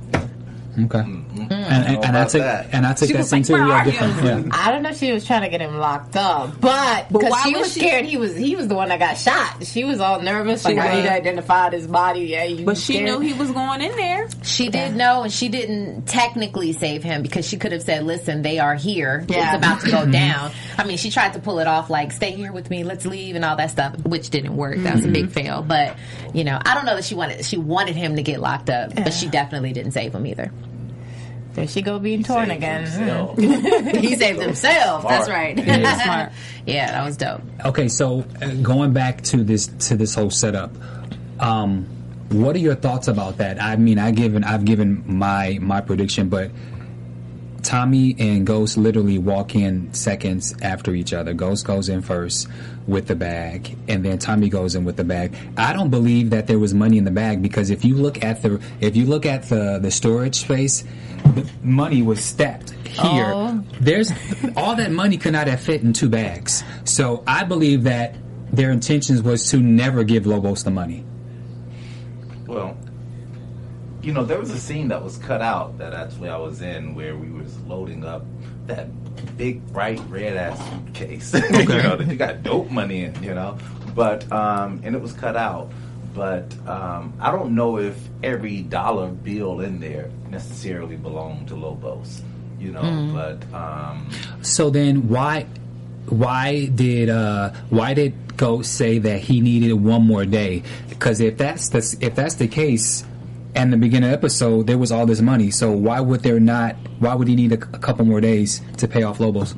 Okay. 0.77 1.03
And, 1.37 1.51
and, 1.51 1.85
and 1.85 2.05
I 2.05 2.09
about 2.09 2.29
took 2.29 2.41
that. 2.41 2.67
and 2.73 2.85
I 2.85 2.93
took 2.93 3.07
She 3.07 3.13
that 3.13 3.19
was 3.19 3.29
same 3.29 3.39
like, 3.41 3.47
too. 3.47 3.53
We 3.55 3.59
are 3.59 3.71
are 3.73 3.83
different. 3.85 4.45
Yeah. 4.47 4.49
I 4.53 4.71
don't 4.71 4.83
know 4.83 4.89
if 4.89 4.97
she 4.99 5.11
was 5.11 5.25
trying 5.25 5.41
to 5.41 5.49
get 5.49 5.61
him 5.61 5.77
locked 5.77 6.15
up, 6.15 6.59
but 6.61 7.07
But 7.11 7.19
because 7.19 7.41
she 7.43 7.51
was 7.53 7.59
was 7.61 7.73
she- 7.73 7.79
scared 7.81 8.05
he 8.05 8.17
was 8.17 8.35
he 8.35 8.55
was 8.55 8.67
the 8.67 8.75
one 8.75 8.89
that 8.89 8.99
got 8.99 9.17
shot. 9.17 9.63
She 9.65 9.83
was 9.83 9.99
all 9.99 10.21
nervous. 10.21 10.61
She 10.65 10.73
Like, 10.75 10.77
like, 11.03 11.05
uh, 11.11 11.13
identified 11.13 11.73
his 11.73 11.87
body. 11.87 12.21
Yeah, 12.21 12.43
you 12.45 12.65
But 12.65 12.77
she 12.77 12.93
scared? 12.93 13.05
knew 13.05 13.19
he 13.19 13.33
was 13.33 13.51
going 13.51 13.81
in 13.81 13.95
there. 13.95 14.27
She 14.43 14.69
did 14.69 14.95
know, 14.95 15.23
and 15.23 15.31
she 15.31 15.49
didn't 15.49 16.05
technically 16.07 16.73
save 16.73 17.03
him 17.03 17.21
because 17.21 17.47
she 17.47 17.57
could 17.57 17.71
have 17.71 17.83
said, 17.83 18.03
"Listen, 18.03 18.41
they 18.41 18.59
are 18.59 18.75
here. 18.75 19.25
Yeah. 19.27 19.55
It's 19.55 19.57
about 19.65 19.81
to 19.81 19.91
go 19.91 20.05
down." 20.09 20.51
I 20.77 20.83
mean, 20.85 20.97
she 20.97 21.09
tried 21.09 21.33
to 21.33 21.39
pull 21.39 21.59
it 21.59 21.67
off, 21.67 21.89
like 21.89 22.11
"Stay 22.11 22.31
here 22.31 22.51
with 22.51 22.69
me, 22.69 22.83
let's 22.83 23.05
leave," 23.05 23.35
and 23.35 23.43
all 23.45 23.55
that 23.57 23.71
stuff, 23.71 23.95
which 24.05 24.29
didn't 24.29 24.55
work. 24.55 24.77
That 24.77 24.95
was 24.95 25.05
a 25.05 25.09
big 25.09 25.31
fail. 25.31 25.61
But 25.61 25.95
you 26.33 26.43
know, 26.43 26.59
I 26.65 26.73
don't 26.75 26.85
know 26.85 26.95
that 26.95 27.05
she 27.05 27.15
wanted 27.15 27.43
she 27.45 27.57
wanted 27.57 27.95
him 27.95 28.15
to 28.15 28.21
get 28.23 28.39
locked 28.39 28.69
up, 28.69 28.93
but 28.95 29.13
she 29.13 29.27
definitely 29.27 29.73
didn't 29.73 29.91
save 29.91 30.13
him 30.13 30.25
either. 30.27 30.51
There 31.55 31.67
she 31.67 31.81
go 31.81 31.99
being 31.99 32.21
torn 32.21 32.51
again. 32.51 32.83
himself. 32.85 33.37
he 33.39 34.15
saved 34.17 34.41
himself. 34.41 35.07
That's 35.07 35.25
Smart. 35.25 35.29
right. 35.29 35.57
Yeah. 35.57 35.97
Smart. 36.03 36.31
Yeah, 36.65 36.91
that 36.91 37.05
was 37.05 37.15
dope. 37.15 37.41
Okay, 37.63 37.87
so 37.87 38.25
uh, 38.41 38.53
going 38.55 38.91
back 38.91 39.21
to 39.23 39.43
this 39.43 39.67
to 39.87 39.95
this 39.95 40.13
whole 40.13 40.29
setup, 40.29 40.71
um, 41.39 41.85
what 42.29 42.55
are 42.57 42.59
your 42.59 42.75
thoughts 42.75 43.07
about 43.07 43.37
that? 43.37 43.61
I 43.61 43.77
mean, 43.77 43.99
I 43.99 44.11
given 44.11 44.43
I've 44.43 44.65
given 44.65 45.03
my 45.05 45.57
my 45.61 45.79
prediction, 45.79 46.27
but 46.27 46.51
Tommy 47.65 48.15
and 48.19 48.45
Ghost 48.45 48.77
literally 48.77 49.17
walk 49.17 49.55
in 49.55 49.91
seconds 49.91 50.55
after 50.61 50.93
each 50.93 51.13
other. 51.13 51.33
Ghost 51.33 51.65
goes 51.65 51.89
in 51.89 52.03
first 52.03 52.47
with 52.85 53.07
the 53.07 53.15
bag, 53.15 53.75
and 53.87 54.05
then 54.05 54.19
Tommy 54.19 54.49
goes 54.49 54.75
in 54.75 54.85
with 54.85 54.97
the 54.97 55.03
bag. 55.03 55.35
I 55.57 55.73
don't 55.73 55.89
believe 55.89 56.29
that 56.29 56.45
there 56.45 56.59
was 56.59 56.75
money 56.75 56.99
in 56.99 57.05
the 57.05 57.11
bag 57.11 57.41
because 57.41 57.71
if 57.71 57.83
you 57.83 57.95
look 57.95 58.23
at 58.23 58.43
the 58.43 58.61
if 58.81 58.95
you 58.95 59.05
look 59.07 59.25
at 59.25 59.49
the 59.49 59.79
the 59.81 59.89
storage 59.89 60.35
space, 60.35 60.83
the 61.33 61.49
money 61.63 62.03
was 62.03 62.23
stacked 62.23 62.69
here. 62.87 63.31
Oh. 63.33 63.63
There's 63.81 64.11
all 64.55 64.75
that 64.75 64.91
money 64.91 65.17
could 65.17 65.33
not 65.33 65.47
have 65.47 65.59
fit 65.59 65.81
in 65.81 65.91
two 65.91 66.07
bags. 66.07 66.63
So 66.83 67.23
I 67.25 67.45
believe 67.45 67.83
that 67.83 68.15
their 68.53 68.69
intentions 68.69 69.23
was 69.23 69.49
to 69.49 69.57
never 69.57 70.03
give 70.03 70.27
Lobos 70.27 70.63
the 70.63 70.71
money. 70.71 71.03
Well, 72.45 72.77
you 74.05 74.13
know, 74.13 74.23
there 74.23 74.39
was 74.39 74.51
a 74.51 74.59
scene 74.59 74.89
that 74.89 75.03
was 75.03 75.17
cut 75.17 75.41
out 75.41 75.79
that 75.79 75.93
actually 75.93 76.29
I 76.29 76.37
was 76.37 76.61
in 76.61 76.93
where 76.93 77.15
we 77.17 77.31
was 77.31 77.57
loading 77.61 78.05
up 78.05 78.23
that 78.67 78.87
big 79.35 79.65
bright 79.73 79.99
red 80.09 80.37
ass 80.37 80.59
suitcase. 80.69 81.33
you 81.33 81.65
know, 81.65 81.95
that 81.95 82.07
you 82.07 82.15
got 82.15 82.43
dope 82.43 82.69
money 82.69 83.05
in, 83.05 83.23
you 83.23 83.33
know. 83.33 83.57
But 83.95 84.31
um 84.31 84.79
and 84.83 84.95
it 84.95 85.01
was 85.01 85.11
cut 85.11 85.35
out. 85.35 85.71
But 86.13 86.55
um 86.67 87.13
I 87.19 87.31
don't 87.31 87.55
know 87.55 87.79
if 87.79 87.97
every 88.21 88.61
dollar 88.61 89.07
bill 89.07 89.61
in 89.61 89.79
there 89.79 90.11
necessarily 90.29 90.97
belonged 90.97 91.47
to 91.47 91.55
Lobos. 91.55 92.21
You 92.59 92.73
know, 92.73 93.09
but 93.11 93.53
um 93.57 94.07
So 94.43 94.69
then 94.69 95.09
why 95.09 95.47
why 96.09 96.67
did 96.67 97.09
uh 97.09 97.53
why 97.71 97.95
did 97.95 98.13
Ghost 98.37 98.75
say 98.75 98.99
that 98.99 99.21
he 99.21 99.41
needed 99.41 99.73
one 99.73 100.05
more 100.05 100.25
day? 100.25 100.61
Because 100.89 101.21
if 101.21 101.39
that's 101.39 101.69
the 101.69 101.97
if 102.01 102.13
that's 102.13 102.35
the 102.35 102.47
case, 102.47 103.03
and 103.55 103.71
the 103.73 103.77
beginning 103.77 104.09
of 104.09 104.11
the 104.11 104.17
episode 104.17 104.67
there 104.67 104.77
was 104.77 104.91
all 104.91 105.05
this 105.05 105.21
money, 105.21 105.49
so 105.51 105.71
why 105.71 105.99
would 105.99 106.21
there 106.23 106.39
not? 106.39 106.75
Why 106.99 107.13
would 107.15 107.27
he 107.27 107.35
need 107.35 107.51
a, 107.51 107.55
a 107.55 107.79
couple 107.79 108.05
more 108.05 108.21
days 108.21 108.61
to 108.77 108.87
pay 108.87 109.03
off 109.03 109.19
Lobos? 109.19 109.55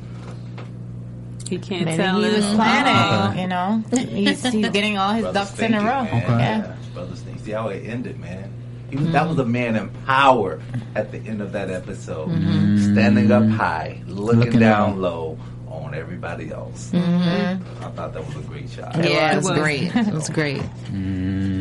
He 1.48 1.58
can't 1.58 1.86
Maybe 1.86 1.96
tell. 1.96 2.20
he 2.20 2.30
was 2.34 2.44
us. 2.44 2.54
planning. 2.54 3.38
Oh. 3.38 3.40
You 3.40 3.48
know, 3.48 3.82
he's, 4.14 4.42
he's 4.42 4.68
getting 4.70 4.98
all 4.98 5.12
his 5.14 5.22
brothers 5.22 5.48
ducks 5.50 5.60
in 5.60 5.74
a 5.74 5.78
row. 5.78 5.84
man. 6.04 6.06
Okay. 6.08 6.26
Yeah. 6.28 6.58
Yeah, 6.58 6.74
brothers 6.92 7.20
think. 7.22 7.40
See 7.40 7.52
how 7.52 7.68
it 7.68 7.86
ended, 7.86 8.18
man. 8.20 8.52
He 8.90 8.96
was, 8.96 9.06
That 9.12 9.20
mm-hmm. 9.20 9.28
was 9.30 9.38
a 9.38 9.44
man 9.46 9.76
in 9.76 9.88
power 10.06 10.60
at 10.94 11.10
the 11.12 11.18
end 11.18 11.40
of 11.40 11.52
that 11.52 11.70
episode, 11.70 12.28
mm-hmm. 12.28 12.92
standing 12.92 13.30
up 13.32 13.46
high, 13.48 14.02
looking, 14.06 14.40
Looking 14.40 14.60
down 14.60 14.90
down. 14.90 15.00
low 15.00 15.38
on 15.68 15.94
everybody 15.94 16.50
else. 16.50 16.90
Mm-hmm. 16.90 17.84
I 17.84 17.88
thought 17.90 18.12
that 18.14 18.26
was 18.26 18.36
a 18.36 18.40
great 18.40 18.68
shot. 18.68 18.94
Yeah, 18.96 19.30
it 19.30 19.34
It 19.34 19.36
was 19.36 19.50
was. 19.50 19.58
great. 19.58 19.96
It 19.96 20.12
was 20.14 20.28
great. 20.28 20.62
Mm. 20.90 21.57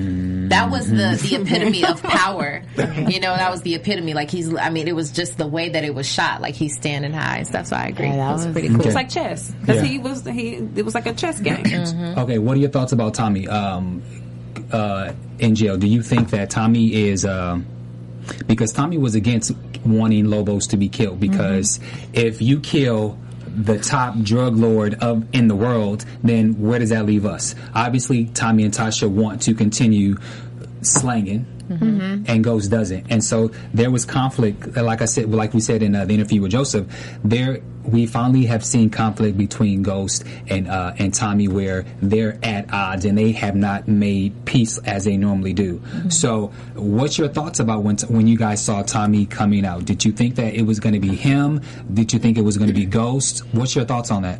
That 0.50 0.70
was 0.70 0.90
the 0.90 1.20
the 1.22 1.36
epitome 1.42 1.86
of 1.86 2.02
power. 2.22 2.62
You 2.78 3.20
know, 3.20 3.36
that 3.36 3.52
was 3.52 3.62
the 3.62 3.76
epitome. 3.76 4.14
Like 4.14 4.30
he's, 4.32 4.54
I 4.56 4.70
mean, 4.70 4.88
it 4.88 4.96
was 4.96 5.12
just 5.12 5.38
the 5.38 5.48
way 5.48 5.70
that 5.70 5.84
it 5.84 5.94
was 5.96 6.08
shot. 6.08 6.42
Like 6.42 6.56
he's 6.56 6.76
standing 6.76 7.14
high 7.14 7.38
and 7.40 7.48
stuff. 7.48 7.68
So 7.68 7.76
I 7.76 7.88
agree. 7.88 8.08
Yeah, 8.08 8.18
that 8.18 8.26
that 8.28 8.34
was, 8.34 8.46
was- 8.46 8.54
pretty 8.54 8.70
cool. 8.70 8.82
It's 8.86 8.96
like 8.96 9.10
chess 9.10 9.52
because 9.52 9.78
Yeah. 9.78 9.84
he 9.84 10.00
was 10.00 10.26
he. 10.26 10.56
It 10.76 10.86
was 10.86 10.96
like 10.96 11.06
a 11.06 11.14
chess 11.14 11.40
game. 11.40 11.66
Okay, 12.18 12.38
what 12.40 12.58
are 12.58 12.60
your 12.60 12.70
thoughts 12.70 12.92
about 12.92 13.14
Tommy? 13.14 13.48
Um, 13.48 14.02
uh, 14.72 15.14
in 15.40 15.56
jail, 15.56 15.78
do 15.78 15.88
you 15.88 16.02
think 16.02 16.32
that 16.32 16.50
Tommy 16.50 16.94
is 16.94 17.26
um, 17.26 17.66
because 18.48 18.74
Tommy 18.74 18.98
was 18.98 19.16
against 19.16 19.52
wanting 19.86 20.26
Lobos 20.26 20.68
to 20.68 20.78
be 20.78 20.90
killed 20.90 21.20
because 21.20 21.80
if 22.14 22.42
you 22.42 22.60
kill 22.60 23.18
the 23.58 23.80
top 23.80 24.18
drug 24.20 24.56
lord 24.56 24.94
of 24.96 25.26
in 25.34 25.48
the 25.48 25.56
world, 25.56 26.06
then 26.24 26.62
where 26.62 26.80
does 26.80 26.92
that 26.92 27.06
leave 27.06 27.26
us? 27.26 27.56
Obviously, 27.74 28.26
Tommy 28.26 28.64
and 28.64 28.74
Tasha 28.74 29.10
want 29.10 29.42
to 29.44 29.56
continue 29.56 30.18
slanging 30.82 31.46
and 31.70 32.44
Ghost 32.44 32.72
doesn't. 32.72 33.08
And 33.10 33.24
so 33.24 33.52
there 33.74 33.92
was 33.92 34.06
conflict. 34.06 34.76
Like 34.76 35.02
I 35.02 35.06
said, 35.06 35.30
like 35.30 35.54
we 35.54 35.60
said 35.60 35.84
in 35.84 35.96
uh, 35.96 36.06
the 36.06 36.14
interview 36.14 36.42
with 36.42 36.52
Joseph, 36.52 36.88
there 37.24 37.62
we 37.84 38.06
finally 38.06 38.46
have 38.46 38.66
seen 38.66 38.90
conflict 38.90 39.38
between 39.38 39.82
Ghost 39.82 40.24
and 40.48 40.68
uh, 40.68 40.94
and 40.98 41.14
Tommy, 41.14 41.48
where 41.48 41.86
they're 42.02 42.38
at 42.44 42.74
odds 42.74 43.06
and 43.06 43.18
they 43.18 43.32
have 43.32 43.56
not 43.56 43.88
made 43.88 44.46
peace 44.46 44.78
as 44.80 45.06
they 45.06 45.18
normally 45.18 45.54
do. 45.54 45.82
So, 46.10 46.48
what's 46.76 47.18
your 47.18 47.30
thoughts 47.30 47.60
about 47.60 47.84
when 47.84 47.98
when 48.10 48.28
you 48.28 48.38
guys 48.38 48.64
saw 48.64 48.84
Tommy 48.84 49.26
coming 49.26 49.66
out? 49.66 49.86
Did 49.86 50.04
you 50.06 50.12
think 50.12 50.36
that 50.36 50.54
it 50.54 50.64
was 50.64 50.80
going 50.80 50.94
to 50.94 51.00
be 51.00 51.16
him? 51.16 51.62
Did 51.94 52.14
you 52.14 52.20
think 52.20 52.38
it 52.38 52.44
was 52.44 52.58
going 52.58 52.68
to 52.68 52.74
be 52.74 52.86
Ghost? 52.86 53.40
What's 53.52 53.76
your 53.76 53.86
thoughts 53.86 54.12
on 54.12 54.24
that? 54.24 54.40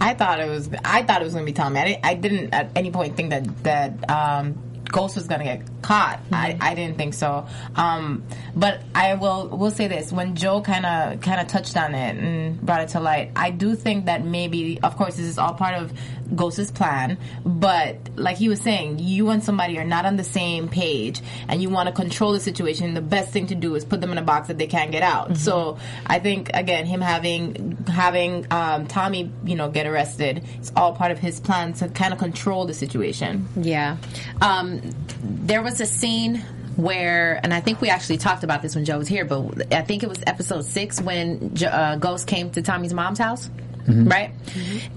I 0.00 0.14
thought 0.14 0.40
it 0.40 0.48
was. 0.48 0.68
I 0.84 1.02
thought 1.02 1.22
it 1.22 1.24
was 1.24 1.34
going 1.34 1.46
to 1.46 1.50
be 1.50 1.56
Tommy. 1.56 1.80
I 1.80 1.84
didn't, 1.84 2.04
I 2.04 2.14
didn't 2.14 2.54
at 2.54 2.70
any 2.76 2.90
point 2.90 3.16
think 3.16 3.30
that 3.30 3.64
that 3.64 4.10
um, 4.10 4.58
Ghost 4.94 5.16
was 5.16 5.26
to 5.26 5.38
get 5.44 5.82
caught. 5.82 6.20
I, 6.30 6.56
I 6.60 6.74
didn't 6.76 6.96
think 6.96 7.14
so. 7.14 7.48
Um, 7.74 8.22
but 8.54 8.80
I 8.94 9.14
will 9.14 9.48
will 9.48 9.72
say 9.72 9.88
this: 9.88 10.12
when 10.12 10.36
Joe 10.36 10.60
kind 10.60 10.86
of 10.86 11.20
kind 11.20 11.40
of 11.40 11.48
touched 11.48 11.76
on 11.76 11.96
it 11.96 12.16
and 12.16 12.60
brought 12.60 12.82
it 12.82 12.90
to 12.90 13.00
light, 13.00 13.32
I 13.34 13.50
do 13.50 13.74
think 13.74 14.06
that 14.06 14.24
maybe, 14.24 14.78
of 14.84 14.96
course, 14.96 15.16
this 15.16 15.26
is 15.26 15.36
all 15.36 15.54
part 15.54 15.74
of 15.74 15.92
Ghost's 16.34 16.70
plan. 16.70 17.18
But 17.44 17.96
like 18.16 18.36
he 18.36 18.48
was 18.48 18.60
saying, 18.60 18.98
you 18.98 19.30
and 19.30 19.42
somebody 19.42 19.78
are 19.78 19.84
not 19.84 20.06
on 20.06 20.16
the 20.16 20.24
same 20.24 20.68
page, 20.68 21.20
and 21.48 21.62
you 21.62 21.70
want 21.70 21.88
to 21.88 21.94
control 21.94 22.32
the 22.32 22.40
situation. 22.40 22.94
The 22.94 23.00
best 23.00 23.32
thing 23.32 23.48
to 23.48 23.54
do 23.54 23.74
is 23.74 23.84
put 23.84 24.00
them 24.00 24.12
in 24.12 24.18
a 24.18 24.22
box 24.22 24.48
that 24.48 24.58
they 24.58 24.66
can't 24.66 24.90
get 24.90 25.02
out. 25.02 25.36
So 25.36 25.78
I 26.06 26.18
think 26.18 26.50
again, 26.54 26.86
him 26.86 27.00
having 27.00 27.84
having 27.88 28.46
um, 28.50 28.86
Tommy, 28.86 29.30
you 29.44 29.56
know, 29.56 29.70
get 29.70 29.86
arrested, 29.86 30.44
it's 30.58 30.72
all 30.76 30.94
part 30.94 31.10
of 31.10 31.18
his 31.18 31.40
plan 31.40 31.72
to 31.74 31.88
kind 31.88 32.12
of 32.12 32.18
control 32.18 32.66
the 32.66 32.74
situation. 32.74 33.48
Yeah. 33.56 33.96
Um, 34.40 34.80
there 35.22 35.62
was 35.62 35.80
a 35.80 35.86
scene 35.86 36.42
where, 36.76 37.40
and 37.42 37.54
I 37.54 37.60
think 37.60 37.80
we 37.80 37.88
actually 37.88 38.18
talked 38.18 38.44
about 38.44 38.62
this 38.62 38.74
when 38.74 38.84
Joe 38.84 38.98
was 38.98 39.08
here, 39.08 39.24
but 39.24 39.72
I 39.72 39.82
think 39.82 40.02
it 40.02 40.08
was 40.08 40.18
episode 40.26 40.64
six 40.64 41.00
when 41.00 41.54
uh, 41.64 41.96
Ghost 41.96 42.26
came 42.26 42.50
to 42.50 42.62
Tommy's 42.62 42.92
mom's 42.92 43.18
house. 43.18 43.48
Right, 43.86 44.30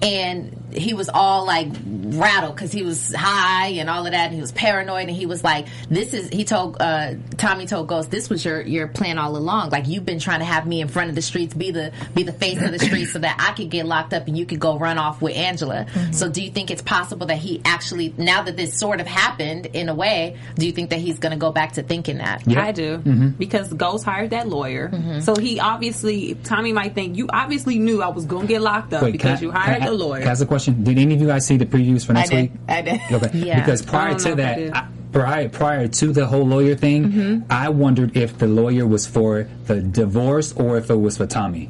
and 0.01 0.53
he 0.73 0.93
was 0.93 1.09
all 1.09 1.45
like 1.45 1.67
rattled 1.85 2.55
because 2.55 2.71
he 2.71 2.83
was 2.83 3.13
high 3.13 3.67
and 3.69 3.89
all 3.89 4.05
of 4.05 4.11
that, 4.11 4.25
and 4.27 4.33
he 4.35 4.41
was 4.41 4.51
paranoid, 4.51 5.07
and 5.07 5.15
he 5.17 5.25
was 5.25 5.43
like, 5.43 5.67
"This 5.89 6.13
is." 6.13 6.29
He 6.29 6.45
told 6.45 6.77
uh, 6.79 7.15
Tommy 7.37 7.65
told 7.65 7.87
Ghost, 7.87 8.11
"This 8.11 8.29
was 8.29 8.43
your 8.45 8.61
your 8.61 8.87
plan 8.87 9.17
all 9.17 9.35
along. 9.35 9.69
Like 9.71 9.87
you've 9.87 10.05
been 10.05 10.19
trying 10.19 10.39
to 10.39 10.45
have 10.45 10.65
me 10.67 10.81
in 10.81 10.87
front 10.87 11.09
of 11.09 11.15
the 11.15 11.21
streets, 11.21 11.53
be 11.53 11.71
the 11.71 11.91
be 12.13 12.23
the 12.23 12.33
face 12.33 12.61
of 12.61 12.71
the 12.71 12.79
streets, 12.79 13.11
so 13.13 13.19
that 13.19 13.37
I 13.39 13.53
could 13.55 13.69
get 13.69 13.85
locked 13.85 14.13
up 14.13 14.27
and 14.27 14.37
you 14.37 14.45
could 14.45 14.59
go 14.59 14.77
run 14.77 14.97
off 14.97 15.21
with 15.21 15.35
Angela." 15.35 15.85
So, 16.11 16.29
do 16.29 16.41
you 16.41 16.51
think 16.51 16.71
it's 16.71 16.81
possible 16.81 17.27
that 17.27 17.37
he 17.37 17.61
actually, 17.65 18.13
now 18.17 18.43
that 18.43 18.55
this 18.57 18.77
sort 18.79 19.01
of 19.01 19.07
happened 19.07 19.67
in 19.67 19.89
a 19.89 19.95
way, 19.95 20.37
do 20.55 20.65
you 20.65 20.71
think 20.71 20.89
that 20.91 20.99
he's 20.99 21.19
going 21.19 21.31
to 21.31 21.37
go 21.37 21.51
back 21.51 21.73
to 21.73 21.83
thinking 21.83 22.17
that? 22.19 22.43
Yeah. 22.47 22.63
I 22.63 22.71
do 22.71 22.97
because 23.37 23.73
Ghost 23.73 24.05
hired 24.05 24.29
that 24.31 24.47
lawyer, 24.47 24.89
Mm-hmm. 24.89 25.19
so 25.21 25.35
he 25.35 25.59
obviously 25.59 26.35
Tommy 26.43 26.71
might 26.73 26.93
think 26.95 27.17
you 27.17 27.27
obviously 27.31 27.77
knew 27.79 28.01
I 28.01 28.07
was 28.09 28.25
gonna 28.25 28.47
get 28.47 28.61
locked 28.61 28.76
up 28.77 29.11
because 29.11 29.41
you 29.41 29.51
hired 29.51 29.79
can 29.81 29.87
the 29.87 29.93
lawyer. 29.97 30.21
Can 30.21 30.29
I 30.29 30.41
a 30.41 30.45
question? 30.45 30.83
Did 30.83 30.97
any 30.97 31.15
of 31.15 31.21
you 31.21 31.27
guys 31.27 31.45
see 31.45 31.57
the 31.57 31.65
previews 31.65 32.05
for 32.05 32.13
next 32.13 32.29
did. 32.29 32.41
week? 32.51 32.51
I 32.67 32.81
did. 32.81 33.01
Okay. 33.11 33.29
Yeah. 33.47 33.59
Because 33.59 33.81
prior 33.83 34.15
to 34.17 34.35
know 34.35 34.41
if 34.43 34.49
I 34.49 34.55
that. 34.69 34.75
I, 34.75 34.87
prior 35.11 35.49
prior 35.49 35.87
to 35.87 36.11
the 36.13 36.25
whole 36.25 36.45
lawyer 36.47 36.75
thing, 36.75 37.05
Mm-hmm. 37.11 37.51
I 37.51 37.69
wondered 37.69 38.15
if 38.17 38.37
the 38.37 38.47
lawyer 38.47 38.85
was 38.85 39.07
for 39.07 39.47
the 39.65 39.81
divorce 39.81 40.53
or 40.53 40.77
if 40.77 40.89
it 40.89 40.95
was 40.95 41.17
for 41.17 41.25
Tommy. 41.27 41.69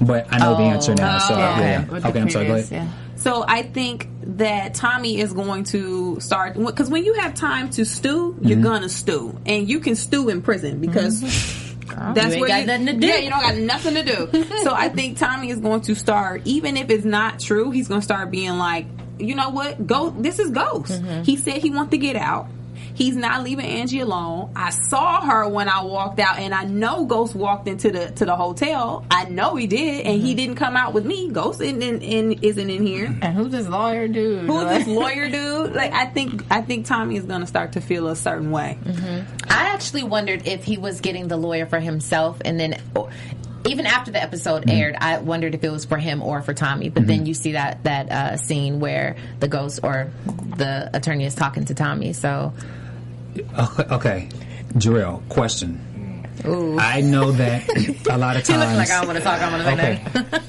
But 0.00 0.26
I 0.32 0.38
know 0.38 0.56
the 0.56 0.62
answer 0.64 0.94
now. 0.94 1.18
So 1.18 1.34
Oh, 1.34 1.38
yeah. 1.38 1.52
okay. 1.84 1.92
With 1.92 2.02
the 2.02 2.08
Okay, 2.08 2.20
I'm 2.20 2.30
sorry. 2.30 2.46
Go 2.46 2.54
ahead. 2.54 2.68
yeah. 2.70 2.88
So 3.16 3.44
I 3.46 3.62
think 3.62 4.08
that 4.38 4.74
Tommy 4.74 5.20
is 5.20 5.32
going 5.32 5.64
to 5.64 6.18
start 6.20 6.54
because 6.58 6.90
when 6.90 7.04
you 7.04 7.14
have 7.14 7.32
time 7.34 7.70
to 7.70 7.84
stew, 7.84 8.36
you're 8.42 8.56
Mm-hmm. 8.56 8.62
gonna 8.62 8.88
stew, 8.88 9.38
and 9.46 9.68
you 9.68 9.78
can 9.80 9.94
stew 9.94 10.28
in 10.28 10.42
prison 10.42 10.80
because 10.80 11.20
that's 11.20 11.62
You 11.94 12.22
ain't 12.22 12.40
where 12.40 12.48
got 12.48 12.60
you, 12.60 12.66
nothing 12.66 12.86
to 12.86 12.92
do. 12.94 13.06
Yeah, 13.06 13.16
you 13.18 13.30
don't 13.30 13.42
got 13.42 13.56
nothing 13.56 13.94
to 13.94 14.02
do. 14.02 14.44
so 14.62 14.72
I 14.74 14.88
think 14.88 15.18
Tommy 15.18 15.50
is 15.50 15.60
going 15.60 15.82
to 15.82 15.94
start, 15.94 16.42
even 16.44 16.76
if 16.76 16.90
it's 16.90 17.04
not 17.04 17.40
true, 17.40 17.70
he's 17.70 17.88
going 17.88 18.00
to 18.00 18.04
start 18.04 18.30
being 18.30 18.58
like, 18.58 18.86
you 19.18 19.34
know 19.34 19.50
what, 19.50 19.86
go. 19.86 20.10
This 20.10 20.38
is 20.38 20.50
Ghost. 20.50 20.92
Mm-hmm. 20.92 21.22
He 21.22 21.36
said 21.36 21.58
he 21.58 21.70
wants 21.70 21.90
to 21.90 21.98
get 21.98 22.16
out. 22.16 22.48
He's 22.94 23.16
not 23.16 23.42
leaving 23.42 23.66
Angie 23.66 24.00
alone. 24.00 24.52
I 24.54 24.70
saw 24.70 25.20
her 25.20 25.48
when 25.48 25.68
I 25.68 25.82
walked 25.82 26.20
out, 26.20 26.38
and 26.38 26.54
I 26.54 26.64
know 26.64 27.04
Ghost 27.06 27.34
walked 27.34 27.66
into 27.66 27.90
the 27.90 28.10
to 28.12 28.24
the 28.24 28.36
hotel. 28.36 29.04
I 29.10 29.24
know 29.24 29.56
he 29.56 29.66
did, 29.66 30.06
and 30.06 30.14
Mm-hmm. 30.18 30.26
he 30.26 30.34
didn't 30.34 30.54
come 30.56 30.76
out 30.76 30.94
with 30.94 31.04
me. 31.04 31.28
Ghost 31.30 31.60
isn't 31.60 31.82
in, 31.82 32.00
in, 32.02 32.32
isn't 32.42 32.70
in 32.70 32.86
here. 32.86 33.06
And 33.20 33.34
who's 33.34 33.50
this 33.50 33.68
lawyer 33.68 34.06
dude? 34.06 34.46
Who's 34.46 34.64
this 34.68 34.86
lawyer 34.86 35.28
dude? 35.28 35.72
Like 35.74 35.92
I 35.92 36.06
think 36.06 36.44
I 36.50 36.60
think 36.62 36.86
Tommy 36.86 37.16
is 37.16 37.24
gonna 37.24 37.46
start 37.48 37.72
to 37.72 37.80
feel 37.80 38.06
a 38.08 38.14
certain 38.16 38.50
way. 38.52 38.78
I 39.48 39.66
actually 39.74 40.04
wondered 40.04 40.46
if 40.46 40.62
he 40.64 40.78
was 40.78 41.00
getting 41.00 41.26
the 41.28 41.36
lawyer 41.36 41.66
for 41.66 41.80
himself, 41.80 42.40
and 42.44 42.60
then 42.60 42.80
oh, 42.94 43.10
even 43.66 43.86
after 43.86 44.12
the 44.12 44.22
episode 44.22 44.70
aired, 44.70 44.94
I 45.00 45.18
wondered 45.18 45.54
if 45.54 45.64
it 45.64 45.70
was 45.70 45.84
for 45.84 45.96
him 45.96 46.22
or 46.22 46.42
for 46.42 46.54
Tommy. 46.54 46.90
But 46.90 47.06
then 47.08 47.26
you 47.26 47.34
see 47.34 47.52
that 47.52 47.82
that 47.84 48.12
uh, 48.12 48.36
scene 48.36 48.78
where 48.78 49.16
the 49.40 49.48
ghost 49.48 49.80
or 49.82 50.12
the 50.56 50.90
attorney 50.94 51.24
is 51.24 51.34
talking 51.34 51.64
to 51.64 51.74
Tommy. 51.74 52.12
So 52.12 52.52
Okay, 53.38 53.94
okay. 53.94 54.28
Jarrell, 54.74 55.26
question. 55.28 55.80
I 56.78 57.00
know 57.00 57.32
that 57.32 57.66
a 58.10 58.18
lot 58.18 58.36
of 58.36 58.44
times. 58.44 58.48
he 58.48 58.56
looking 58.56 58.76
like 58.76 58.90
I 58.90 59.04
want 59.04 59.16
to 59.18 59.24
talk. 59.24 59.40
I'm 59.40 59.50
gonna 59.52 59.64
say 59.64 60.02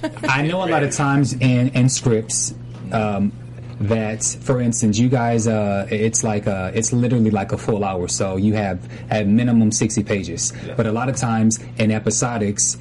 Okay. 0.03 0.27
I 0.27 0.41
know 0.45 0.63
a 0.63 0.67
lot 0.67 0.83
of 0.83 0.91
times 0.91 1.33
in 1.33 1.69
in 1.69 1.87
scripts 1.89 2.53
um, 2.91 3.31
that, 3.79 4.23
for 4.41 4.59
instance, 4.61 4.97
you 4.99 5.07
guys, 5.09 5.47
uh, 5.47 5.87
it's 5.89 6.23
like 6.23 6.47
uh 6.47 6.71
it's 6.73 6.91
literally 6.91 7.31
like 7.31 7.51
a 7.53 7.57
full 7.57 7.83
hour. 7.85 8.07
So 8.07 8.35
you 8.35 8.53
have 8.55 8.79
at 9.09 9.27
minimum 9.27 9.71
sixty 9.71 10.03
pages. 10.03 10.51
But 10.75 10.85
a 10.85 10.91
lot 10.91 11.07
of 11.07 11.15
times 11.15 11.59
in 11.77 11.91
episodics, 11.91 12.77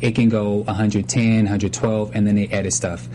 it 0.00 0.14
can 0.14 0.28
go 0.28 0.56
110, 0.62 1.44
112, 1.44 2.14
and 2.14 2.26
then 2.26 2.34
they 2.34 2.48
edit 2.48 2.72
stuff. 2.72 3.08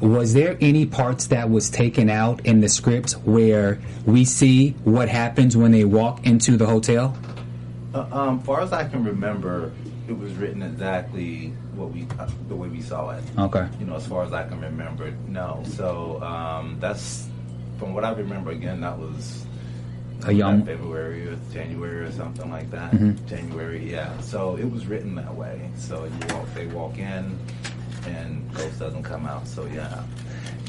Was 0.00 0.34
there 0.34 0.58
any 0.60 0.84
parts 0.86 1.28
that 1.28 1.48
was 1.48 1.70
taken 1.70 2.10
out 2.10 2.44
in 2.44 2.60
the 2.60 2.68
script 2.68 3.12
where 3.24 3.80
we 4.04 4.24
see 4.24 4.70
what 4.84 5.08
happens 5.08 5.56
when 5.56 5.72
they 5.72 5.84
walk 5.84 6.26
into 6.26 6.56
the 6.56 6.66
hotel? 6.66 7.16
Uh, 7.94 8.06
um, 8.12 8.40
far 8.42 8.60
as 8.60 8.72
I 8.72 8.86
can 8.86 9.04
remember, 9.04 9.72
it 10.06 10.16
was 10.16 10.32
written 10.34 10.62
exactly 10.62 11.52
what 11.74 11.92
we 11.92 12.06
uh, 12.18 12.28
the 12.48 12.54
way 12.54 12.68
we 12.68 12.82
saw 12.82 13.10
it. 13.10 13.24
Okay. 13.38 13.66
You 13.80 13.86
know, 13.86 13.96
as 13.96 14.06
far 14.06 14.24
as 14.24 14.32
I 14.32 14.46
can 14.46 14.60
remember, 14.60 15.12
no. 15.28 15.62
So 15.68 16.22
um, 16.22 16.76
that's 16.78 17.26
from 17.78 17.94
what 17.94 18.04
I 18.04 18.12
remember. 18.12 18.50
Again, 18.50 18.80
that 18.82 18.98
was 18.98 19.46
A 20.26 20.32
young. 20.32 20.64
February 20.64 21.28
or 21.28 21.38
January 21.52 22.00
or 22.06 22.12
something 22.12 22.50
like 22.50 22.70
that. 22.70 22.92
Mm-hmm. 22.92 23.26
January, 23.26 23.90
yeah. 23.90 24.18
So 24.20 24.56
it 24.56 24.70
was 24.70 24.86
written 24.86 25.14
that 25.16 25.34
way. 25.34 25.70
So 25.76 26.04
you 26.04 26.34
walk, 26.34 26.46
they 26.54 26.66
walk 26.66 26.98
in, 26.98 27.38
and 28.08 28.52
Ghost 28.54 28.78
doesn't 28.78 29.02
come 29.02 29.26
out. 29.26 29.46
So 29.46 29.66
yeah. 29.66 30.02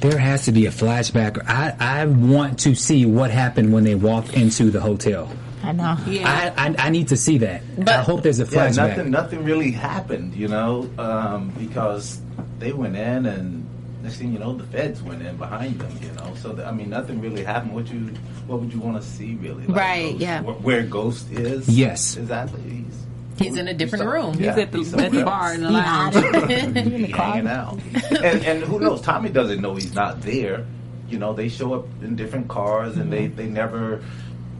There 0.01 0.17
has 0.17 0.45
to 0.45 0.51
be 0.51 0.67
a 0.67 0.69
flashback. 0.71 1.43
I, 1.47 1.75
I 1.79 2.05
want 2.05 2.59
to 2.59 2.75
see 2.75 3.05
what 3.07 3.31
happened 3.31 3.73
when 3.73 3.83
they 3.83 3.95
walked 3.95 4.33
into 4.35 4.69
the 4.69 4.79
hotel. 4.79 5.27
I 5.63 5.71
know. 5.71 5.97
Yeah. 6.05 6.53
I, 6.55 6.67
I, 6.67 6.75
I 6.77 6.89
need 6.91 7.07
to 7.07 7.17
see 7.17 7.39
that. 7.39 7.63
I 7.87 7.93
hope 8.03 8.21
there's 8.21 8.39
a 8.39 8.43
Yeah, 8.43 8.69
flashback. 8.69 8.89
nothing, 8.89 9.11
nothing 9.11 9.43
really 9.43 9.71
happened, 9.71 10.35
you 10.35 10.47
know, 10.49 10.87
um, 10.99 11.49
because 11.57 12.21
they 12.59 12.73
went 12.73 12.95
in 12.95 13.25
and 13.25 13.67
next 14.03 14.17
thing 14.17 14.31
you 14.31 14.37
know, 14.39 14.53
the 14.53 14.65
feds 14.67 15.01
went 15.01 15.23
in 15.23 15.35
behind 15.35 15.79
them, 15.79 15.91
you 15.99 16.11
know. 16.11 16.31
So 16.35 16.63
I 16.63 16.71
mean, 16.71 16.91
nothing 16.91 17.19
really 17.19 17.43
happened. 17.43 17.73
What 17.73 17.87
you, 17.91 18.01
what 18.45 18.59
would 18.61 18.71
you 18.71 18.79
want 18.79 19.01
to 19.01 19.07
see, 19.07 19.33
really? 19.35 19.65
Like, 19.65 19.75
Right, 19.77 20.11
Ghost- 20.11 20.21
yeah. 20.21 20.41
wh- 20.43 20.63
Where 20.63 20.83
Ghost 20.83 21.31
is? 21.31 21.67
Yes. 21.67 22.17
exactly. 22.17 22.85
He's, 23.37 23.49
He's 23.49 23.57
in 23.57 23.67
a 23.67 23.73
different 23.73 24.03
so- 24.03 24.11
room. 24.11 24.35
yeah, 24.35 24.51
He's 24.55 24.63
at 24.63 24.71
the, 24.71 24.77
he's 24.79 24.93
at 24.93 25.11
the 25.11 25.23
bar 25.23 25.47
else. 25.47 25.55
in 25.55 25.63
the 25.63 25.71
lounge. 25.71 26.15
He 27.07 27.11
hanging 27.11 27.47
out, 27.47 27.79
and, 28.11 28.43
and 28.45 28.63
who 28.63 28.79
knows? 28.79 29.01
Tommy 29.01 29.29
doesn't 29.29 29.61
know 29.61 29.75
he's 29.75 29.93
not 29.93 30.21
there. 30.21 30.65
You 31.07 31.19
know, 31.19 31.33
they 31.33 31.47
show 31.49 31.73
up 31.73 31.85
in 32.01 32.15
different 32.15 32.47
cars, 32.47 32.97
and 32.97 33.11
they 33.11 33.27
they 33.27 33.47
never 33.47 34.03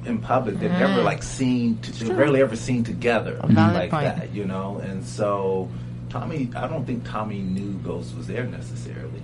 in 0.05 0.19
public. 0.19 0.59
They're 0.59 0.69
mm-hmm. 0.69 0.79
never 0.79 1.01
like 1.01 1.23
seen. 1.23 1.79
To, 1.79 1.91
they're 1.91 2.15
rarely 2.15 2.41
ever 2.41 2.55
seen 2.55 2.83
together 2.83 3.39
valid 3.43 3.75
like 3.75 3.91
point. 3.91 4.03
that. 4.03 4.33
You 4.33 4.45
know, 4.45 4.77
and 4.77 5.05
so 5.05 5.69
Tommy, 6.09 6.49
I 6.55 6.67
don't 6.67 6.85
think 6.85 7.05
Tommy 7.05 7.39
knew 7.39 7.73
Ghost 7.79 8.15
was 8.15 8.27
there 8.27 8.45
necessarily. 8.45 9.21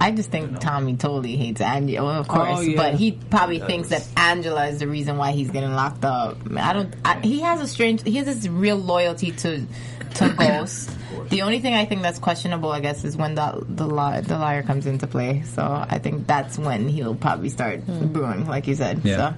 I 0.00 0.10
just 0.10 0.30
think 0.30 0.60
Tommy 0.60 0.96
totally 0.96 1.36
hates 1.36 1.60
Angela, 1.60 2.06
well, 2.06 2.20
of 2.20 2.30
oh, 2.30 2.32
course, 2.34 2.58
Oh, 2.58 2.60
yeah. 2.60 2.76
but 2.76 2.94
he 2.94 3.12
probably 3.12 3.58
He 3.58 3.66
thinks 3.66 3.88
that 3.88 4.06
Angela 4.16 4.66
is 4.66 4.78
the 4.78 4.88
reason 4.88 5.16
why 5.16 5.32
he's 5.32 5.50
getting 5.50 5.72
locked 5.72 6.04
up. 6.04 6.36
I 6.56 6.72
don't. 6.72 6.94
I, 7.04 7.20
he 7.20 7.40
has 7.40 7.60
a 7.60 7.66
strange. 7.66 8.02
He 8.02 8.16
has 8.16 8.26
this 8.26 8.48
real 8.48 8.76
loyalty 8.76 9.32
to 9.32 9.66
to 10.14 10.28
Ghost. 10.38 10.90
The 11.28 11.42
only 11.42 11.60
thing 11.60 11.74
I 11.74 11.84
think 11.84 12.02
that's 12.02 12.18
questionable, 12.18 12.70
I 12.70 12.80
guess, 12.80 13.04
is 13.04 13.16
when 13.16 13.34
the 13.34 13.64
the 13.68 13.86
liar, 13.86 14.22
the 14.22 14.38
liar 14.38 14.62
comes 14.62 14.86
into 14.86 15.06
play. 15.06 15.42
So 15.42 15.62
I 15.62 15.98
think 15.98 16.26
that's 16.26 16.58
when 16.58 16.88
he'll 16.88 17.14
probably 17.14 17.48
start 17.48 17.80
hmm. 17.80 18.06
brewing, 18.08 18.46
like 18.46 18.66
you 18.66 18.74
said. 18.74 19.00
Yeah. 19.04 19.34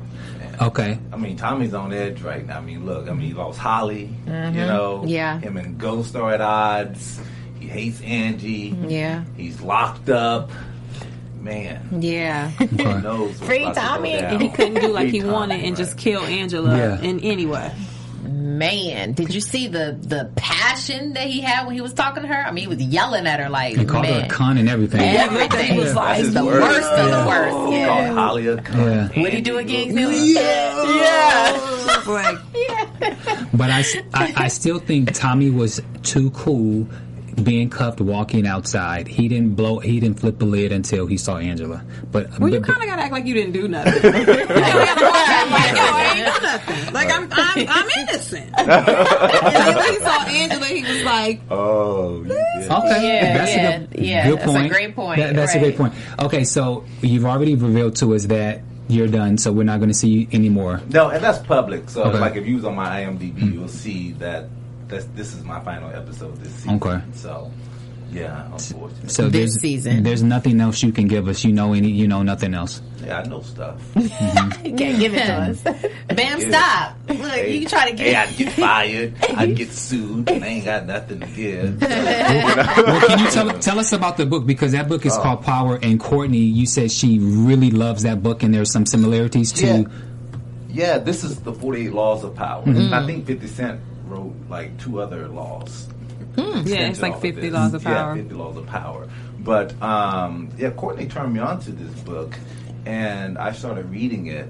So. 0.59 0.67
Okay. 0.67 0.99
I 1.13 1.17
mean, 1.17 1.37
Tommy's 1.37 1.73
on 1.73 1.93
edge 1.93 2.21
right 2.23 2.45
now. 2.45 2.59
I 2.59 2.61
mean, 2.61 2.85
look, 2.85 3.09
I 3.09 3.13
mean, 3.13 3.29
he 3.29 3.33
lost 3.33 3.59
Holly. 3.61 4.07
You 4.07 4.33
mm-hmm. 4.33 4.57
know, 4.57 5.05
Yeah. 5.07 5.39
Him 5.39 5.57
and 5.57 5.79
Ghost 5.79 6.17
are 6.17 6.33
at 6.33 6.41
odds. 6.41 7.21
He 7.69 7.81
hates 7.81 8.01
Angie. 8.01 8.75
Yeah. 8.89 9.25
He's 9.37 9.61
locked 9.61 10.09
up. 10.09 10.51
man, 11.41 12.01
Yeah. 12.01 12.49
who 12.51 13.01
knows 13.03 13.39
Free 13.41 13.62
about 13.62 13.75
to 13.75 13.81
go 13.81 13.87
Tommy. 13.87 14.12
And 14.14 14.41
he 14.43 14.49
couldn't 14.49 14.81
do 14.81 14.89
like 14.89 15.11
Free 15.11 15.21
he 15.21 15.25
wanted 15.25 15.57
Tommy, 15.57 15.69
and 15.69 15.77
just 15.77 15.93
right. 15.93 15.99
kill 16.01 16.23
Angela 16.23 16.77
Yeah. 16.77 17.01
in 17.01 17.21
any 17.21 17.45
way. 17.47 17.71
Man, 18.25 19.12
did 19.12 19.33
you 19.35 19.41
see 19.41 19.69
the 19.69 19.97
the 20.01 20.31
passion 20.35 21.12
that 21.12 21.29
he 21.29 21.41
had 21.41 21.66
when 21.66 21.75
he 21.77 21.81
was 21.81 21.93
talking 21.95 22.23
to 22.23 22.29
her? 22.29 22.35
I 22.47 22.51
mean, 22.51 22.62
he 22.64 22.69
was 22.69 22.83
yelling 22.83 23.27
at 23.27 23.39
her 23.39 23.49
like, 23.49 23.77
He 23.77 23.85
called 23.85 24.07
her 24.07 24.25
a 24.25 24.29
con 24.29 24.59
and 24.59 24.69
everything. 24.69 25.01
everything. 25.01 25.73
He 25.75 25.79
was 25.79 25.95
like, 25.95 26.25
the 26.33 26.45
word. 26.45 26.62
worst 26.62 26.91
of 26.91 27.11
the 27.11 27.29
worst. 27.29 27.73
He 27.73 27.79
Yeah. 27.81 27.87
called 27.87 28.19
Holly 28.19 28.47
a 28.49 28.57
cunt. 28.57 29.14
Yeah. 29.14 29.23
What 29.23 29.33
he 29.33 29.41
do 29.43 29.59
again? 29.59 29.97
Yeah. 29.97 30.09
yeah, 30.09 32.03
like, 32.09 32.39
yeah. 32.55 33.45
But 33.55 33.71
I 33.71 33.85
I 34.37 34.49
still 34.49 34.79
think 34.81 35.12
Tommy 35.12 35.51
was 35.51 35.81
too 36.03 36.31
cool 36.31 36.89
being 37.39 37.70
cuffed 37.70 38.01
walking 38.01 38.47
outside. 38.47 39.07
He 39.09 39.28
didn't 39.28 39.55
blow. 39.55 39.78
He 39.78 40.01
didn't 40.01 40.20
flip 40.20 40.39
the 40.39 40.45
lid 40.47 40.72
until 40.72 41.07
he 41.07 41.16
saw 41.16 41.39
Angela. 41.39 41.82
But 42.11 42.39
well, 42.39 42.51
you 42.53 42.61
kind 42.61 42.80
of 42.82 42.89
gotta 42.89 43.03
act 43.03 43.12
like 43.12 43.26
you 43.26 43.34
didn't 43.34 43.53
do 43.53 43.68
nothing. 43.68 43.93
you 44.03 44.26
gotta 44.26 45.05
walk 45.05 45.51
like, 45.51 45.76
yo, 45.76 45.82
I 45.82 46.12
ain't 46.16 46.34
do 46.36 46.43
nothing. 46.43 46.93
Like 46.95 47.11
I'm, 47.12 47.28
I'm, 47.32 47.68
I'm 47.68 47.89
innocent. 48.01 48.53
and 48.59 48.68
then 48.68 49.93
he 49.93 49.99
saw 50.01 50.24
Angela, 50.26 50.66
he 50.66 50.82
was 50.82 51.03
like, 51.05 51.41
Oh, 51.51 52.22
you. 52.24 52.32
Okay, 52.32 52.68
Yeah, 53.09 53.39
that's 53.39 53.51
yeah, 53.57 53.68
a 53.70 53.86
good, 53.86 54.05
yeah, 54.05 54.28
good 54.30 54.39
that's 54.41 54.51
a 54.51 54.55
point. 54.55 54.72
great 54.72 54.95
point, 54.95 55.20
That- 55.20 55.34
that's 55.36 55.55
a 55.55 55.59
great 55.59 55.76
point. 55.76 55.95
Okay, 56.18 56.45
so 56.45 56.84
you've 57.03 57.24
already 57.24 57.55
revealed 57.55 57.97
to 57.97 58.14
us 58.14 58.26
that 58.26 58.61
you're 58.89 59.07
done, 59.09 59.36
so 59.39 59.53
we're 59.53 59.64
not 59.64 59.78
going 59.80 59.91
to 59.91 59.95
see 59.95 60.09
you 60.09 60.28
anymore. 60.32 60.80
No, 60.89 61.11
and 61.11 61.22
that's 61.22 61.39
public. 61.39 61.91
So, 61.91 62.05
Okay. 62.05 62.18
like, 62.18 62.36
if 62.36 62.47
you 62.47 62.57
was 62.57 62.64
on 62.64 62.74
my 62.74 63.03
IMDb, 63.03 63.53
you'll 63.53 63.68
see 63.68 64.12
that 64.12 64.47
that's, 64.89 65.05
this 65.07 65.34
is 65.34 65.43
my 65.45 65.61
final 65.61 65.91
episode 65.91 66.36
this 66.39 66.53
season. 66.55 66.76
Okay. 66.82 67.01
So, 67.14 67.51
yeah, 68.11 68.47
unfortunately. 68.47 69.09
So 69.11 69.24
This 69.28 69.32
there's, 69.32 69.61
season. 69.61 70.03
there's 70.03 70.22
nothing 70.22 70.61
else 70.62 70.82
you 70.82 70.93
can 70.93 71.09
give 71.09 71.28
us. 71.28 71.45
You 71.45 71.53
know 71.53 71.74
any? 71.74 71.91
You 71.91 72.09
know 72.09 72.22
nothing 72.22 72.55
else. 72.55 72.80
yeah, 73.05 73.18
I 73.20 73.24
know 73.28 73.43
stuff. 73.43 73.80
You 73.97 74.74
can't 74.74 74.99
give 74.99 75.14
it 75.14 75.26
to 75.26 75.32
mm-hmm. 75.32 75.51
us. 75.51 75.62
Bamm, 76.16 76.41
Yeah. 76.41 76.49
stop. 76.49 76.97
Look, 77.09 77.32
Hey, 77.32 77.57
you 77.59 77.68
try 77.68 77.91
to 77.91 77.97
Hey, 77.97 78.11
get. 78.12 78.28
I'd 78.28 78.36
get 78.36 78.53
fired. 78.55 79.14
I'd 79.36 79.57
get 79.61 79.70
sued. 79.72 80.30
I 80.30 80.34
ain't 80.36 80.64
got 80.64 80.86
nothing 80.86 81.20
to 81.20 81.26
give. 81.26 81.80
Well, 81.89 83.01
can 83.07 83.18
you 83.18 83.30
tell, 83.30 83.51
tell 83.59 83.78
us 83.78 83.93
about 83.93 84.16
the 84.16 84.24
book 84.26 84.47
because 84.47 84.72
that 84.72 84.89
book 84.89 85.05
is 85.05 85.14
Oh. 85.16 85.22
called 85.22 85.43
Power. 85.43 85.78
And 85.82 86.01
Courtney, 86.01 86.39
you 86.39 86.64
said 86.66 86.91
she 86.91 87.18
really 87.18 87.70
loves 87.70 88.03
that 88.05 88.22
book, 88.22 88.43
and 88.43 88.55
there's 88.55 88.72
some 88.72 88.86
similarities 88.86 89.53
to. 89.53 89.66
Yeah. 89.66 89.84
Yeah, 90.70 90.99
this 90.99 91.24
is 91.24 91.41
the 91.41 91.53
48 91.53 91.93
Laws 91.93 92.24
of 92.24 92.34
Power. 92.34 92.62
And 92.64 92.95
I 92.95 93.05
think 93.07 93.26
50 93.26 93.47
Cent 93.49 93.80
wrote 94.09 94.35
like 94.49 94.79
two 94.81 95.01
other 95.01 95.29
laws. 95.29 95.89
yeah, 96.37 96.89
it's 96.89 97.03
like 97.03 97.21
50 97.21 97.41
this. 97.41 97.53
laws 97.53 97.75
of 97.75 97.83
power. 97.85 98.17
Yeah, 98.17 98.23
50 98.23 98.35
Laws 98.35 98.57
of 98.57 98.67
Power. 98.67 99.09
But 99.41 99.81
um, 99.83 100.51
yeah, 100.59 100.71
Courtney 100.71 101.07
turned 101.09 101.33
me 101.35 101.41
on 101.41 101.61
to 101.61 101.71
this 101.73 101.93
book, 102.03 102.35
and 102.87 103.39
I 103.39 103.53
started 103.53 103.91
reading 103.91 104.27
it, 104.27 104.49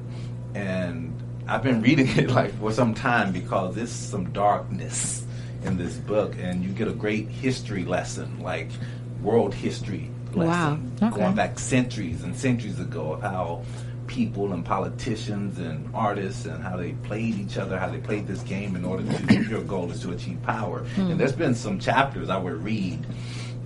and 0.54 1.14
I've 1.46 1.62
been 1.62 1.82
reading 1.82 2.08
it 2.16 2.30
like 2.30 2.58
for 2.58 2.72
some 2.72 2.94
time 2.94 3.32
because 3.32 3.74
there's 3.74 3.90
some 3.92 4.30
darkness 4.32 5.24
in 5.64 5.76
this 5.76 5.96
book, 5.96 6.34
and 6.40 6.62
you 6.64 6.70
get 6.70 6.88
a 6.88 6.92
great 6.92 7.28
history 7.28 7.84
lesson, 7.84 8.40
like 8.40 8.68
world 9.22 9.54
history 9.54 10.10
lesson, 10.34 10.92
Wow. 11.00 11.10
going 11.10 11.34
back 11.34 11.58
centuries 11.58 12.22
and 12.22 12.36
centuries 12.36 12.78
ago 12.78 13.14
of 13.14 13.22
how 13.22 13.62
people 14.08 14.52
and 14.52 14.64
politicians 14.64 15.58
and 15.58 15.88
artists 15.94 16.46
and 16.46 16.62
how 16.62 16.76
they 16.76 16.92
played 17.04 17.36
each 17.36 17.56
other, 17.56 17.78
how 17.78 17.88
they 17.88 17.98
played 17.98 18.26
this 18.26 18.42
game 18.42 18.74
in 18.74 18.84
order 18.84 19.04
to 19.04 19.42
your 19.48 19.62
goal 19.62 19.90
is 19.92 20.00
to 20.00 20.10
achieve 20.10 20.42
power. 20.42 20.80
And 20.96 21.12
hmm. 21.12 21.16
there's 21.16 21.32
been 21.32 21.54
some 21.54 21.78
chapters 21.78 22.28
I 22.28 22.38
would 22.38 22.64
read 22.64 23.06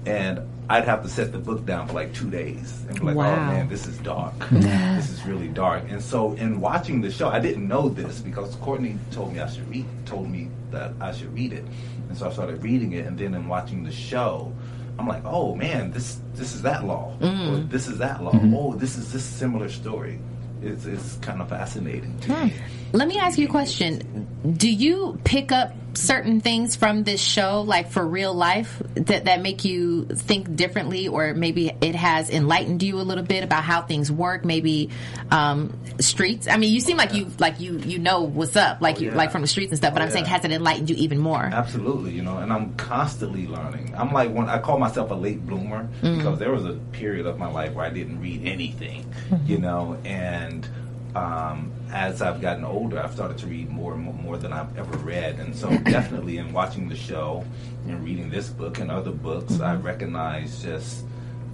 and 0.04 0.40
I'd 0.68 0.84
have 0.84 1.02
to 1.02 1.08
set 1.08 1.32
the 1.32 1.38
book 1.38 1.64
down 1.64 1.86
for 1.86 1.94
like 1.94 2.14
two 2.14 2.30
days 2.30 2.84
and 2.88 2.98
be 2.98 3.06
like, 3.06 3.16
oh 3.16 3.36
man, 3.36 3.68
this 3.68 3.86
is 3.86 3.98
dark. 3.98 4.34
this 4.50 5.10
is 5.10 5.24
really 5.24 5.48
dark. 5.48 5.84
And 5.88 6.02
so 6.02 6.32
in 6.34 6.60
watching 6.60 7.00
the 7.00 7.10
show, 7.10 7.28
I 7.28 7.40
didn't 7.40 7.66
know 7.66 7.88
this 7.88 8.20
because 8.20 8.54
Courtney 8.56 8.96
told 9.10 9.32
me 9.32 9.40
I 9.40 9.48
should 9.48 9.68
read 9.68 9.86
told 10.06 10.30
me 10.30 10.48
that 10.70 10.92
I 11.00 11.12
should 11.12 11.32
read 11.34 11.52
it. 11.52 11.64
And 12.08 12.16
so 12.16 12.28
I 12.28 12.32
started 12.32 12.62
reading 12.62 12.92
it 12.92 13.06
and 13.06 13.18
then 13.18 13.34
in 13.34 13.48
watching 13.48 13.84
the 13.84 13.92
show, 13.92 14.52
I'm 14.98 15.06
like, 15.06 15.24
oh 15.24 15.54
man, 15.54 15.92
this 15.92 16.18
this 16.34 16.54
is 16.54 16.62
that 16.62 16.84
law. 16.84 17.16
Mm. 17.20 17.52
Or 17.52 17.56
this 17.64 17.86
is 17.86 17.98
that 17.98 18.22
law. 18.22 18.32
Mm-hmm. 18.32 18.54
Oh, 18.54 18.74
this 18.74 18.96
is 18.96 19.12
this 19.12 19.24
similar 19.24 19.68
story. 19.68 20.18
It's 20.62 20.86
it's 20.86 21.16
kind 21.16 21.42
of 21.42 21.48
fascinating 21.48 22.18
to 22.20 22.32
hmm. 22.32 22.46
me. 22.46 22.54
Let 22.92 23.08
me 23.08 23.18
ask 23.18 23.38
you 23.38 23.46
a 23.46 23.50
question. 23.50 24.28
Do 24.56 24.70
you 24.70 25.18
pick 25.24 25.50
up 25.50 25.72
certain 25.94 26.40
things 26.40 26.76
from 26.76 27.04
this 27.04 27.20
show, 27.20 27.62
like 27.62 27.90
for 27.90 28.06
real 28.06 28.34
life, 28.34 28.82
that, 28.94 29.24
that 29.26 29.40
make 29.40 29.64
you 29.64 30.04
think 30.04 30.54
differently, 30.54 31.08
or 31.08 31.32
maybe 31.34 31.72
it 31.80 31.94
has 31.94 32.28
enlightened 32.28 32.82
you 32.82 33.00
a 33.00 33.02
little 33.02 33.24
bit 33.24 33.44
about 33.44 33.64
how 33.64 33.82
things 33.82 34.12
work? 34.12 34.44
Maybe 34.44 34.90
um, 35.30 35.78
streets. 36.00 36.48
I 36.48 36.58
mean, 36.58 36.72
you 36.72 36.80
seem 36.80 36.96
like 36.98 37.14
you 37.14 37.30
like 37.38 37.60
you 37.60 37.78
you 37.78 37.98
know 37.98 38.22
what's 38.22 38.56
up, 38.56 38.82
like 38.82 39.00
you 39.00 39.08
yeah. 39.08 39.16
like 39.16 39.32
from 39.32 39.42
the 39.42 39.48
streets 39.48 39.70
and 39.70 39.78
stuff. 39.78 39.94
But 39.94 40.02
Oh, 40.02 40.06
I'm 40.06 40.10
saying, 40.10 40.26
has 40.26 40.44
it 40.44 40.52
enlightened 40.52 40.90
you 40.90 40.96
even 40.96 41.18
more? 41.18 41.42
Absolutely, 41.44 42.12
you 42.12 42.22
know, 42.22 42.38
and 42.38 42.52
I'm 42.52 42.74
constantly 42.74 43.46
learning. 43.46 43.94
I'm 43.96 44.12
like 44.12 44.30
one. 44.30 44.50
I 44.50 44.58
call 44.58 44.78
myself 44.78 45.10
a 45.10 45.14
late 45.14 45.44
bloomer 45.46 45.88
because 46.02 46.38
there 46.38 46.52
was 46.52 46.66
a 46.66 46.74
period 46.92 47.26
of 47.26 47.38
my 47.38 47.50
life 47.50 47.72
where 47.72 47.86
I 47.86 47.90
didn't 47.90 48.20
read 48.20 48.44
anything, 48.46 49.12
you 49.46 49.58
know, 49.58 49.96
and 50.04 50.68
um, 51.14 51.72
as 51.92 52.22
I've 52.22 52.40
gotten 52.40 52.64
older, 52.64 52.98
I've 52.98 53.12
started 53.12 53.38
to 53.38 53.46
read 53.46 53.70
more 53.70 53.92
and 53.92 54.02
more, 54.02 54.14
more 54.14 54.36
than 54.38 54.52
I've 54.52 54.76
ever 54.76 54.96
read, 54.98 55.38
and 55.38 55.54
so 55.54 55.68
definitely 55.84 56.38
in 56.38 56.52
watching 56.52 56.88
the 56.88 56.96
show 56.96 57.44
and 57.86 58.02
reading 58.04 58.30
this 58.30 58.48
book 58.48 58.78
and 58.78 58.90
other 58.90 59.12
books, 59.12 59.60
I 59.60 59.74
recognize 59.76 60.62
just 60.62 61.04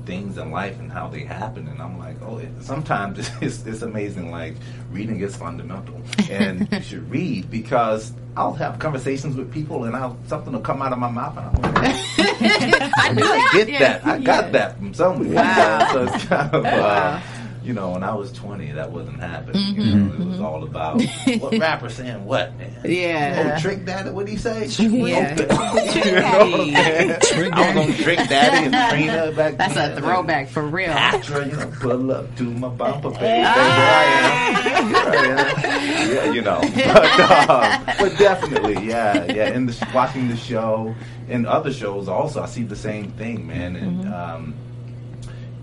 things 0.06 0.38
in 0.38 0.50
life 0.50 0.78
and 0.78 0.90
how 0.90 1.06
they 1.06 1.20
happen 1.20 1.68
and 1.68 1.82
i'm 1.82 1.98
like 1.98 2.16
oh 2.22 2.38
it, 2.38 2.48
sometimes 2.62 3.30
it's, 3.42 3.66
it's 3.66 3.82
amazing 3.82 4.30
like 4.30 4.54
reading 4.90 5.20
is 5.20 5.36
fundamental 5.36 6.00
and 6.30 6.66
you 6.72 6.80
should 6.80 7.10
read 7.10 7.50
because 7.50 8.14
i'll 8.34 8.54
have 8.54 8.78
conversations 8.78 9.36
with 9.36 9.52
people 9.52 9.84
and 9.84 9.94
i'll 9.94 10.16
something 10.26 10.54
will 10.54 10.60
come 10.60 10.80
out 10.80 10.94
of 10.94 10.98
my 10.98 11.10
mouth 11.10 11.36
and 11.36 11.66
i'm 11.66 11.74
like 11.74 11.94
I 12.18 13.10
I 13.10 13.12
that. 13.14 13.50
get 13.52 13.78
that. 13.78 14.06
I 14.06 14.18
got 14.18 14.52
that 14.52 14.76
from 14.76 14.94
somewhere. 14.94 15.34
Wow. 15.34 15.88
so 15.92 16.04
it's 16.04 16.24
kind 16.24 16.54
of, 16.54 16.64
uh, 16.64 17.20
you 17.62 17.72
know, 17.72 17.90
when 17.90 18.02
I 18.02 18.14
was 18.14 18.32
20, 18.32 18.72
that 18.72 18.90
wasn't 18.90 19.20
happening. 19.20 19.74
You 19.74 19.94
know, 19.94 20.14
it 20.14 20.26
was 20.26 20.40
all 20.40 20.62
about 20.64 21.02
what 21.38 21.58
rapper 21.58 21.88
saying 21.88 22.24
what, 22.24 22.56
man. 22.56 22.72
Yeah. 22.84 23.54
Oh, 23.56 23.60
Trick 23.60 23.84
Daddy, 23.84 24.10
what'd 24.10 24.28
he 24.28 24.36
say? 24.36 24.66
Yeah. 24.66 25.36
you 25.38 25.46
know 25.46 25.56
what 25.56 25.82
I'm 25.82 26.72
saying? 26.74 27.20
Trick 27.20 27.52
I 27.52 27.74
was 27.76 27.88
on 27.88 27.94
Trick 27.96 28.18
Daddy 28.28 28.74
and 28.74 28.90
Trina 28.90 29.32
back 29.32 29.56
That's 29.56 29.74
then. 29.74 29.98
a 29.98 30.00
throwback 30.00 30.48
for 30.48 30.62
real. 30.66 30.88
Patra, 30.92 31.46
you 31.46 31.52
know, 31.56 31.72
pull 31.80 32.12
up 32.12 32.36
to 32.36 32.44
my 32.44 32.68
bumper, 32.68 33.10
baby. 33.10 33.24
Here 33.26 33.44
I 33.46 34.04
am. 34.04 34.88
Here 34.88 34.96
I 34.96 35.16
am. 35.16 36.12
Yeah, 36.12 36.32
you 36.32 36.42
know. 36.42 36.60
But, 36.88 37.50
uh, 37.50 37.94
but 37.98 38.18
definitely, 38.18 38.86
yeah, 38.86 39.24
yeah. 39.32 39.50
In 39.50 39.66
the 39.66 39.88
watching 39.94 40.28
the 40.28 40.36
show 40.36 40.94
and 41.28 41.46
other 41.46 41.72
shows, 41.72 42.08
also, 42.08 42.42
I 42.42 42.46
see 42.46 42.62
the 42.62 42.76
same 42.76 43.10
thing, 43.12 43.46
man. 43.46 43.76
And 43.76 44.08
um, 44.12 44.54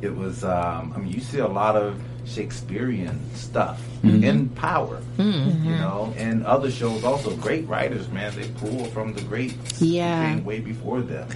it 0.01 0.15
was, 0.15 0.43
um, 0.43 0.93
I 0.95 0.99
mean, 0.99 1.11
you 1.11 1.21
see 1.21 1.39
a 1.39 1.47
lot 1.47 1.75
of 1.75 1.99
Shakespearean 2.25 3.19
stuff 3.35 3.81
in 4.03 4.49
Power, 4.49 4.99
you 5.17 5.23
know, 5.25 6.13
and 6.17 6.45
other 6.45 6.69
shows 6.69 7.03
also. 7.03 7.35
Great 7.37 7.67
writers, 7.67 8.07
man. 8.09 8.35
They 8.35 8.47
pull 8.49 8.85
from 8.85 9.13
the 9.13 9.21
greats. 9.21 9.81
Yeah. 9.81 10.35
came 10.35 10.45
way 10.45 10.59
before 10.59 11.01
them. 11.01 11.27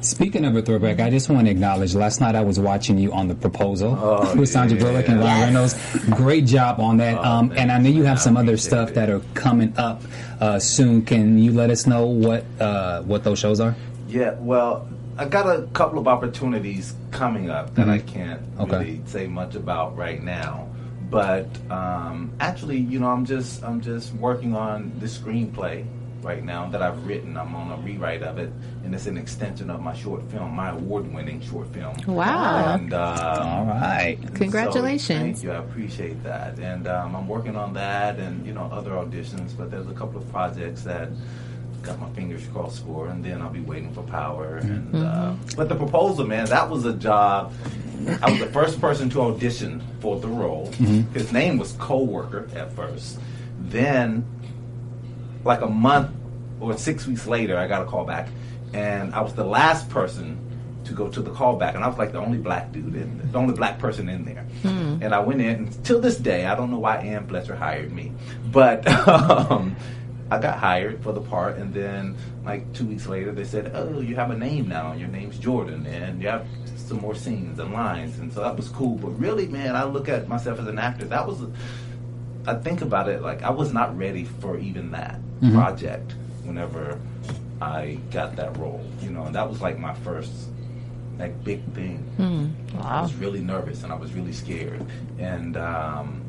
Speaking 0.00 0.44
of 0.44 0.54
a 0.56 0.62
throwback, 0.62 1.00
I 1.00 1.08
just 1.10 1.28
want 1.30 1.46
to 1.46 1.50
acknowledge. 1.50 1.94
Last 1.94 2.20
night 2.20 2.34
I 2.34 2.42
was 2.42 2.58
watching 2.60 2.98
you 2.98 3.12
on 3.12 3.28
the 3.28 3.34
proposal 3.34 3.96
Oh, 4.00 4.34
with 4.36 4.48
Sandra 4.48 4.76
yeah. 4.76 4.84
Bullock 4.84 5.08
and 5.08 5.20
Ryan 5.20 5.40
Reynolds. 5.54 5.74
Great 6.10 6.46
job 6.46 6.80
on 6.80 6.96
that. 6.98 7.18
Oh, 7.18 7.22
um, 7.24 7.52
and 7.56 7.70
I 7.72 7.78
know 7.78 7.88
you 7.90 8.04
have 8.04 8.20
some 8.20 8.36
other 8.36 8.56
stuff 8.56 8.90
it. 8.90 8.94
that 8.96 9.08
are 9.10 9.20
coming 9.34 9.72
up 9.78 10.02
uh, 10.40 10.58
soon. 10.58 11.02
Can 11.04 11.38
you 11.38 11.52
let 11.52 11.70
us 11.70 11.86
know 11.86 12.06
what 12.06 12.44
uh, 12.60 13.02
what 13.02 13.24
those 13.24 13.38
shows 13.38 13.58
are? 13.60 13.74
Yeah, 14.08 14.34
well, 14.38 14.88
I 15.18 15.24
got 15.24 15.46
a 15.46 15.62
couple 15.68 15.98
of 15.98 16.06
opportunities 16.08 16.94
coming 17.10 17.48
up 17.50 17.74
that 17.74 17.88
I 17.88 17.98
can't 17.98 18.42
Okay. 18.60 18.70
really 18.78 19.00
say 19.06 19.26
much 19.26 19.54
about 19.54 19.96
right 19.96 20.22
now. 20.22 20.68
But 21.10 21.46
um, 21.70 22.32
actually, 22.40 22.78
you 22.78 22.98
know, 22.98 23.08
I'm 23.08 23.24
just 23.24 23.62
I'm 23.64 23.80
just 23.80 24.12
working 24.14 24.54
on 24.54 24.92
the 24.98 25.06
screenplay 25.06 25.84
right 26.22 26.42
now 26.44 26.68
that 26.70 26.82
I've 26.82 27.06
written. 27.06 27.36
I'm 27.36 27.54
on 27.54 27.70
a 27.70 27.76
rewrite 27.80 28.24
of 28.24 28.38
it, 28.38 28.50
and 28.84 28.92
it's 28.92 29.06
an 29.06 29.16
extension 29.16 29.70
of 29.70 29.80
my 29.80 29.94
short 29.94 30.28
film, 30.32 30.50
my 30.56 30.70
award-winning 30.70 31.40
short 31.42 31.72
film. 31.72 31.94
Wow. 32.08 32.74
And 32.74 32.92
um, 32.92 33.46
All 33.48 33.66
right. 33.66 34.18
so, 34.20 34.34
Congratulations. 34.34 35.20
thank 35.20 35.42
you. 35.44 35.52
I 35.52 35.58
appreciate 35.58 36.20
that. 36.24 36.58
And 36.58 36.88
um, 36.88 37.14
I'm 37.14 37.28
working 37.28 37.54
on 37.54 37.72
that 37.74 38.18
and, 38.18 38.44
you 38.44 38.52
know, 38.52 38.68
other 38.72 38.90
auditions, 38.92 39.56
but 39.56 39.70
there's 39.70 39.86
a 39.86 39.94
couple 39.94 40.20
of 40.20 40.28
projects 40.32 40.82
that 40.82 41.08
got 41.86 42.00
my 42.00 42.10
fingers 42.10 42.46
crossed 42.52 42.84
for, 42.84 43.08
and 43.08 43.24
then 43.24 43.40
I'll 43.40 43.48
be 43.50 43.60
waiting 43.60 43.92
for 43.94 44.02
power. 44.02 44.56
And 44.56 44.94
uh, 44.96 45.34
But 45.56 45.68
the 45.68 45.76
proposal, 45.76 46.26
man, 46.26 46.46
that 46.46 46.68
was 46.68 46.84
a 46.84 46.92
job. 46.92 47.52
I 48.22 48.30
was 48.30 48.40
the 48.40 48.46
first 48.46 48.80
person 48.80 49.08
to 49.10 49.22
audition 49.22 49.82
for 50.00 50.18
the 50.20 50.28
role. 50.28 50.70
His 51.14 51.32
name 51.32 51.58
was 51.58 51.72
co-worker 51.78 52.48
at 52.54 52.72
first. 52.72 53.18
Then, 53.60 54.24
like 55.44 55.60
a 55.62 55.66
month 55.68 56.10
or 56.60 56.76
six 56.76 57.06
weeks 57.06 57.26
later, 57.26 57.56
I 57.56 57.66
got 57.66 57.82
a 57.82 57.84
call 57.86 58.04
back, 58.04 58.28
and 58.72 59.14
I 59.14 59.20
was 59.22 59.34
the 59.34 59.44
last 59.44 59.88
person 59.88 60.38
to 60.84 60.92
go 60.92 61.08
to 61.08 61.20
the 61.20 61.30
callback, 61.30 61.74
and 61.74 61.82
I 61.82 61.88
was 61.88 61.98
like 61.98 62.12
the 62.12 62.20
only 62.20 62.38
black 62.38 62.70
dude 62.70 62.94
in, 62.94 63.18
the 63.32 63.38
only 63.38 63.54
black 63.54 63.78
person 63.78 64.08
in 64.08 64.24
there. 64.24 64.44
And 65.02 65.12
I 65.14 65.18
went 65.18 65.40
in. 65.40 65.48
And 65.48 65.84
till 65.84 66.00
this 66.00 66.16
day, 66.16 66.46
I 66.46 66.54
don't 66.54 66.70
know 66.70 66.78
why 66.78 66.98
Anne 66.98 67.26
Fletcher 67.26 67.56
hired 67.56 67.92
me, 67.92 68.12
but 68.52 68.86
um, 69.08 69.74
I 70.30 70.38
got 70.40 70.58
hired 70.58 71.02
for 71.02 71.12
the 71.12 71.20
part. 71.20 71.56
And 71.56 71.72
then, 71.72 72.16
like 72.44 72.72
two 72.72 72.86
weeks 72.86 73.06
later, 73.06 73.32
they 73.32 73.44
said, 73.44 73.72
"Oh, 73.74 74.00
you 74.00 74.16
have 74.16 74.30
a 74.30 74.36
name 74.36 74.68
now. 74.68 74.92
Your 74.92 75.08
name's 75.08 75.38
Jordan, 75.38 75.86
and 75.86 76.20
you 76.20 76.28
have 76.28 76.46
some 76.76 76.98
more 76.98 77.14
scenes 77.14 77.58
and 77.58 77.72
lines." 77.72 78.18
And 78.18 78.32
so 78.32 78.40
that 78.42 78.56
was 78.56 78.68
cool. 78.68 78.96
But 78.96 79.10
really, 79.18 79.46
man, 79.46 79.76
I 79.76 79.84
look 79.84 80.08
at 80.08 80.28
myself 80.28 80.58
as 80.58 80.66
an 80.66 80.78
actor. 80.78 81.04
That 81.04 81.26
was. 81.26 81.38
I 82.46 82.54
think 82.54 82.80
about 82.80 83.08
it 83.08 83.22
like 83.22 83.42
I 83.42 83.50
was 83.50 83.72
not 83.72 83.96
ready 83.98 84.24
for 84.24 84.56
even 84.58 84.92
that 84.92 85.18
project 85.52 86.14
whenever 86.44 87.00
I 87.60 87.98
got 88.12 88.36
that 88.36 88.56
role, 88.56 88.84
you 89.02 89.10
know, 89.10 89.24
and 89.24 89.34
that 89.34 89.48
was 89.48 89.60
like 89.60 89.78
my 89.78 89.94
first 89.94 90.32
like 91.18 91.42
big 91.44 91.64
thing. 91.72 92.04
I 92.80 93.00
was 93.02 93.14
really 93.14 93.40
nervous 93.40 93.82
and 93.82 93.92
I 93.92 93.96
was 93.96 94.12
really 94.12 94.32
scared, 94.32 94.84
and 95.18 95.56
um, 95.56 96.22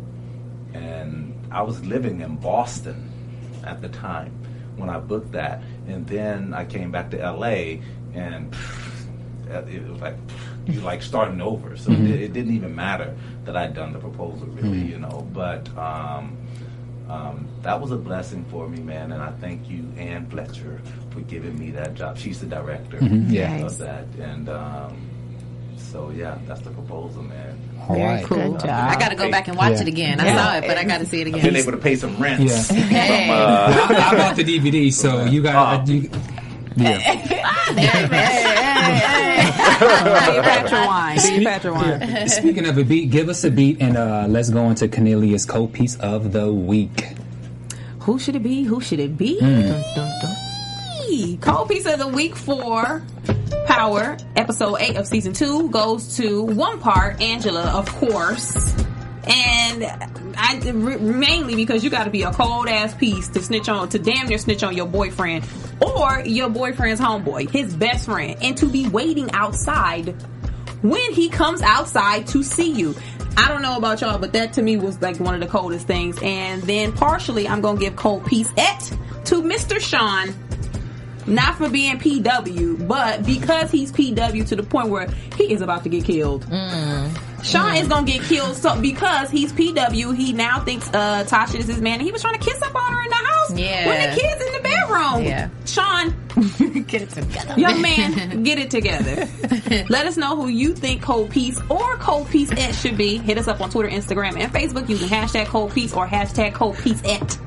and 0.73 1.33
I 1.51 1.61
was 1.61 1.83
living 1.85 2.21
in 2.21 2.37
Boston 2.37 3.11
at 3.67 3.81
the 3.81 3.89
time 3.89 4.31
when 4.77 4.89
I 4.89 4.99
booked 4.99 5.31
that, 5.33 5.61
and 5.87 6.07
then 6.07 6.53
I 6.53 6.65
came 6.65 6.91
back 6.91 7.11
to 7.11 7.17
LA 7.17 7.81
and 8.13 8.55
it 9.49 9.87
was 9.87 10.01
like 10.01 10.15
you 10.65 10.81
like 10.81 11.01
starting 11.01 11.41
over. 11.41 11.77
So 11.77 11.91
it, 11.91 11.99
it 11.99 12.33
didn't 12.33 12.53
even 12.53 12.75
matter 12.75 13.15
that 13.45 13.55
I'd 13.55 13.73
done 13.73 13.93
the 13.93 13.99
proposal, 13.99 14.47
really, 14.47 14.79
you 14.79 14.99
know. 14.99 15.27
But 15.33 15.67
um, 15.77 16.37
um, 17.09 17.47
that 17.61 17.79
was 17.79 17.91
a 17.91 17.97
blessing 17.97 18.45
for 18.45 18.67
me, 18.67 18.79
man. 18.79 19.11
And 19.11 19.21
I 19.21 19.31
thank 19.31 19.69
you, 19.69 19.85
Anne 19.97 20.29
Fletcher, 20.29 20.81
for 21.11 21.21
giving 21.21 21.57
me 21.57 21.71
that 21.71 21.95
job. 21.95 22.17
She's 22.17 22.39
the 22.39 22.47
director 22.47 22.97
yeah. 23.01 23.65
of 23.65 23.77
that, 23.77 24.05
and 24.19 24.49
um, 24.49 24.97
so 25.91 26.09
yeah, 26.11 26.37
that's 26.47 26.61
the 26.61 26.71
proposal, 26.71 27.23
man. 27.23 27.57
All 27.87 27.95
right. 27.97 28.25
Good 28.27 28.59
job. 28.59 28.69
I 28.69 28.97
got 28.99 29.09
to 29.09 29.15
go 29.15 29.31
back 29.31 29.47
and 29.47 29.57
watch 29.57 29.73
Yeah. 29.73 29.81
it 29.81 29.87
again. 29.87 30.19
I 30.19 30.25
Yeah. 30.25 30.43
saw 30.45 30.57
it, 30.57 30.67
but 30.67 30.77
I 30.77 30.83
got 30.83 30.97
to 30.99 31.05
see 31.05 31.21
it 31.21 31.27
again. 31.27 31.39
I've 31.39 31.45
been 31.45 31.55
able 31.55 31.71
to 31.71 31.77
pay 31.77 31.95
some 31.95 32.17
rent. 32.17 32.41
Yeah. 32.43 32.61
From, 32.63 32.77
uh, 32.77 32.81
I, 32.83 34.09
I 34.11 34.15
bought 34.17 34.35
the 34.35 34.43
DVD, 34.43 34.91
so 34.91 35.23
you 35.25 35.41
got. 35.41 35.87
Oh. 35.87 35.91
You, 35.93 36.09
yeah. 36.75 37.73
Cleopatra 39.77 40.85
wine. 40.85 41.17
Cleopatra 41.19 41.73
wine. 41.73 42.29
Speaking 42.29 42.65
of 42.67 42.77
a 42.77 42.83
beat, 42.83 43.09
give 43.09 43.29
us 43.29 43.43
a 43.43 43.51
beat 43.51 43.81
and 43.81 43.97
uh, 43.97 44.25
let's 44.27 44.49
go 44.49 44.69
into 44.69 44.87
Kennelia's 44.87 45.45
co 45.45 45.67
piece 45.67 45.95
of 45.97 46.33
the 46.33 46.51
week. 46.51 47.07
Who 48.01 48.19
should 48.19 48.35
it 48.35 48.43
be? 48.43 48.63
Who 48.63 48.81
should 48.81 48.99
it 48.99 49.17
be? 49.17 49.39
Hmm. 49.39 49.61
Dun, 49.61 49.83
dun, 49.95 50.11
dun. 50.21 50.36
Cold 51.17 51.67
piece 51.67 51.87
of 51.87 51.97
the 51.97 52.07
week 52.07 52.35
for 52.35 53.01
Power, 53.65 54.17
episode 54.35 54.75
eight 54.79 54.97
of 54.97 55.07
season 55.07 55.33
two, 55.33 55.67
goes 55.71 56.15
to 56.17 56.43
one 56.43 56.79
part 56.79 57.19
Angela, 57.19 57.63
of 57.63 57.87
course, 57.95 58.75
and 59.27 59.83
I 60.37 60.71
mainly 60.71 61.55
because 61.55 61.83
you 61.83 61.89
got 61.89 62.03
to 62.03 62.11
be 62.11 62.21
a 62.21 62.31
cold 62.31 62.67
ass 62.67 62.93
piece 62.93 63.29
to 63.29 63.41
snitch 63.41 63.67
on 63.67 63.89
to 63.89 63.99
damn 63.99 64.27
near 64.27 64.37
snitch 64.37 64.61
on 64.61 64.77
your 64.77 64.85
boyfriend 64.85 65.43
or 65.81 66.21
your 66.23 66.49
boyfriend's 66.49 67.01
homeboy, 67.01 67.49
his 67.49 67.75
best 67.75 68.05
friend, 68.05 68.37
and 68.41 68.55
to 68.57 68.67
be 68.67 68.87
waiting 68.87 69.31
outside 69.31 70.09
when 70.83 71.11
he 71.13 71.29
comes 71.29 71.63
outside 71.63 72.27
to 72.27 72.43
see 72.43 72.71
you. 72.71 72.93
I 73.35 73.47
don't 73.47 73.63
know 73.63 73.77
about 73.77 74.01
y'all, 74.01 74.19
but 74.19 74.33
that 74.33 74.53
to 74.53 74.61
me 74.61 74.77
was 74.77 75.01
like 75.01 75.19
one 75.19 75.33
of 75.33 75.41
the 75.41 75.47
coldest 75.47 75.87
things. 75.87 76.19
And 76.21 76.61
then 76.63 76.91
partially, 76.91 77.47
I'm 77.47 77.61
gonna 77.61 77.79
give 77.79 77.95
cold 77.95 78.23
piece 78.27 78.53
et 78.55 78.79
to 79.25 79.41
Mr. 79.41 79.79
Sean. 79.79 80.35
Not 81.27 81.55
for 81.57 81.69
being 81.69 81.97
PW, 81.99 82.87
but 82.87 83.25
because 83.25 83.69
he's 83.69 83.91
PW 83.91 84.47
to 84.47 84.55
the 84.55 84.63
point 84.63 84.89
where 84.89 85.07
he 85.35 85.51
is 85.51 85.61
about 85.61 85.83
to 85.83 85.89
get 85.89 86.05
killed. 86.05 86.45
Sean 87.43 87.75
is 87.75 87.87
gonna 87.87 88.05
get 88.07 88.23
killed 88.23 88.55
so 88.55 88.79
because 88.81 89.29
he's 89.29 89.53
PW. 89.53 90.15
He 90.15 90.33
now 90.33 90.59
thinks 90.63 90.87
uh, 90.89 91.23
Tasha 91.27 91.55
is 91.59 91.67
his 91.67 91.79
man, 91.81 91.95
and 91.95 92.01
he 92.03 92.11
was 92.11 92.21
trying 92.21 92.37
to 92.39 92.43
kiss 92.43 92.61
up 92.61 92.75
on 92.75 92.91
her 92.93 93.01
in 93.03 93.09
the 93.09 93.15
house 93.15 93.49
when 93.51 93.59
Yeah. 93.59 94.15
the 94.15 94.19
kids 94.21 94.41
in 94.45 94.53
the 94.53 94.59
bedroom. 94.61 95.23
Yeah. 95.23 95.49
Sean, 95.65 96.15
Get 96.87 97.01
it 97.03 97.09
together. 97.09 97.59
Young 97.59 97.81
man, 97.81 98.43
get 98.43 98.57
it 98.59 98.69
together. 98.71 99.27
Let 99.89 100.05
us 100.05 100.17
know 100.17 100.35
who 100.35 100.47
you 100.49 100.73
think 100.73 101.01
Cold 101.01 101.29
Piece 101.31 101.59
or 101.69 101.95
Cold 101.97 102.27
Piece 102.29 102.51
Et 102.51 102.71
should 102.73 102.95
be. 102.97 103.17
Hit 103.17 103.37
us 103.37 103.47
up 103.47 103.59
on 103.61 103.69
Twitter, 103.69 103.89
Instagram, 103.89 104.37
and 104.39 104.51
Facebook 104.53 104.87
using 104.89 105.07
hashtag 105.09 105.45
Cold 105.47 105.71
Piece 105.73 105.93
or 105.93 106.07
hashtag 106.07 106.53
Cold 106.53 106.77
Piece 106.77 107.01
Et. 107.05 107.37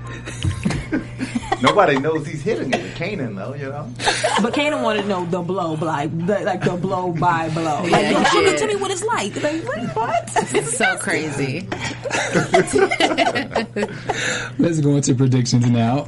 Nobody 1.63 1.99
knows 1.99 2.27
he's 2.27 2.43
hitting 2.43 2.73
it 2.73 2.83
with 2.83 2.95
Kanan, 2.97 3.37
though, 3.37 3.55
you 3.55 3.67
know? 3.69 3.87
But 4.43 4.55
Kanan 4.55 4.83
wanted 4.83 5.03
to 5.03 5.09
know 5.09 5.25
the 5.27 5.41
blow, 5.43 5.75
like 5.75 6.11
the, 6.27 6.41
like 6.41 6.63
the 6.63 6.77
blow 6.77 7.13
by 7.13 7.49
blow. 7.51 7.83
Like, 7.83 7.91
Yeah, 7.91 8.19
he 8.21 8.25
Sugar, 8.31 8.51
did. 8.51 8.59
tell 8.59 8.69
me 8.69 8.77
what 8.77 8.91
it's 8.91 9.05
like. 9.05 9.37
Like 9.43 9.63
what? 9.65 9.97
what? 9.97 10.31
It's 10.55 10.77
so 10.77 10.97
crazy. 10.97 11.69
Let's 14.59 14.81
go 14.81 14.97
into 14.97 15.15
predictions 15.15 15.69
now. 15.69 16.05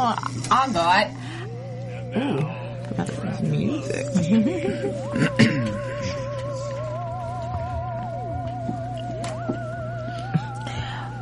Oh 0.00 0.14
i 0.50 0.72
got 0.72 1.10
music 3.42 4.06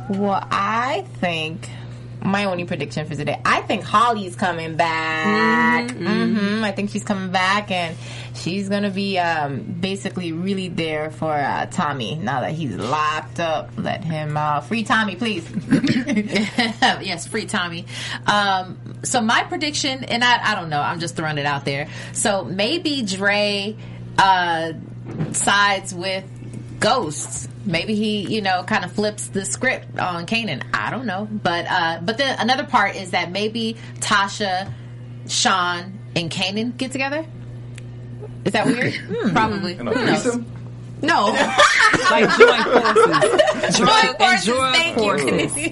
Well, 0.09 0.45
I 0.51 1.03
think 1.19 1.69
my 2.27 2.45
only 2.45 2.65
prediction 2.65 3.07
for 3.07 3.15
today. 3.15 3.39
I 3.45 3.61
think 3.61 3.83
Holly's 3.83 4.35
coming 4.35 4.75
back. 4.75 5.91
hmm 5.91 6.63
I 6.63 6.71
think 6.71 6.89
she's 6.89 7.03
coming 7.03 7.31
back, 7.31 7.71
and 7.71 7.95
she's 8.35 8.67
gonna 8.69 8.89
be 8.89 9.17
um, 9.17 9.61
basically 9.61 10.31
really 10.33 10.67
there 10.67 11.09
for 11.11 11.33
uh, 11.33 11.65
Tommy 11.67 12.15
now 12.15 12.41
that 12.41 12.51
he's 12.51 12.75
locked 12.75 13.39
up. 13.39 13.71
Let 13.77 14.03
him 14.03 14.35
uh, 14.35 14.61
free 14.61 14.83
Tommy, 14.83 15.15
please. 15.15 15.49
yes, 17.01 17.27
free 17.27 17.45
Tommy. 17.45 17.85
Um, 18.25 18.77
so 19.03 19.21
my 19.21 19.43
prediction, 19.43 20.03
and 20.03 20.23
I, 20.23 20.51
I 20.51 20.55
don't 20.55 20.69
know, 20.69 20.81
I'm 20.81 20.99
just 20.99 21.15
throwing 21.15 21.37
it 21.37 21.45
out 21.45 21.63
there. 21.65 21.87
So 22.11 22.43
maybe 22.43 23.03
Dre 23.03 23.75
uh, 24.17 24.73
sides 25.31 25.93
with 25.93 26.25
Ghosts. 26.79 27.47
Maybe 27.65 27.95
he, 27.95 28.21
you 28.33 28.41
know, 28.41 28.63
kind 28.63 28.85
of 28.85 28.91
flips 28.91 29.27
the 29.27 29.45
script 29.45 29.97
on 29.99 30.25
Kanan. 30.25 30.63
I 30.73 30.89
don't 30.89 31.05
know, 31.05 31.27
but 31.31 31.65
uh, 31.69 31.99
but 32.03 32.17
then 32.17 32.37
another 32.39 32.65
part 32.65 32.95
is 32.95 33.11
that 33.11 33.31
maybe 33.31 33.77
Tasha, 33.99 34.71
Sean, 35.27 35.97
and 36.15 36.29
Kanan 36.31 36.77
get 36.77 36.91
together. 36.91 37.25
Is 38.45 38.53
that 38.53 38.65
weird? 38.65 38.93
Probably. 39.33 39.73
And 39.73 39.89
a 39.89 39.93
Who 39.93 40.05
knows? 40.05 40.39
Threesome? 40.99 41.07
No, 41.07 41.27
like 42.11 42.37
joint 42.37 42.63
forces. 42.63 43.77
Joint 43.77 44.17
forces, 44.17 44.45
joint 44.45 44.75
thank 44.75 44.97
forces. 44.97 45.57
you. 45.57 45.69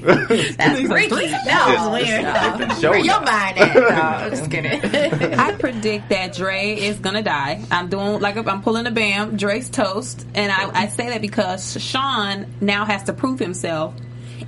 That's 0.56 0.82
freaky. 0.82 1.32
No, 1.46 1.90
weird. 1.92 2.26
Different 2.58 2.84
Where 2.84 2.98
your 2.98 3.22
mind 3.22 3.58
at? 3.58 3.76
No, 3.76 3.88
I'm 3.88 4.30
just 4.32 4.52
kidding. 4.52 5.34
I 5.40 5.52
predict 5.54 6.10
that 6.10 6.34
Dre 6.36 6.76
is 6.76 7.00
gonna 7.00 7.24
die. 7.24 7.64
I'm 7.72 7.90
doing 7.90 8.20
like 8.20 8.38
I'm 8.38 8.62
pulling 8.62 8.86
a 8.88 8.92
Bamm. 8.92 9.38
Dre's 9.38 9.70
toast, 9.70 10.26
and 10.36 10.52
I, 10.52 10.84
I 10.84 10.88
say 10.88 11.10
that 11.10 11.22
because 11.22 11.82
Sean 11.82 12.46
now 12.62 12.86
has 12.86 13.04
to 13.04 13.14
prove 13.14 13.40
himself. 13.40 13.96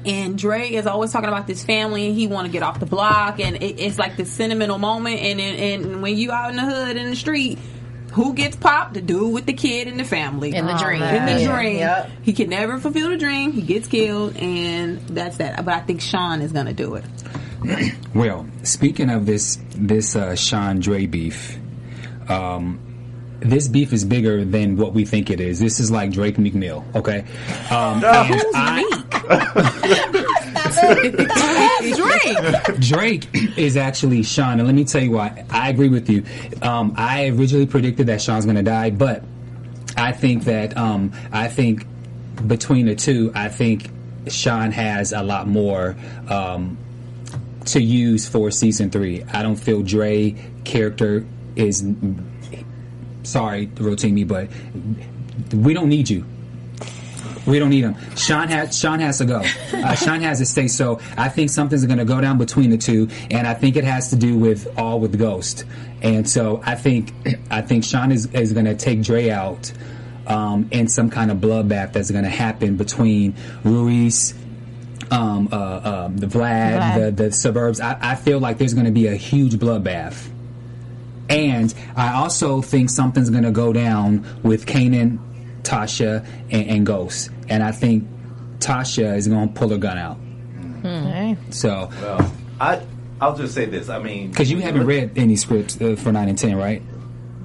And 0.05 0.37
Dre 0.37 0.69
is 0.69 0.85
always 0.85 1.11
talking 1.11 1.27
about 1.27 1.47
this 1.47 1.65
family, 1.65 2.07
and 2.07 2.15
he 2.15 2.27
want 2.27 2.45
to 2.45 2.51
get 2.51 2.61
off 2.63 2.79
the 2.79 2.85
block, 2.85 3.39
and 3.39 3.57
it, 3.57 3.79
it's 3.79 3.97
like 3.97 4.15
this 4.15 4.31
sentimental 4.31 4.77
moment. 4.77 5.19
And, 5.21 5.41
and 5.41 5.83
and 5.83 6.01
when 6.01 6.17
you 6.17 6.31
out 6.31 6.49
in 6.51 6.55
the 6.55 6.63
hood 6.63 6.95
in 6.97 7.09
the 7.09 7.15
street, 7.15 7.57
who 8.11 8.33
gets 8.33 8.55
popped? 8.55 8.93
The 8.95 9.01
dude 9.01 9.33
with 9.33 9.45
the 9.45 9.53
kid 9.53 9.87
and 9.87 9.99
the 9.99 10.03
family 10.03 10.53
In 10.55 10.65
the 10.65 10.73
dream. 10.77 11.01
In 11.03 11.25
the 11.25 11.41
Yeah. 11.41 11.55
dream, 11.55 11.77
Yep. 11.77 12.09
he 12.23 12.33
can 12.33 12.49
never 12.49 12.79
fulfill 12.79 13.09
the 13.09 13.17
dream. 13.17 13.51
He 13.51 13.61
gets 13.61 13.87
killed, 13.87 14.35
and 14.37 14.99
that's 15.09 15.37
that. 15.37 15.63
But 15.63 15.73
I 15.73 15.79
think 15.81 16.01
Sean 16.01 16.41
is 16.41 16.51
gonna 16.51 16.73
do 16.73 16.95
it. 16.95 17.05
well, 18.13 18.45
speaking 18.63 19.09
of 19.09 19.25
this 19.25 19.57
this 19.75 20.15
uh, 20.15 20.35
Sean 20.35 20.79
Dre 20.79 21.05
beef, 21.05 21.57
um, 22.29 22.79
this 23.39 23.67
beef 23.67 23.93
is 23.93 24.03
bigger 24.05 24.43
than 24.45 24.77
what 24.77 24.93
we 24.93 25.05
think 25.05 25.29
it 25.29 25.39
is. 25.39 25.59
This 25.59 25.79
is 25.79 25.91
like 25.91 26.11
Drake 26.11 26.37
Meek 26.39 26.55
Mill, 26.55 26.83
okay? 26.95 27.25
Um, 27.69 28.03
and 28.03 28.27
Who's 28.27 28.43
I- 28.55 28.75
Meek? 28.81 30.53
Drake. 31.95 32.79
Drake 32.79 33.57
is 33.57 33.77
actually 33.77 34.23
Sean, 34.23 34.59
and 34.59 34.67
let 34.67 34.75
me 34.75 34.85
tell 34.85 35.01
you 35.01 35.11
why. 35.11 35.45
I 35.49 35.69
agree 35.69 35.89
with 35.89 36.09
you. 36.09 36.23
Um, 36.61 36.93
I 36.97 37.27
originally 37.27 37.65
predicted 37.65 38.07
that 38.07 38.21
Sean's 38.21 38.45
going 38.45 38.57
to 38.57 38.63
die, 38.63 38.89
but 38.89 39.23
I 39.95 40.11
think 40.11 40.45
that 40.45 40.77
um, 40.77 41.11
I 41.31 41.47
think 41.47 41.85
between 42.45 42.85
the 42.85 42.95
two, 42.95 43.31
I 43.33 43.49
think 43.49 43.89
Sean 44.27 44.71
has 44.71 45.13
a 45.13 45.23
lot 45.23 45.47
more 45.47 45.95
um, 46.29 46.77
to 47.65 47.81
use 47.81 48.27
for 48.27 48.51
season 48.51 48.89
three. 48.91 49.23
I 49.33 49.41
don't 49.43 49.55
feel 49.55 49.81
Dre 49.81 50.35
character 50.63 51.25
is. 51.55 51.85
Sorry, 53.23 53.67
Rotimi, 53.67 54.25
but 54.25 54.49
we 55.53 55.73
don't 55.73 55.89
need 55.89 56.09
you. 56.09 56.25
We 57.47 57.59
don't 57.59 57.69
need 57.69 57.85
him. 57.85 57.95
Sean 58.17 58.49
has 58.49 58.77
Sean 58.77 58.99
has 58.99 59.19
to 59.19 59.25
go. 59.25 59.41
Uh, 59.73 59.95
Sean 59.95 60.19
has 60.21 60.39
to 60.39 60.45
stay. 60.45 60.67
So 60.67 60.99
I 61.17 61.29
think 61.29 61.49
something's 61.49 61.85
going 61.85 61.97
to 61.97 62.05
go 62.05 62.19
down 62.19 62.37
between 62.37 62.69
the 62.69 62.77
two, 62.77 63.07
and 63.31 63.47
I 63.47 63.53
think 63.53 63.77
it 63.77 63.85
has 63.85 64.09
to 64.09 64.17
do 64.17 64.37
with 64.37 64.77
all 64.77 64.99
with 64.99 65.17
Ghost. 65.17 65.63
And 66.01 66.29
so 66.29 66.61
I 66.65 66.75
think 66.75 67.13
I 67.49 67.61
think 67.61 67.85
Sean 67.85 68.11
is 68.11 68.27
is 68.33 68.51
going 68.51 68.65
to 68.65 68.75
take 68.75 69.01
Dre 69.01 69.29
out 69.29 69.71
um, 70.27 70.67
in 70.71 70.89
some 70.89 71.09
kind 71.09 71.31
of 71.31 71.37
bloodbath 71.37 71.93
that's 71.93 72.11
going 72.11 72.25
to 72.25 72.29
happen 72.29 72.75
between 72.75 73.33
Ruiz. 73.63 74.33
Um, 75.09 75.47
uh, 75.53 76.05
um, 76.07 76.17
the 76.17 76.27
Vlad, 76.27 76.79
Vlad. 76.81 76.95
the 77.15 77.23
the 77.23 77.31
suburbs. 77.31 77.79
I, 77.79 77.97
I 78.01 78.15
feel 78.15 78.39
like 78.39 78.57
there's 78.57 78.73
going 78.73 78.87
to 78.87 78.91
be 78.91 79.07
a 79.07 79.15
huge 79.15 79.55
bloodbath. 79.55 80.29
And 81.29 81.73
I 81.95 82.13
also 82.13 82.61
think 82.61 82.89
something's 82.89 83.29
going 83.29 83.43
to 83.43 83.51
go 83.51 83.71
down 83.71 84.25
with 84.43 84.65
Kanan, 84.65 85.19
Tasha, 85.63 86.25
and, 86.51 86.69
and 86.69 86.85
Ghost. 86.85 87.29
And 87.49 87.63
I 87.63 87.71
think 87.71 88.07
Tasha 88.59 89.15
is 89.15 89.27
going 89.27 89.47
to 89.47 89.53
pull 89.53 89.69
her 89.69 89.77
gun 89.77 89.97
out. 89.97 90.17
So, 91.51 91.89
Well, 92.01 92.31
I 92.59 92.81
I'll 93.19 93.35
just 93.35 93.53
say 93.53 93.65
this. 93.65 93.89
I 93.89 93.99
mean, 93.99 94.29
because 94.29 94.49
you 94.51 94.59
haven't 94.59 94.85
read 94.85 95.17
any 95.17 95.35
scripts 95.35 95.79
uh, 95.81 95.95
for 95.97 96.11
9 96.11 96.29
and 96.29 96.37
10, 96.37 96.55
right? 96.55 96.81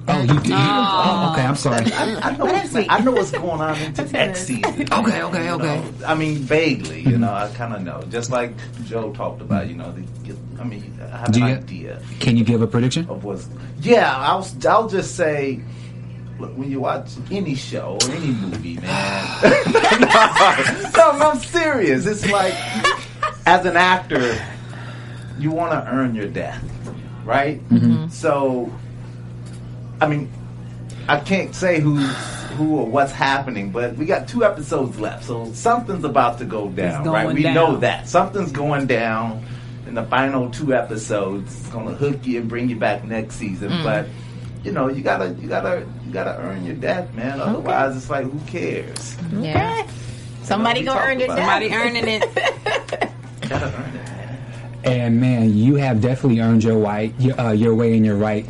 Oh, 0.07 0.21
you 0.21 0.27
did? 0.41 0.51
Oh, 0.53 1.29
okay, 1.31 1.45
I'm 1.45 1.55
sorry. 1.55 1.85
I, 1.93 2.29
I 2.29 2.37
know 2.37 2.45
what's, 2.45 2.75
I 2.75 2.99
know 2.99 3.11
what's 3.11 3.31
going 3.31 3.61
on 3.61 3.77
into 3.81 4.03
next 4.11 4.43
season. 4.47 4.81
Okay, 4.91 5.21
okay, 5.23 5.45
You 5.45 5.51
okay. 5.53 5.79
know, 5.79 5.83
I 6.05 6.13
mean, 6.13 6.35
vaguely, 6.39 7.01
you 7.01 7.17
know, 7.17 7.31
I 7.33 7.49
kind 7.55 7.73
of 7.73 7.81
know. 7.83 8.03
Just 8.09 8.29
like 8.29 8.51
Joe 8.83 9.13
talked 9.13 9.41
about, 9.41 9.67
you 9.69 9.75
know, 9.75 9.91
the, 9.93 10.03
I 10.59 10.65
mean, 10.65 10.99
I 11.01 11.17
have 11.17 11.31
Do 11.31 11.41
an 11.41 11.47
you- 11.49 11.55
idea 11.55 12.01
Can 12.19 12.35
you 12.37 12.43
give 12.43 12.61
a 12.61 12.67
prediction? 12.67 13.09
of 13.09 13.23
what's. 13.23 13.47
Yeah, 13.79 14.13
I'll 14.15 14.45
I'll 14.67 14.87
just 14.89 15.15
say. 15.15 15.61
Look, 16.43 16.57
when 16.57 16.69
you 16.69 16.81
watch 16.81 17.09
any 17.31 17.55
show 17.55 17.97
or 18.01 18.11
any 18.11 18.33
movie, 18.33 18.75
man. 18.75 19.41
no, 19.43 20.09
no, 20.97 21.29
I'm 21.29 21.39
serious. 21.39 22.05
It's 22.05 22.29
like, 22.29 22.53
as 23.45 23.65
an 23.65 23.77
actor, 23.77 24.37
you 25.39 25.51
want 25.51 25.71
to 25.71 25.89
earn 25.89 26.13
your 26.13 26.27
death, 26.27 26.61
right? 27.23 27.65
Mm-hmm. 27.69 28.09
So, 28.09 28.69
I 30.01 30.07
mean, 30.09 30.29
I 31.07 31.21
can't 31.21 31.55
say 31.55 31.79
who's 31.79 32.13
who 32.57 32.75
or 32.75 32.87
what's 32.87 33.13
happening, 33.13 33.71
but 33.71 33.95
we 33.95 34.05
got 34.05 34.27
two 34.27 34.43
episodes 34.43 34.99
left, 34.99 35.23
so 35.23 35.49
something's 35.53 36.03
about 36.03 36.39
to 36.39 36.45
go 36.45 36.67
down, 36.67 37.05
right? 37.05 37.33
We 37.33 37.43
down. 37.43 37.53
know 37.53 37.77
that 37.77 38.09
something's 38.09 38.51
going 38.51 38.85
down 38.85 39.45
in 39.87 39.93
the 39.93 40.03
final 40.03 40.49
two 40.49 40.73
episodes. 40.73 41.57
It's 41.57 41.69
going 41.69 41.87
to 41.87 41.93
hook 41.93 42.27
you 42.27 42.41
and 42.41 42.49
bring 42.49 42.67
you 42.67 42.75
back 42.75 43.05
next 43.05 43.35
season, 43.35 43.69
mm. 43.69 43.83
but 43.85 44.07
you 44.63 44.71
know, 44.71 44.87
you 44.89 45.01
gotta, 45.03 45.29
you 45.39 45.47
gotta, 45.47 45.85
you 46.05 46.11
gotta 46.13 46.37
earn 46.39 46.65
your 46.65 46.75
death, 46.75 47.13
man. 47.13 47.39
Otherwise, 47.41 47.95
it's 47.97 48.09
like, 48.09 48.25
who 48.25 48.39
cares? 48.47 49.15
Yeah. 49.39 49.87
Somebody 50.43 50.81
we 50.81 50.85
gonna 50.85 50.99
earn 51.01 51.21
it. 51.21 51.25
about 51.25 51.37
now. 51.37 51.45
Somebody 51.47 51.73
earning 51.73 52.07
it. 52.07 52.21
gotta 53.49 53.65
earn 53.65 53.95
it, 53.95 54.05
man. 54.05 54.39
And 54.85 55.21
man, 55.21 55.55
you 55.57 55.75
have 55.75 56.01
definitely 56.01 56.39
earned 56.41 56.63
your 56.63 56.77
right, 56.77 57.13
your, 57.19 57.39
uh, 57.39 57.51
your 57.51 57.73
way 57.75 57.95
and 57.95 58.05
your 58.05 58.15
right 58.17 58.45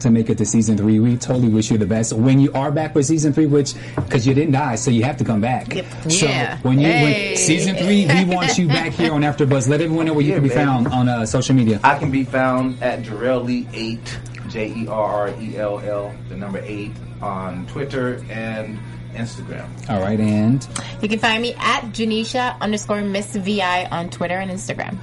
to 0.00 0.10
make 0.10 0.28
it 0.28 0.36
to 0.38 0.44
season 0.44 0.76
three. 0.76 0.98
We 0.98 1.16
totally 1.16 1.48
wish 1.48 1.70
you 1.70 1.78
the 1.78 1.86
best. 1.86 2.12
When 2.12 2.40
you 2.40 2.52
are 2.54 2.70
back 2.72 2.92
for 2.92 3.02
season 3.02 3.32
three, 3.32 3.46
which 3.46 3.74
because 3.94 4.26
you 4.26 4.34
didn't 4.34 4.52
die, 4.52 4.74
so 4.74 4.90
you 4.90 5.04
have 5.04 5.16
to 5.18 5.24
come 5.24 5.40
back. 5.40 5.72
So 6.10 6.26
Yeah. 6.26 6.58
when 6.62 6.78
you 6.80 6.88
Hey. 6.88 7.28
when 7.28 7.36
season 7.38 7.76
three, 7.76 8.06
we 8.06 8.24
want 8.24 8.58
you 8.58 8.66
back 8.68 8.92
here 8.92 9.12
on 9.12 9.20
AfterBuzz. 9.28 9.68
Let 9.68 9.80
everyone 9.80 10.06
know 10.06 10.12
where 10.14 10.24
you 10.24 10.34
can 10.34 10.42
be 10.42 10.48
baby. 10.48 10.60
found 10.60 10.88
on 10.88 11.08
uh, 11.08 11.24
social 11.24 11.54
media. 11.54 11.78
I 11.84 11.98
can 11.98 12.10
be 12.10 12.24
found 12.24 12.82
at 12.82 13.02
Jarrell 13.04 13.44
Lee 13.44 13.66
eight, 13.72 14.18
J 14.52 14.72
E 14.74 14.86
R 14.86 15.28
R 15.28 15.40
E 15.40 15.56
L 15.56 15.80
L, 15.80 16.14
the 16.28 16.36
number 16.36 16.60
eight 16.62 16.92
on 17.20 17.66
Twitter 17.66 18.24
and 18.30 18.78
Instagram. 19.14 19.68
All 19.88 20.00
right, 20.00 20.18
and 20.20 20.66
You 21.00 21.08
can 21.08 21.18
find 21.18 21.42
me 21.42 21.54
at 21.54 21.82
Janeisha 21.92 22.58
underscore 22.60 23.02
Miss 23.02 23.34
VI 23.34 23.86
on 23.86 24.10
Twitter 24.10 24.36
and 24.36 24.50
Instagram. 24.50 24.98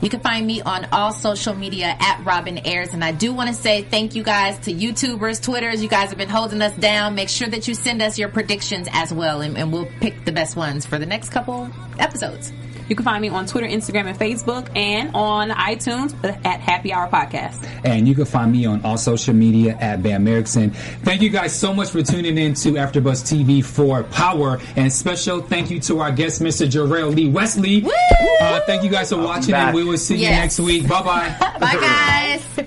You 0.00 0.08
can 0.08 0.20
find 0.20 0.46
me 0.46 0.62
on 0.62 0.86
all 0.92 1.12
social 1.12 1.54
media 1.54 1.94
at 1.98 2.24
Robin 2.24 2.58
Ayers. 2.64 2.94
And 2.94 3.04
I 3.04 3.12
do 3.12 3.34
want 3.34 3.48
to 3.48 3.54
say 3.54 3.82
thank 3.82 4.14
you 4.14 4.22
guys 4.22 4.58
to 4.60 4.72
YouTubers, 4.72 5.42
Twitters. 5.42 5.82
You 5.82 5.90
guys 5.90 6.08
have 6.08 6.16
been 6.16 6.30
holding 6.30 6.62
us 6.62 6.74
down. 6.76 7.14
Make 7.14 7.28
sure 7.28 7.48
that 7.48 7.68
you 7.68 7.74
send 7.74 8.00
us 8.00 8.18
your 8.18 8.30
predictions 8.30 8.88
as 8.92 9.12
well, 9.12 9.42
and, 9.42 9.58
and 9.58 9.72
we'll 9.72 9.88
pick 10.00 10.24
the 10.24 10.32
best 10.32 10.56
ones 10.56 10.86
for 10.86 10.98
the 10.98 11.06
next 11.06 11.30
couple 11.30 11.68
episodes. 11.98 12.50
You 12.90 12.96
can 12.96 13.04
find 13.04 13.22
me 13.22 13.28
on 13.28 13.46
Twitter, 13.46 13.68
Instagram, 13.68 14.06
and 14.06 14.18
Facebook, 14.18 14.68
and 14.76 15.14
on 15.14 15.50
iTunes 15.50 16.12
at 16.44 16.60
Happy 16.60 16.92
Hour 16.92 17.08
Podcast. 17.08 17.64
and 17.84 18.06
you 18.08 18.16
can 18.16 18.24
find 18.24 18.50
me 18.50 18.66
on 18.66 18.84
all 18.84 18.98
social 18.98 19.32
media 19.32 19.76
at 19.80 20.00
Bamm 20.02 20.26
Ericsen. 20.28 20.74
Thank 21.04 21.22
you 21.22 21.30
guys 21.30 21.54
so 21.58 21.72
much 21.72 21.90
for 21.90 22.02
tuning 22.02 22.36
in 22.36 22.54
to 22.54 22.72
AfterBuzz 22.72 23.22
TV 23.22 23.64
for 23.64 24.02
Power, 24.02 24.58
and 24.74 24.92
special 24.92 25.40
thank 25.40 25.70
you 25.70 25.78
to 25.82 26.00
our 26.00 26.10
guest, 26.10 26.42
Mr. 26.42 26.68
Jarrell 26.68 27.14
Lee 27.14 27.28
Wesley. 27.28 27.86
Uh, 28.40 28.60
thank 28.66 28.82
you 28.82 28.90
guys 28.90 29.10
for 29.10 29.18
watching, 29.18 29.54
and 29.54 29.72
we 29.74 29.84
will 29.84 29.96
see 29.96 30.16
you 30.16 30.28
next 30.28 30.58
week. 30.58 30.88
Bye 30.88 31.02
bye. 31.02 31.36
Bye, 31.60 31.74
guys. 32.56 32.66